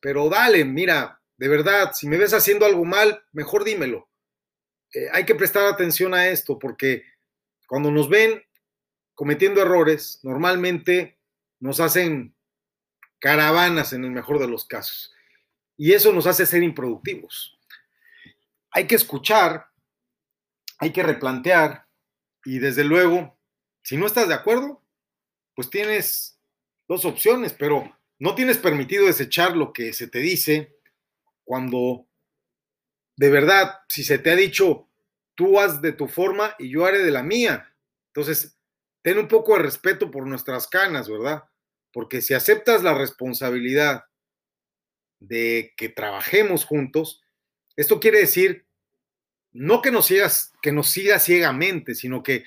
Pero 0.01 0.30
dale, 0.30 0.66
mira, 0.66 1.22
de 1.38 1.47
verdad, 1.47 1.91
si 1.93 2.08
me 2.08 2.18
ves 2.18 2.34
haciendo 2.34 2.66
algo 2.66 2.86
mal, 2.86 3.24
mejor 3.32 3.64
dímelo. 3.64 4.10
Eh, 4.93 5.08
hay 5.12 5.26
que 5.26 5.36
prestar 5.36 5.66
atención 5.66 6.14
a 6.14 6.30
esto, 6.30 6.58
porque 6.60 7.04
cuando 7.68 7.91
nos 7.91 8.10
ven 8.10 8.41
cometiendo 9.14 9.62
errores, 9.62 10.20
normalmente 10.24 11.20
nos 11.60 11.80
hacen 11.80 12.36
caravanas 13.20 13.93
en 13.93 14.04
el 14.04 14.12
mejor 14.12 14.39
de 14.39 14.47
los 14.47 14.66
casos. 14.66 15.14
Y 15.78 15.93
eso 15.93 16.14
nos 16.14 16.28
hace 16.28 16.45
ser 16.45 16.64
improductivos. 16.64 17.58
Hay 18.72 18.86
que 18.86 18.95
escuchar, 18.95 19.68
hay 20.84 20.91
que 20.91 21.03
replantear 21.03 21.88
y 22.43 22.59
desde 22.59 22.84
luego, 22.84 23.38
si 23.84 23.95
no 23.95 24.05
estás 24.05 24.27
de 24.27 24.34
acuerdo, 24.34 24.81
pues 25.55 25.69
tienes 25.69 26.38
dos 26.88 27.05
opciones, 27.05 27.53
pero 27.53 27.97
no 28.19 28.36
tienes 28.36 28.57
permitido 28.57 29.05
desechar 29.05 29.55
lo 29.55 29.71
que 29.71 29.93
se 29.93 30.07
te 30.07 30.19
dice 30.19 30.75
cuando 31.45 32.05
de 33.15 33.29
verdad, 33.29 33.79
si 33.88 34.03
se 34.03 34.17
te 34.17 34.31
ha 34.31 34.36
dicho, 34.36 34.89
tú 35.36 35.59
haz 35.59 35.81
de 35.81 35.93
tu 35.93 36.07
forma 36.07 36.55
y 36.59 36.69
yo 36.69 36.86
haré 36.86 36.99
de 37.03 37.11
la 37.11 37.23
mía. 37.23 37.73
Entonces, 38.07 38.57
ten 39.03 39.17
un 39.19 39.27
poco 39.27 39.53
de 39.53 39.63
respeto 39.63 40.11
por 40.11 40.27
nuestras 40.27 40.67
canas, 40.67 41.07
¿verdad? 41.07 41.43
Porque 41.91 42.21
si 42.21 42.34
aceptas 42.34 42.84
la 42.84 42.93
responsabilidad 42.93 44.05
de 45.19 45.73
que 45.77 45.89
trabajemos 45.89 46.65
juntos, 46.65 47.21
esto 47.75 47.99
quiere 47.99 48.19
decir 48.19 48.65
no 49.54 49.82
que 49.82 49.91
nos 49.91 50.08
sigas, 50.08 50.54
que 50.62 50.72
nos 50.72 50.89
sigas 50.89 51.24
ciegamente, 51.24 51.95
sino 51.95 52.24
que 52.24 52.43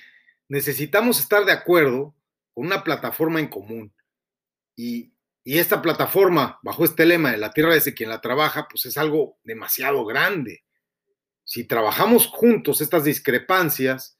necesitamos 0.49 1.19
estar 1.19 1.45
de 1.45 1.53
acuerdo 1.53 2.13
con 2.53 2.67
una 2.67 2.83
plataforma 2.83 3.39
en 3.39 3.47
común. 3.47 3.93
Y, 4.75 5.13
y 5.43 5.57
esta 5.57 5.81
plataforma, 5.81 6.59
bajo 6.61 6.85
este 6.85 7.05
lema 7.05 7.31
de 7.31 7.37
la 7.37 7.51
tierra 7.51 7.73
desde 7.73 7.93
quien 7.93 8.09
la 8.09 8.21
trabaja, 8.21 8.67
pues 8.69 8.85
es 8.85 8.97
algo 8.97 9.37
demasiado 9.43 10.05
grande. 10.05 10.63
Si 11.43 11.63
trabajamos 11.63 12.27
juntos 12.27 12.81
estas 12.81 13.05
discrepancias, 13.05 14.19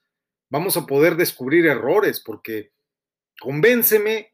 vamos 0.49 0.77
a 0.77 0.85
poder 0.85 1.17
descubrir 1.17 1.65
errores, 1.65 2.21
porque 2.21 2.71
convénceme 3.39 4.33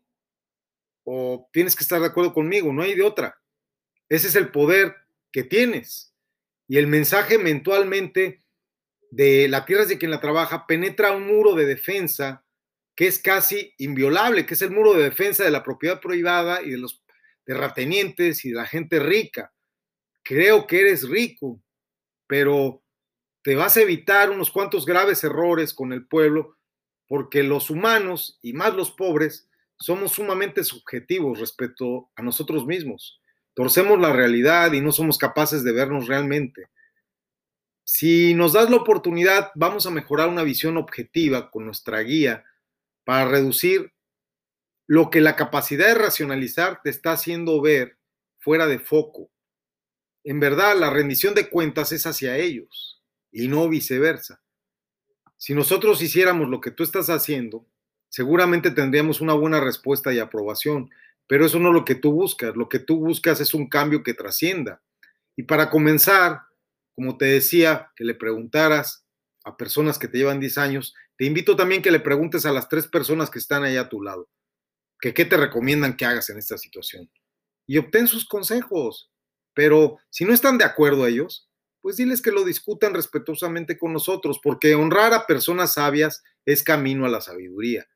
o 1.03 1.49
tienes 1.51 1.75
que 1.75 1.83
estar 1.83 1.99
de 1.99 2.07
acuerdo 2.07 2.33
conmigo, 2.33 2.71
no 2.71 2.83
hay 2.83 2.95
de 2.95 3.03
otra. 3.03 3.41
Ese 4.09 4.27
es 4.27 4.35
el 4.35 4.51
poder 4.51 4.95
que 5.31 5.43
tienes. 5.43 6.13
Y 6.67 6.77
el 6.77 6.87
mensaje 6.87 7.37
mentalmente 7.37 8.42
de 9.13 9.47
la 9.47 9.63
tierra 9.63 9.85
de 9.85 9.99
quien 9.99 10.09
la 10.09 10.19
trabaja 10.19 10.65
penetra 10.65 11.11
un 11.11 11.27
muro 11.27 11.53
de 11.53 11.67
defensa 11.67 12.43
que 12.95 13.05
es 13.05 13.19
casi 13.19 13.71
inviolable, 13.77 14.47
que 14.47 14.55
es 14.55 14.61
el 14.63 14.71
muro 14.71 14.93
de 14.93 15.03
defensa 15.03 15.43
de 15.43 15.51
la 15.51 15.63
propiedad 15.63 16.01
privada 16.01 16.63
y 16.63 16.71
de 16.71 16.79
los 16.79 17.03
terratenientes 17.43 18.43
y 18.43 18.49
de 18.49 18.55
la 18.55 18.65
gente 18.65 18.99
rica. 18.99 19.53
Creo 20.23 20.65
que 20.65 20.79
eres 20.79 21.07
rico, 21.07 21.61
pero 22.25 22.81
te 23.43 23.55
vas 23.55 23.77
a 23.77 23.81
evitar 23.81 24.31
unos 24.31 24.49
cuantos 24.49 24.83
graves 24.83 25.23
errores 25.23 25.75
con 25.75 25.93
el 25.93 26.07
pueblo 26.07 26.57
porque 27.07 27.43
los 27.43 27.69
humanos 27.69 28.39
y 28.41 28.53
más 28.53 28.73
los 28.73 28.89
pobres 28.89 29.47
somos 29.77 30.13
sumamente 30.13 30.63
subjetivos 30.63 31.39
respecto 31.39 32.09
a 32.15 32.23
nosotros 32.23 32.65
mismos. 32.65 33.21
Torcemos 33.53 33.99
la 33.99 34.11
realidad 34.11 34.73
y 34.73 34.81
no 34.81 34.91
somos 34.91 35.19
capaces 35.19 35.63
de 35.63 35.71
vernos 35.71 36.07
realmente. 36.07 36.69
Si 37.83 38.33
nos 38.33 38.53
das 38.53 38.69
la 38.69 38.77
oportunidad, 38.77 39.51
vamos 39.55 39.85
a 39.85 39.91
mejorar 39.91 40.29
una 40.29 40.43
visión 40.43 40.77
objetiva 40.77 41.51
con 41.51 41.65
nuestra 41.65 41.99
guía 41.99 42.45
para 43.03 43.25
reducir 43.25 43.91
lo 44.87 45.09
que 45.09 45.21
la 45.21 45.35
capacidad 45.35 45.87
de 45.87 45.95
racionalizar 45.95 46.81
te 46.81 46.89
está 46.89 47.11
haciendo 47.11 47.61
ver 47.61 47.97
fuera 48.39 48.67
de 48.67 48.79
foco. 48.79 49.29
En 50.23 50.39
verdad, 50.39 50.77
la 50.77 50.89
rendición 50.89 51.33
de 51.33 51.49
cuentas 51.49 51.91
es 51.91 52.05
hacia 52.05 52.37
ellos 52.37 53.03
y 53.31 53.47
no 53.47 53.67
viceversa. 53.67 54.41
Si 55.35 55.53
nosotros 55.53 56.01
hiciéramos 56.01 56.47
lo 56.47 56.61
que 56.61 56.71
tú 56.71 56.83
estás 56.83 57.09
haciendo, 57.09 57.65
seguramente 58.07 58.71
tendríamos 58.71 59.19
una 59.19 59.33
buena 59.33 59.59
respuesta 59.59 60.13
y 60.13 60.19
aprobación, 60.19 60.89
pero 61.27 61.45
eso 61.45 61.59
no 61.59 61.69
es 61.69 61.73
lo 61.73 61.83
que 61.83 61.95
tú 61.95 62.13
buscas, 62.13 62.55
lo 62.55 62.69
que 62.69 62.79
tú 62.79 62.97
buscas 62.97 63.41
es 63.41 63.53
un 63.53 63.67
cambio 63.67 64.03
que 64.03 64.13
trascienda. 64.13 64.81
Y 65.35 65.43
para 65.43 65.69
comenzar, 65.69 66.43
como 66.95 67.17
te 67.17 67.25
decía, 67.25 67.91
que 67.95 68.03
le 68.03 68.13
preguntaras 68.13 69.05
a 69.43 69.57
personas 69.57 69.99
que 69.99 70.07
te 70.07 70.17
llevan 70.17 70.39
10 70.39 70.57
años, 70.57 70.93
te 71.17 71.25
invito 71.25 71.55
también 71.55 71.81
que 71.81 71.91
le 71.91 71.99
preguntes 71.99 72.45
a 72.45 72.51
las 72.51 72.69
tres 72.69 72.87
personas 72.87 73.29
que 73.29 73.39
están 73.39 73.63
ahí 73.63 73.77
a 73.77 73.89
tu 73.89 74.01
lado, 74.01 74.29
que 74.99 75.13
qué 75.13 75.25
te 75.25 75.37
recomiendan 75.37 75.95
que 75.95 76.05
hagas 76.05 76.29
en 76.29 76.37
esta 76.37 76.57
situación. 76.57 77.09
Y 77.65 77.77
obtén 77.77 78.07
sus 78.07 78.27
consejos. 78.27 79.11
Pero 79.53 79.99
si 80.09 80.25
no 80.25 80.33
están 80.33 80.57
de 80.57 80.65
acuerdo 80.65 81.05
ellos, 81.05 81.47
pues 81.81 81.97
diles 81.97 82.21
que 82.21 82.31
lo 82.31 82.43
discutan 82.43 82.93
respetuosamente 82.93 83.77
con 83.77 83.93
nosotros, 83.93 84.39
porque 84.41 84.73
honrar 84.73 85.13
a 85.13 85.27
personas 85.27 85.73
sabias 85.73 86.23
es 86.45 86.63
camino 86.63 87.05
a 87.05 87.09
la 87.09 87.21
sabiduría. 87.21 87.87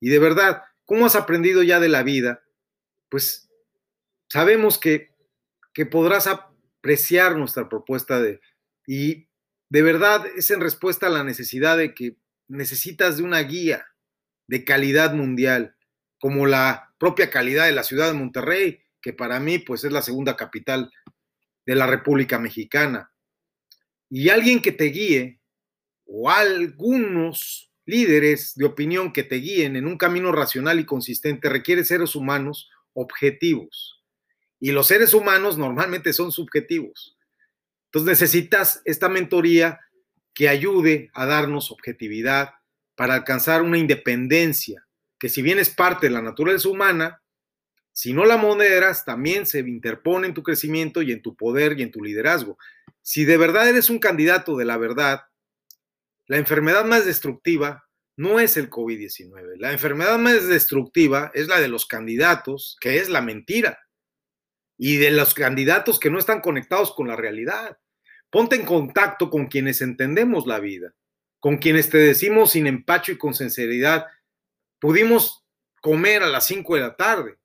Y 0.00 0.08
de 0.08 0.18
verdad, 0.18 0.62
¿cómo 0.84 1.06
has 1.06 1.14
aprendido 1.14 1.62
ya 1.62 1.80
de 1.80 1.88
la 1.88 2.02
vida? 2.02 2.42
Pues 3.08 3.48
sabemos 4.28 4.78
que, 4.78 5.14
que 5.72 5.86
podrás 5.86 6.26
apreciar 6.88 7.36
nuestra 7.36 7.68
propuesta 7.68 8.18
de, 8.18 8.40
y 8.86 9.28
de 9.68 9.82
verdad 9.82 10.24
es 10.38 10.50
en 10.50 10.62
respuesta 10.62 11.08
a 11.08 11.10
la 11.10 11.22
necesidad 11.22 11.76
de 11.76 11.94
que 11.94 12.16
necesitas 12.48 13.18
de 13.18 13.24
una 13.24 13.40
guía 13.40 13.86
de 14.46 14.64
calidad 14.64 15.12
mundial, 15.12 15.76
como 16.18 16.46
la 16.46 16.94
propia 16.96 17.28
calidad 17.28 17.66
de 17.66 17.72
la 17.72 17.82
ciudad 17.82 18.06
de 18.06 18.18
Monterrey, 18.18 18.80
que 19.02 19.12
para 19.12 19.38
mí 19.38 19.58
pues 19.58 19.84
es 19.84 19.92
la 19.92 20.00
segunda 20.00 20.34
capital 20.34 20.90
de 21.66 21.74
la 21.74 21.86
República 21.86 22.38
Mexicana. 22.38 23.12
Y 24.08 24.30
alguien 24.30 24.62
que 24.62 24.72
te 24.72 24.84
guíe, 24.84 25.42
o 26.06 26.30
algunos 26.30 27.70
líderes 27.84 28.54
de 28.54 28.64
opinión 28.64 29.12
que 29.12 29.24
te 29.24 29.36
guíen 29.36 29.76
en 29.76 29.86
un 29.86 29.98
camino 29.98 30.32
racional 30.32 30.80
y 30.80 30.86
consistente 30.86 31.50
requiere 31.50 31.84
seres 31.84 32.16
humanos 32.16 32.70
objetivos. 32.94 33.97
Y 34.60 34.72
los 34.72 34.86
seres 34.86 35.14
humanos 35.14 35.58
normalmente 35.58 36.12
son 36.12 36.32
subjetivos. 36.32 37.16
Entonces 37.86 38.20
necesitas 38.20 38.82
esta 38.84 39.08
mentoría 39.08 39.80
que 40.34 40.48
ayude 40.48 41.10
a 41.14 41.26
darnos 41.26 41.70
objetividad 41.70 42.50
para 42.94 43.14
alcanzar 43.14 43.62
una 43.62 43.78
independencia, 43.78 44.86
que 45.18 45.28
si 45.28 45.42
bien 45.42 45.58
es 45.58 45.70
parte 45.70 46.06
de 46.06 46.12
la 46.12 46.22
naturaleza 46.22 46.68
humana, 46.68 47.22
si 47.92 48.12
no 48.12 48.24
la 48.24 48.36
moderas, 48.36 49.04
también 49.04 49.46
se 49.46 49.60
interpone 49.60 50.28
en 50.28 50.34
tu 50.34 50.42
crecimiento 50.44 51.02
y 51.02 51.10
en 51.10 51.22
tu 51.22 51.34
poder 51.34 51.78
y 51.78 51.82
en 51.82 51.90
tu 51.90 52.02
liderazgo. 52.02 52.56
Si 53.02 53.24
de 53.24 53.36
verdad 53.36 53.68
eres 53.68 53.90
un 53.90 53.98
candidato 53.98 54.56
de 54.56 54.64
la 54.64 54.76
verdad, 54.76 55.22
la 56.26 56.36
enfermedad 56.36 56.84
más 56.84 57.06
destructiva 57.06 57.88
no 58.16 58.38
es 58.38 58.56
el 58.56 58.68
COVID-19. 58.68 59.56
La 59.58 59.72
enfermedad 59.72 60.18
más 60.18 60.46
destructiva 60.46 61.30
es 61.34 61.48
la 61.48 61.58
de 61.58 61.68
los 61.68 61.86
candidatos, 61.86 62.76
que 62.80 62.98
es 62.98 63.08
la 63.08 63.22
mentira, 63.22 63.80
y 64.78 64.96
de 64.96 65.10
los 65.10 65.34
candidatos 65.34 65.98
que 65.98 66.08
no 66.08 66.18
están 66.18 66.40
conectados 66.40 66.94
con 66.94 67.08
la 67.08 67.16
realidad. 67.16 67.78
Ponte 68.30 68.56
en 68.56 68.64
contacto 68.64 69.28
con 69.28 69.46
quienes 69.46 69.82
entendemos 69.82 70.46
la 70.46 70.60
vida, 70.60 70.94
con 71.40 71.58
quienes 71.58 71.90
te 71.90 71.98
decimos 71.98 72.52
sin 72.52 72.66
empacho 72.66 73.12
y 73.12 73.18
con 73.18 73.34
sinceridad, 73.34 74.06
pudimos 74.78 75.44
comer 75.82 76.22
a 76.22 76.28
las 76.28 76.46
5 76.46 76.76
de 76.76 76.80
la 76.80 76.96
tarde. 76.96 77.36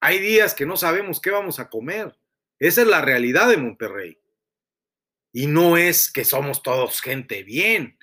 Hay 0.00 0.18
días 0.18 0.54
que 0.54 0.66
no 0.66 0.76
sabemos 0.76 1.20
qué 1.20 1.30
vamos 1.30 1.58
a 1.60 1.70
comer. 1.70 2.18
Esa 2.58 2.82
es 2.82 2.88
la 2.88 3.00
realidad 3.00 3.48
de 3.48 3.56
Monterrey. 3.56 4.18
Y 5.32 5.46
no 5.46 5.76
es 5.76 6.10
que 6.10 6.24
somos 6.24 6.62
todos 6.62 7.00
gente 7.00 7.42
bien. 7.42 7.98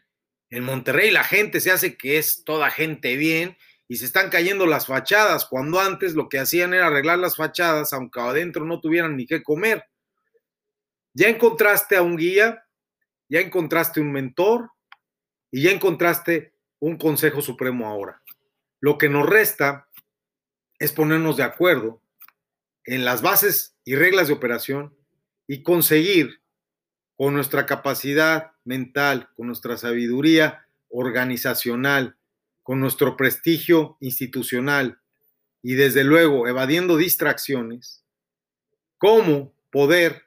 En 0.50 0.64
Monterrey 0.64 1.12
la 1.12 1.24
gente 1.24 1.60
se 1.60 1.72
hace 1.72 1.98
que 1.98 2.18
es 2.18 2.44
toda 2.44 2.70
gente 2.70 3.16
bien 3.16 3.58
y 3.94 3.98
se 3.98 4.06
están 4.06 4.32
cayendo 4.32 4.66
las 4.66 4.88
fachadas, 4.88 5.46
cuando 5.46 5.80
antes 5.80 6.16
lo 6.16 6.28
que 6.28 6.40
hacían 6.40 6.74
era 6.74 6.88
arreglar 6.88 7.20
las 7.20 7.36
fachadas, 7.36 7.94
aunque 7.94 8.20
adentro 8.22 8.66
no 8.66 8.82
tuvieran 8.82 9.16
ni 9.16 9.28
qué 9.28 9.44
comer. 9.44 9.86
Ya 11.14 11.30
encontraste 11.30 11.96
a 11.96 12.02
un 12.02 12.18
guía, 12.18 12.66
ya 13.30 13.40
encontraste 13.40 14.02
un 14.02 14.12
mentor 14.12 14.72
y 15.52 15.62
ya 15.62 15.70
encontraste 15.70 16.56
un 16.80 16.98
consejo 16.98 17.44
supremo 17.44 17.88
ahora. 17.88 18.24
Lo 18.80 18.98
que 18.98 19.10
nos 19.10 19.30
resta 19.30 19.88
es 20.80 20.92
ponernos 20.92 21.38
de 21.38 21.44
acuerdo 21.44 22.02
en 22.86 23.06
las 23.06 23.22
bases 23.22 23.78
y 23.84 23.94
reglas 23.94 24.28
de 24.28 24.34
operación 24.34 24.98
y 25.46 25.62
conseguir 25.62 26.42
con 27.16 27.36
nuestra 27.36 27.68
capacidad 27.68 28.54
mental, 28.64 29.30
con 29.36 29.46
nuestra 29.46 29.78
sabiduría 29.78 30.66
organizacional, 30.90 32.18
con 32.64 32.80
nuestro 32.80 33.16
prestigio 33.18 33.98
institucional 34.00 35.02
y 35.62 35.76
desde 35.76 36.04
luego 36.04 36.48
evadiendo 36.48 36.98
distracciones, 36.98 38.04
cómo 38.98 39.54
poder 39.70 40.24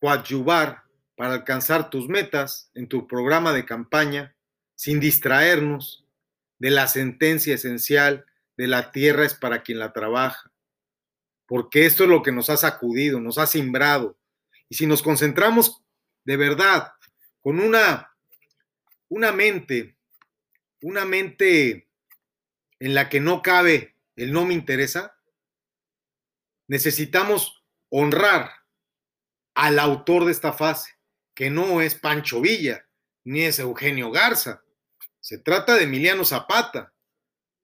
coadyuvar 0.00 0.82
para 1.16 1.34
alcanzar 1.34 1.90
tus 1.90 2.08
metas 2.08 2.70
en 2.74 2.88
tu 2.88 3.06
programa 3.08 3.52
de 3.52 3.64
campaña 3.64 4.36
sin 4.76 5.00
distraernos 5.00 6.06
de 6.58 6.70
la 6.70 6.86
sentencia 6.86 7.54
esencial 7.54 8.26
de 8.56 8.68
la 8.68 8.92
tierra 8.92 9.24
es 9.24 9.34
para 9.34 9.62
quien 9.62 9.78
la 9.80 9.92
trabaja. 9.92 10.52
Porque 11.46 11.86
esto 11.86 12.04
es 12.04 12.10
lo 12.10 12.22
que 12.22 12.32
nos 12.32 12.50
ha 12.50 12.56
sacudido, 12.56 13.20
nos 13.20 13.38
ha 13.38 13.46
simbrado. 13.46 14.18
Y 14.68 14.76
si 14.76 14.86
nos 14.86 15.02
concentramos 15.02 15.82
de 16.24 16.36
verdad 16.36 16.92
con 17.40 17.58
una, 17.58 18.12
una 19.08 19.32
mente, 19.32 19.97
una 20.82 21.04
mente 21.04 21.88
en 22.80 22.94
la 22.94 23.08
que 23.08 23.20
no 23.20 23.42
cabe 23.42 23.96
el 24.16 24.32
no 24.32 24.44
me 24.44 24.54
interesa, 24.54 25.16
necesitamos 26.66 27.64
honrar 27.88 28.50
al 29.54 29.78
autor 29.78 30.24
de 30.24 30.32
esta 30.32 30.52
fase, 30.52 30.98
que 31.34 31.50
no 31.50 31.80
es 31.80 31.94
Pancho 31.94 32.40
Villa, 32.40 32.86
ni 33.24 33.42
es 33.42 33.58
Eugenio 33.58 34.10
Garza. 34.10 34.62
Se 35.20 35.38
trata 35.38 35.74
de 35.74 35.84
Emiliano 35.84 36.24
Zapata. 36.24 36.92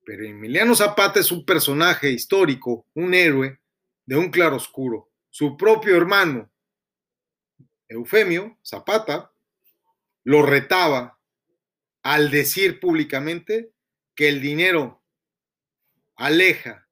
Pero 0.05 0.23
Emiliano 0.23 0.75
Zapata 0.75 1.19
es 1.19 1.31
un 1.31 1.45
personaje 1.45 2.11
histórico, 2.11 2.85
un 2.93 3.13
héroe 3.13 3.59
de 4.05 4.15
un 4.15 4.29
claroscuro. 4.29 5.09
Su 5.29 5.57
propio 5.57 5.97
hermano, 5.97 6.51
Eufemio 7.87 8.57
Zapata 8.63 9.31
lo 10.23 10.45
retaba 10.45 11.14
al 12.05 12.29
decir 12.29 12.79
públicamente 12.79 13.71
que 14.13 14.29
el 14.29 14.39
dinero 14.39 15.03
aleja 16.15 16.87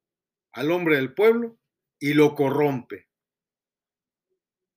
al 0.51 0.72
hombre 0.72 0.95
del 0.95 1.14
pueblo 1.14 1.59
y 1.99 2.16
lo 2.16 2.34
corrompe. 2.34 3.07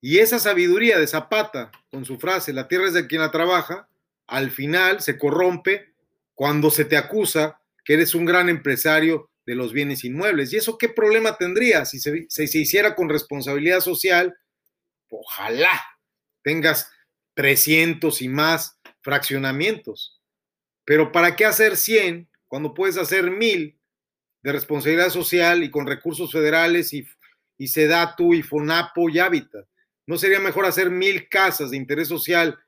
Y 0.02 0.18
esa 0.18 0.38
sabiduría 0.38 0.98
de 0.98 1.06
Zapata, 1.06 1.72
con 1.90 2.04
su 2.04 2.18
frase, 2.18 2.52
la 2.52 2.68
tierra 2.68 2.88
es 2.88 2.92
de 2.92 3.06
quien 3.06 3.22
la 3.22 3.30
trabaja, 3.30 3.88
al 4.26 4.50
final 4.50 5.00
se 5.00 5.18
corrompe 5.18 5.94
cuando 6.34 6.70
se 6.70 6.84
te 6.84 6.98
acusa 6.98 7.58
que 7.82 7.94
eres 7.94 8.14
un 8.14 8.26
gran 8.26 8.50
empresario 8.50 9.30
de 9.46 9.54
los 9.54 9.72
bienes 9.72 10.04
inmuebles. 10.04 10.52
¿Y 10.52 10.58
eso 10.58 10.76
qué 10.76 10.90
problema 10.90 11.38
tendría 11.38 11.86
si 11.86 11.98
se, 11.98 12.26
hiciera 12.58 12.94
con 12.94 13.08
responsabilidad 13.08 13.80
social? 13.80 14.36
Ojalá 15.08 15.82
tengas 16.42 16.90
300 17.32 18.20
y 18.20 18.28
más 18.28 18.78
fraccionamientos. 19.00 20.15
Pero 20.86 21.12
¿para 21.12 21.36
qué 21.36 21.44
hacer 21.44 21.76
100 21.76 22.30
cuando 22.46 22.72
puedes 22.72 22.96
hacer 22.96 23.30
1000 23.30 23.78
de 24.42 24.52
responsabilidad 24.52 25.10
social 25.10 25.62
y 25.62 25.70
con 25.70 25.86
recursos 25.86 26.32
federales 26.32 26.94
y, 26.94 27.06
y 27.58 27.68
SEDATU 27.68 28.32
y 28.32 28.42
FONAPO 28.42 29.10
y 29.10 29.18
Hábitat? 29.18 29.66
¿No 30.06 30.16
sería 30.16 30.40
mejor 30.40 30.64
hacer 30.64 30.88
1000 30.88 31.28
casas 31.28 31.72
de 31.72 31.76
interés 31.76 32.08
social 32.08 32.58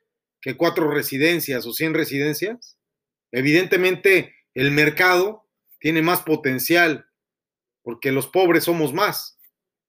que 0.42 0.56
cuatro 0.56 0.90
residencias 0.90 1.64
o 1.64 1.72
100 1.72 1.94
residencias? 1.94 2.76
Evidentemente, 3.30 4.34
el 4.54 4.72
mercado 4.72 5.46
tiene 5.78 6.02
más 6.02 6.22
potencial 6.22 7.06
porque 7.82 8.10
los 8.10 8.26
pobres 8.26 8.64
somos 8.64 8.92
más. 8.92 9.38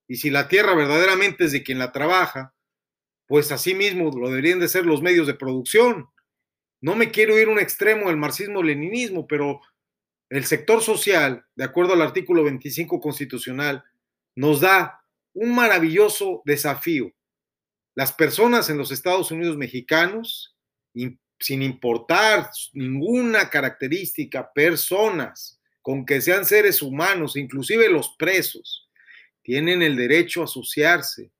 Y 0.06 0.16
si 0.16 0.30
la 0.30 0.48
tierra 0.48 0.74
verdaderamente 0.74 1.44
es 1.44 1.52
de 1.52 1.62
quien 1.62 1.78
la 1.78 1.92
trabaja, 1.92 2.54
pues 3.26 3.52
así 3.52 3.74
mismo 3.74 4.10
lo 4.16 4.28
deberían 4.28 4.60
de 4.60 4.68
ser 4.68 4.86
los 4.86 5.02
medios 5.02 5.26
de 5.26 5.34
producción. 5.34 6.08
No 6.80 6.96
me 6.96 7.10
quiero 7.10 7.38
ir 7.38 7.48
a 7.48 7.52
un 7.52 7.58
extremo 7.58 8.08
del 8.08 8.16
marxismo-leninismo, 8.16 9.26
pero 9.26 9.60
el 10.30 10.44
sector 10.44 10.82
social, 10.82 11.44
de 11.54 11.64
acuerdo 11.64 11.92
al 11.92 12.02
artículo 12.02 12.44
25 12.44 13.00
constitucional, 13.00 13.84
nos 14.34 14.60
da 14.60 15.04
un 15.34 15.54
maravilloso 15.54 16.42
desafío. 16.44 17.12
Las 17.94 18.12
personas 18.12 18.70
en 18.70 18.78
los 18.78 18.92
Estados 18.92 19.30
Unidos 19.30 19.56
mexicanos, 19.56 20.56
sin 20.94 21.62
importar 21.62 22.50
ninguna 22.72 23.50
característica, 23.50 24.52
personas, 24.52 25.60
con 25.82 26.06
que 26.06 26.20
sean 26.20 26.44
seres 26.44 26.82
humanos, 26.82 27.36
inclusive 27.36 27.88
los 27.88 28.14
presos, 28.18 28.88
tienen 29.42 29.82
el 29.82 29.96
derecho 29.96 30.42
a 30.42 30.44
asociarse, 30.44 31.30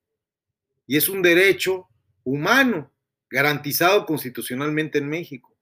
y 0.87 0.97
es 0.97 1.09
un 1.09 1.23
derecho 1.23 1.89
humano 2.25 2.91
garantizado 3.31 4.05
constitucionalmente 4.07 4.99
en 4.99 5.09
México. 5.09 5.57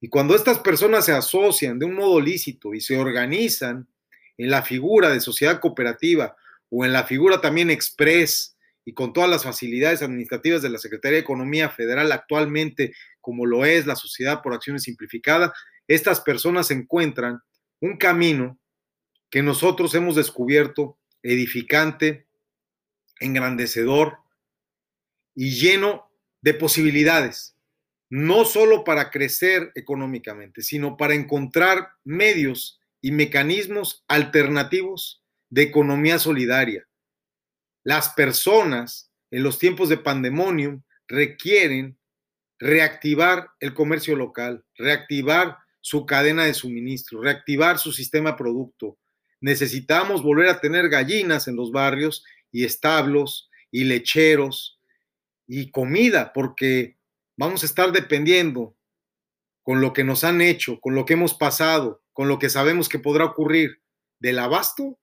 Y 0.00 0.08
cuando 0.08 0.34
estas 0.34 0.58
personas 0.58 1.06
se 1.06 1.12
asocian 1.12 1.78
de 1.78 1.86
un 1.86 1.94
modo 1.94 2.20
lícito 2.20 2.74
y 2.74 2.80
se 2.80 2.98
organizan 2.98 3.88
en 4.36 4.50
la 4.50 4.62
figura 4.62 5.10
de 5.10 5.20
sociedad 5.20 5.60
cooperativa 5.60 6.36
o 6.70 6.84
en 6.84 6.92
la 6.92 7.04
figura 7.04 7.40
también 7.40 7.70
express 7.70 8.56
y 8.84 8.92
con 8.92 9.12
todas 9.12 9.28
las 9.28 9.42
facilidades 9.42 10.02
administrativas 10.02 10.62
de 10.62 10.70
la 10.70 10.78
Secretaría 10.78 11.16
de 11.16 11.22
Economía 11.22 11.68
Federal 11.68 12.12
actualmente, 12.12 12.94
como 13.20 13.44
lo 13.44 13.64
es 13.64 13.86
la 13.86 13.96
Sociedad 13.96 14.40
por 14.40 14.54
Acciones 14.54 14.84
Simplificada, 14.84 15.52
estas 15.88 16.20
personas 16.20 16.70
encuentran 16.70 17.40
un 17.80 17.96
camino 17.96 18.58
que 19.30 19.42
nosotros 19.42 19.94
hemos 19.94 20.16
descubierto 20.16 20.98
edificante, 21.22 22.26
engrandecedor, 23.20 24.18
y 25.34 25.50
lleno 25.50 26.07
de 26.48 26.54
posibilidades, 26.54 27.54
no 28.08 28.46
solo 28.46 28.82
para 28.82 29.10
crecer 29.10 29.70
económicamente, 29.74 30.62
sino 30.62 30.96
para 30.96 31.14
encontrar 31.14 31.90
medios 32.04 32.80
y 33.02 33.12
mecanismos 33.12 34.02
alternativos 34.08 35.22
de 35.50 35.62
economía 35.62 36.18
solidaria. 36.18 36.88
Las 37.84 38.08
personas 38.10 39.12
en 39.30 39.42
los 39.42 39.58
tiempos 39.58 39.90
de 39.90 39.98
pandemonium 39.98 40.82
requieren 41.06 41.98
reactivar 42.58 43.50
el 43.60 43.74
comercio 43.74 44.16
local, 44.16 44.64
reactivar 44.76 45.58
su 45.82 46.06
cadena 46.06 46.44
de 46.44 46.54
suministro, 46.54 47.20
reactivar 47.20 47.78
su 47.78 47.92
sistema 47.92 48.36
producto. 48.36 48.98
Necesitamos 49.40 50.22
volver 50.22 50.48
a 50.48 50.60
tener 50.60 50.88
gallinas 50.88 51.46
en 51.46 51.56
los 51.56 51.70
barrios 51.70 52.24
y 52.50 52.64
establos 52.64 53.50
y 53.70 53.84
lecheros 53.84 54.77
y 55.48 55.70
comida, 55.72 56.32
porque 56.32 56.98
vamos 57.36 57.62
a 57.62 57.66
estar 57.66 57.90
dependiendo 57.90 58.76
con 59.62 59.80
lo 59.80 59.92
que 59.92 60.04
nos 60.04 60.22
han 60.22 60.40
hecho, 60.40 60.78
con 60.80 60.94
lo 60.94 61.04
que 61.04 61.14
hemos 61.14 61.34
pasado, 61.34 62.02
con 62.12 62.28
lo 62.28 62.38
que 62.38 62.50
sabemos 62.50 62.88
que 62.88 62.98
podrá 62.98 63.24
ocurrir 63.24 63.80
del 64.20 64.38
abasto, 64.38 64.98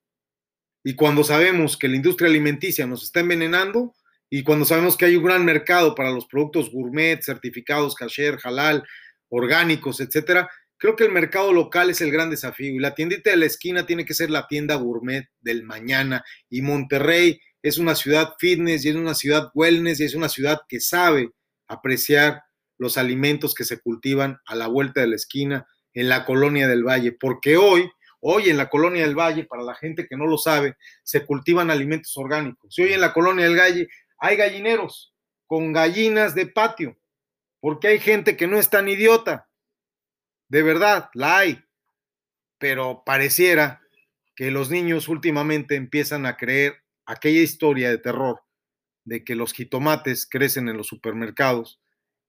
y 0.83 0.95
cuando 0.95 1.23
sabemos 1.23 1.77
que 1.77 1.87
la 1.87 1.95
industria 1.95 2.29
alimenticia 2.29 2.85
nos 2.85 3.03
está 3.03 3.21
envenenando, 3.21 3.95
y 4.29 4.43
cuando 4.43 4.65
sabemos 4.65 4.97
que 4.97 5.05
hay 5.05 5.15
un 5.15 5.23
gran 5.23 5.43
mercado 5.43 5.95
para 5.95 6.11
los 6.11 6.27
productos 6.27 6.71
gourmet, 6.71 7.21
certificados, 7.23 7.95
kasher, 7.95 8.37
halal, 8.43 8.83
orgánicos, 9.29 9.99
etcétera, 9.99 10.49
creo 10.77 10.95
que 10.95 11.05
el 11.05 11.11
mercado 11.11 11.53
local 11.53 11.89
es 11.89 12.01
el 12.01 12.11
gran 12.11 12.29
desafío 12.29 12.71
y 12.71 12.79
la 12.79 12.95
tiendita 12.95 13.29
de 13.29 13.37
la 13.37 13.45
esquina 13.45 13.85
tiene 13.85 14.05
que 14.05 14.13
ser 14.13 14.29
la 14.29 14.47
tienda 14.47 14.75
gourmet 14.75 15.27
del 15.41 15.63
mañana 15.63 16.23
y 16.49 16.61
Monterrey 16.61 17.39
es 17.65 17.79
una 17.79 17.95
ciudad 17.95 18.35
fitness 18.37 18.85
y 18.85 18.89
es 18.89 18.95
una 18.95 19.15
ciudad 19.15 19.49
wellness 19.55 19.99
y 19.99 20.03
es 20.03 20.13
una 20.13 20.29
ciudad 20.29 20.61
que 20.69 20.79
sabe 20.79 21.31
apreciar 21.67 22.43
los 22.77 22.95
alimentos 22.95 23.55
que 23.55 23.63
se 23.63 23.79
cultivan 23.79 24.39
a 24.45 24.53
la 24.53 24.67
vuelta 24.67 25.01
de 25.01 25.07
la 25.07 25.15
esquina 25.15 25.67
en 25.95 26.07
la 26.07 26.25
colonia 26.25 26.67
del 26.67 26.83
Valle, 26.83 27.13
porque 27.13 27.57
hoy, 27.57 27.89
hoy 28.19 28.51
en 28.51 28.57
la 28.57 28.69
colonia 28.69 29.01
del 29.01 29.17
Valle, 29.17 29.45
para 29.45 29.63
la 29.63 29.73
gente 29.73 30.05
que 30.07 30.15
no 30.15 30.27
lo 30.27 30.37
sabe, 30.37 30.75
se 31.01 31.25
cultivan 31.25 31.71
alimentos 31.71 32.15
orgánicos. 32.17 32.77
Hoy 32.77 32.93
en 32.93 33.01
la 33.01 33.13
colonia 33.13 33.45
del 33.45 33.57
Valle 33.57 33.87
hay 34.19 34.35
gallineros 34.35 35.15
con 35.47 35.73
gallinas 35.73 36.35
de 36.35 36.45
patio, 36.45 36.99
porque 37.61 37.87
hay 37.87 37.99
gente 37.99 38.37
que 38.37 38.45
no 38.45 38.59
es 38.59 38.69
tan 38.69 38.87
idiota. 38.87 39.49
De 40.49 40.61
verdad, 40.61 41.09
la 41.15 41.39
hay. 41.39 41.63
Pero 42.59 43.01
pareciera 43.03 43.81
que 44.35 44.51
los 44.51 44.69
niños 44.69 45.07
últimamente 45.07 45.75
empiezan 45.75 46.27
a 46.27 46.37
creer 46.37 46.84
aquella 47.05 47.41
historia 47.41 47.89
de 47.89 47.97
terror 47.97 48.41
de 49.03 49.23
que 49.23 49.35
los 49.35 49.53
jitomates 49.53 50.27
crecen 50.27 50.69
en 50.69 50.77
los 50.77 50.87
supermercados 50.87 51.79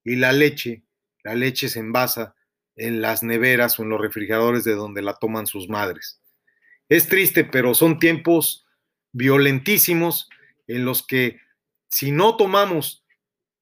y 0.03 0.15
la 0.15 0.31
leche, 0.31 0.83
la 1.23 1.35
leche 1.35 1.69
se 1.69 1.79
envasa 1.79 2.35
en 2.75 3.01
las 3.01 3.23
neveras 3.23 3.79
o 3.79 3.83
en 3.83 3.89
los 3.89 3.99
refrigeradores 4.01 4.63
de 4.63 4.75
donde 4.75 5.01
la 5.01 5.15
toman 5.15 5.47
sus 5.47 5.67
madres. 5.67 6.21
Es 6.89 7.09
triste, 7.09 7.43
pero 7.43 7.73
son 7.73 7.99
tiempos 7.99 8.65
violentísimos 9.11 10.29
en 10.67 10.85
los 10.85 11.05
que 11.05 11.39
si 11.89 12.11
no 12.11 12.37
tomamos 12.37 13.05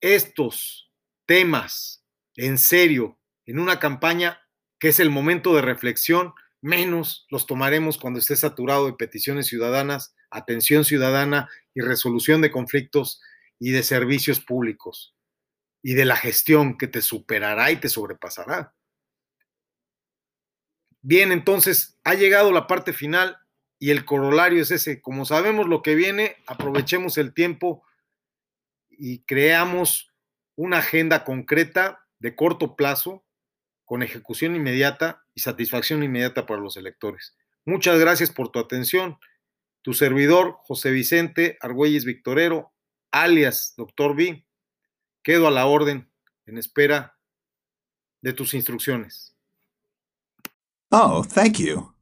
estos 0.01 0.91
temas 1.25 2.03
en 2.35 2.57
serio 2.57 3.19
en 3.45 3.59
una 3.59 3.79
campaña 3.79 4.41
que 4.79 4.89
es 4.89 4.99
el 4.99 5.09
momento 5.09 5.55
de 5.55 5.61
reflexión, 5.61 6.33
menos 6.61 7.25
los 7.29 7.45
tomaremos 7.45 7.97
cuando 7.97 8.19
esté 8.19 8.35
saturado 8.35 8.87
de 8.87 8.93
peticiones 8.93 9.47
ciudadanas, 9.47 10.14
atención 10.37 10.85
ciudadana 10.85 11.49
y 11.73 11.81
resolución 11.81 12.41
de 12.41 12.51
conflictos 12.51 13.21
y 13.59 13.71
de 13.71 13.83
servicios 13.83 14.39
públicos 14.39 15.15
y 15.81 15.93
de 15.93 16.05
la 16.05 16.15
gestión 16.15 16.77
que 16.77 16.87
te 16.87 17.01
superará 17.01 17.71
y 17.71 17.77
te 17.77 17.89
sobrepasará. 17.89 18.73
Bien, 21.01 21.31
entonces 21.31 21.99
ha 22.03 22.15
llegado 22.15 22.51
la 22.51 22.65
parte 22.65 22.91
final 22.91 23.37
y 23.77 23.91
el 23.91 24.05
corolario 24.05 24.63
es 24.63 24.71
ese. 24.71 25.01
Como 25.01 25.25
sabemos 25.25 25.67
lo 25.67 25.83
que 25.83 25.93
viene, 25.93 26.37
aprovechemos 26.47 27.19
el 27.19 27.33
tiempo 27.33 27.83
y 28.89 29.19
creamos 29.25 30.11
una 30.55 30.79
agenda 30.79 31.23
concreta 31.23 32.07
de 32.19 32.35
corto 32.35 32.75
plazo 32.75 33.23
con 33.83 34.01
ejecución 34.01 34.55
inmediata 34.55 35.23
y 35.35 35.41
satisfacción 35.41 36.01
inmediata 36.01 36.47
para 36.47 36.61
los 36.61 36.77
electores. 36.77 37.37
Muchas 37.65 37.99
gracias 37.99 38.31
por 38.31 38.51
tu 38.51 38.59
atención. 38.59 39.19
Tu 39.85 39.93
servidor, 39.93 40.57
José 40.63 40.89
Vicente 40.89 41.59
Argüelles 41.61 42.05
Victorero, 42.05 42.73
alias 43.11 43.75
Doctor 43.77 44.15
B, 44.15 44.43
quedo 45.21 45.47
a 45.47 45.51
la 45.51 45.67
orden 45.67 46.11
en 46.47 46.57
espera 46.57 47.19
de 48.19 48.33
tus 48.33 48.55
instrucciones. 48.55 49.37
Oh, 50.89 51.23
thank 51.23 51.59
you. 51.59 51.94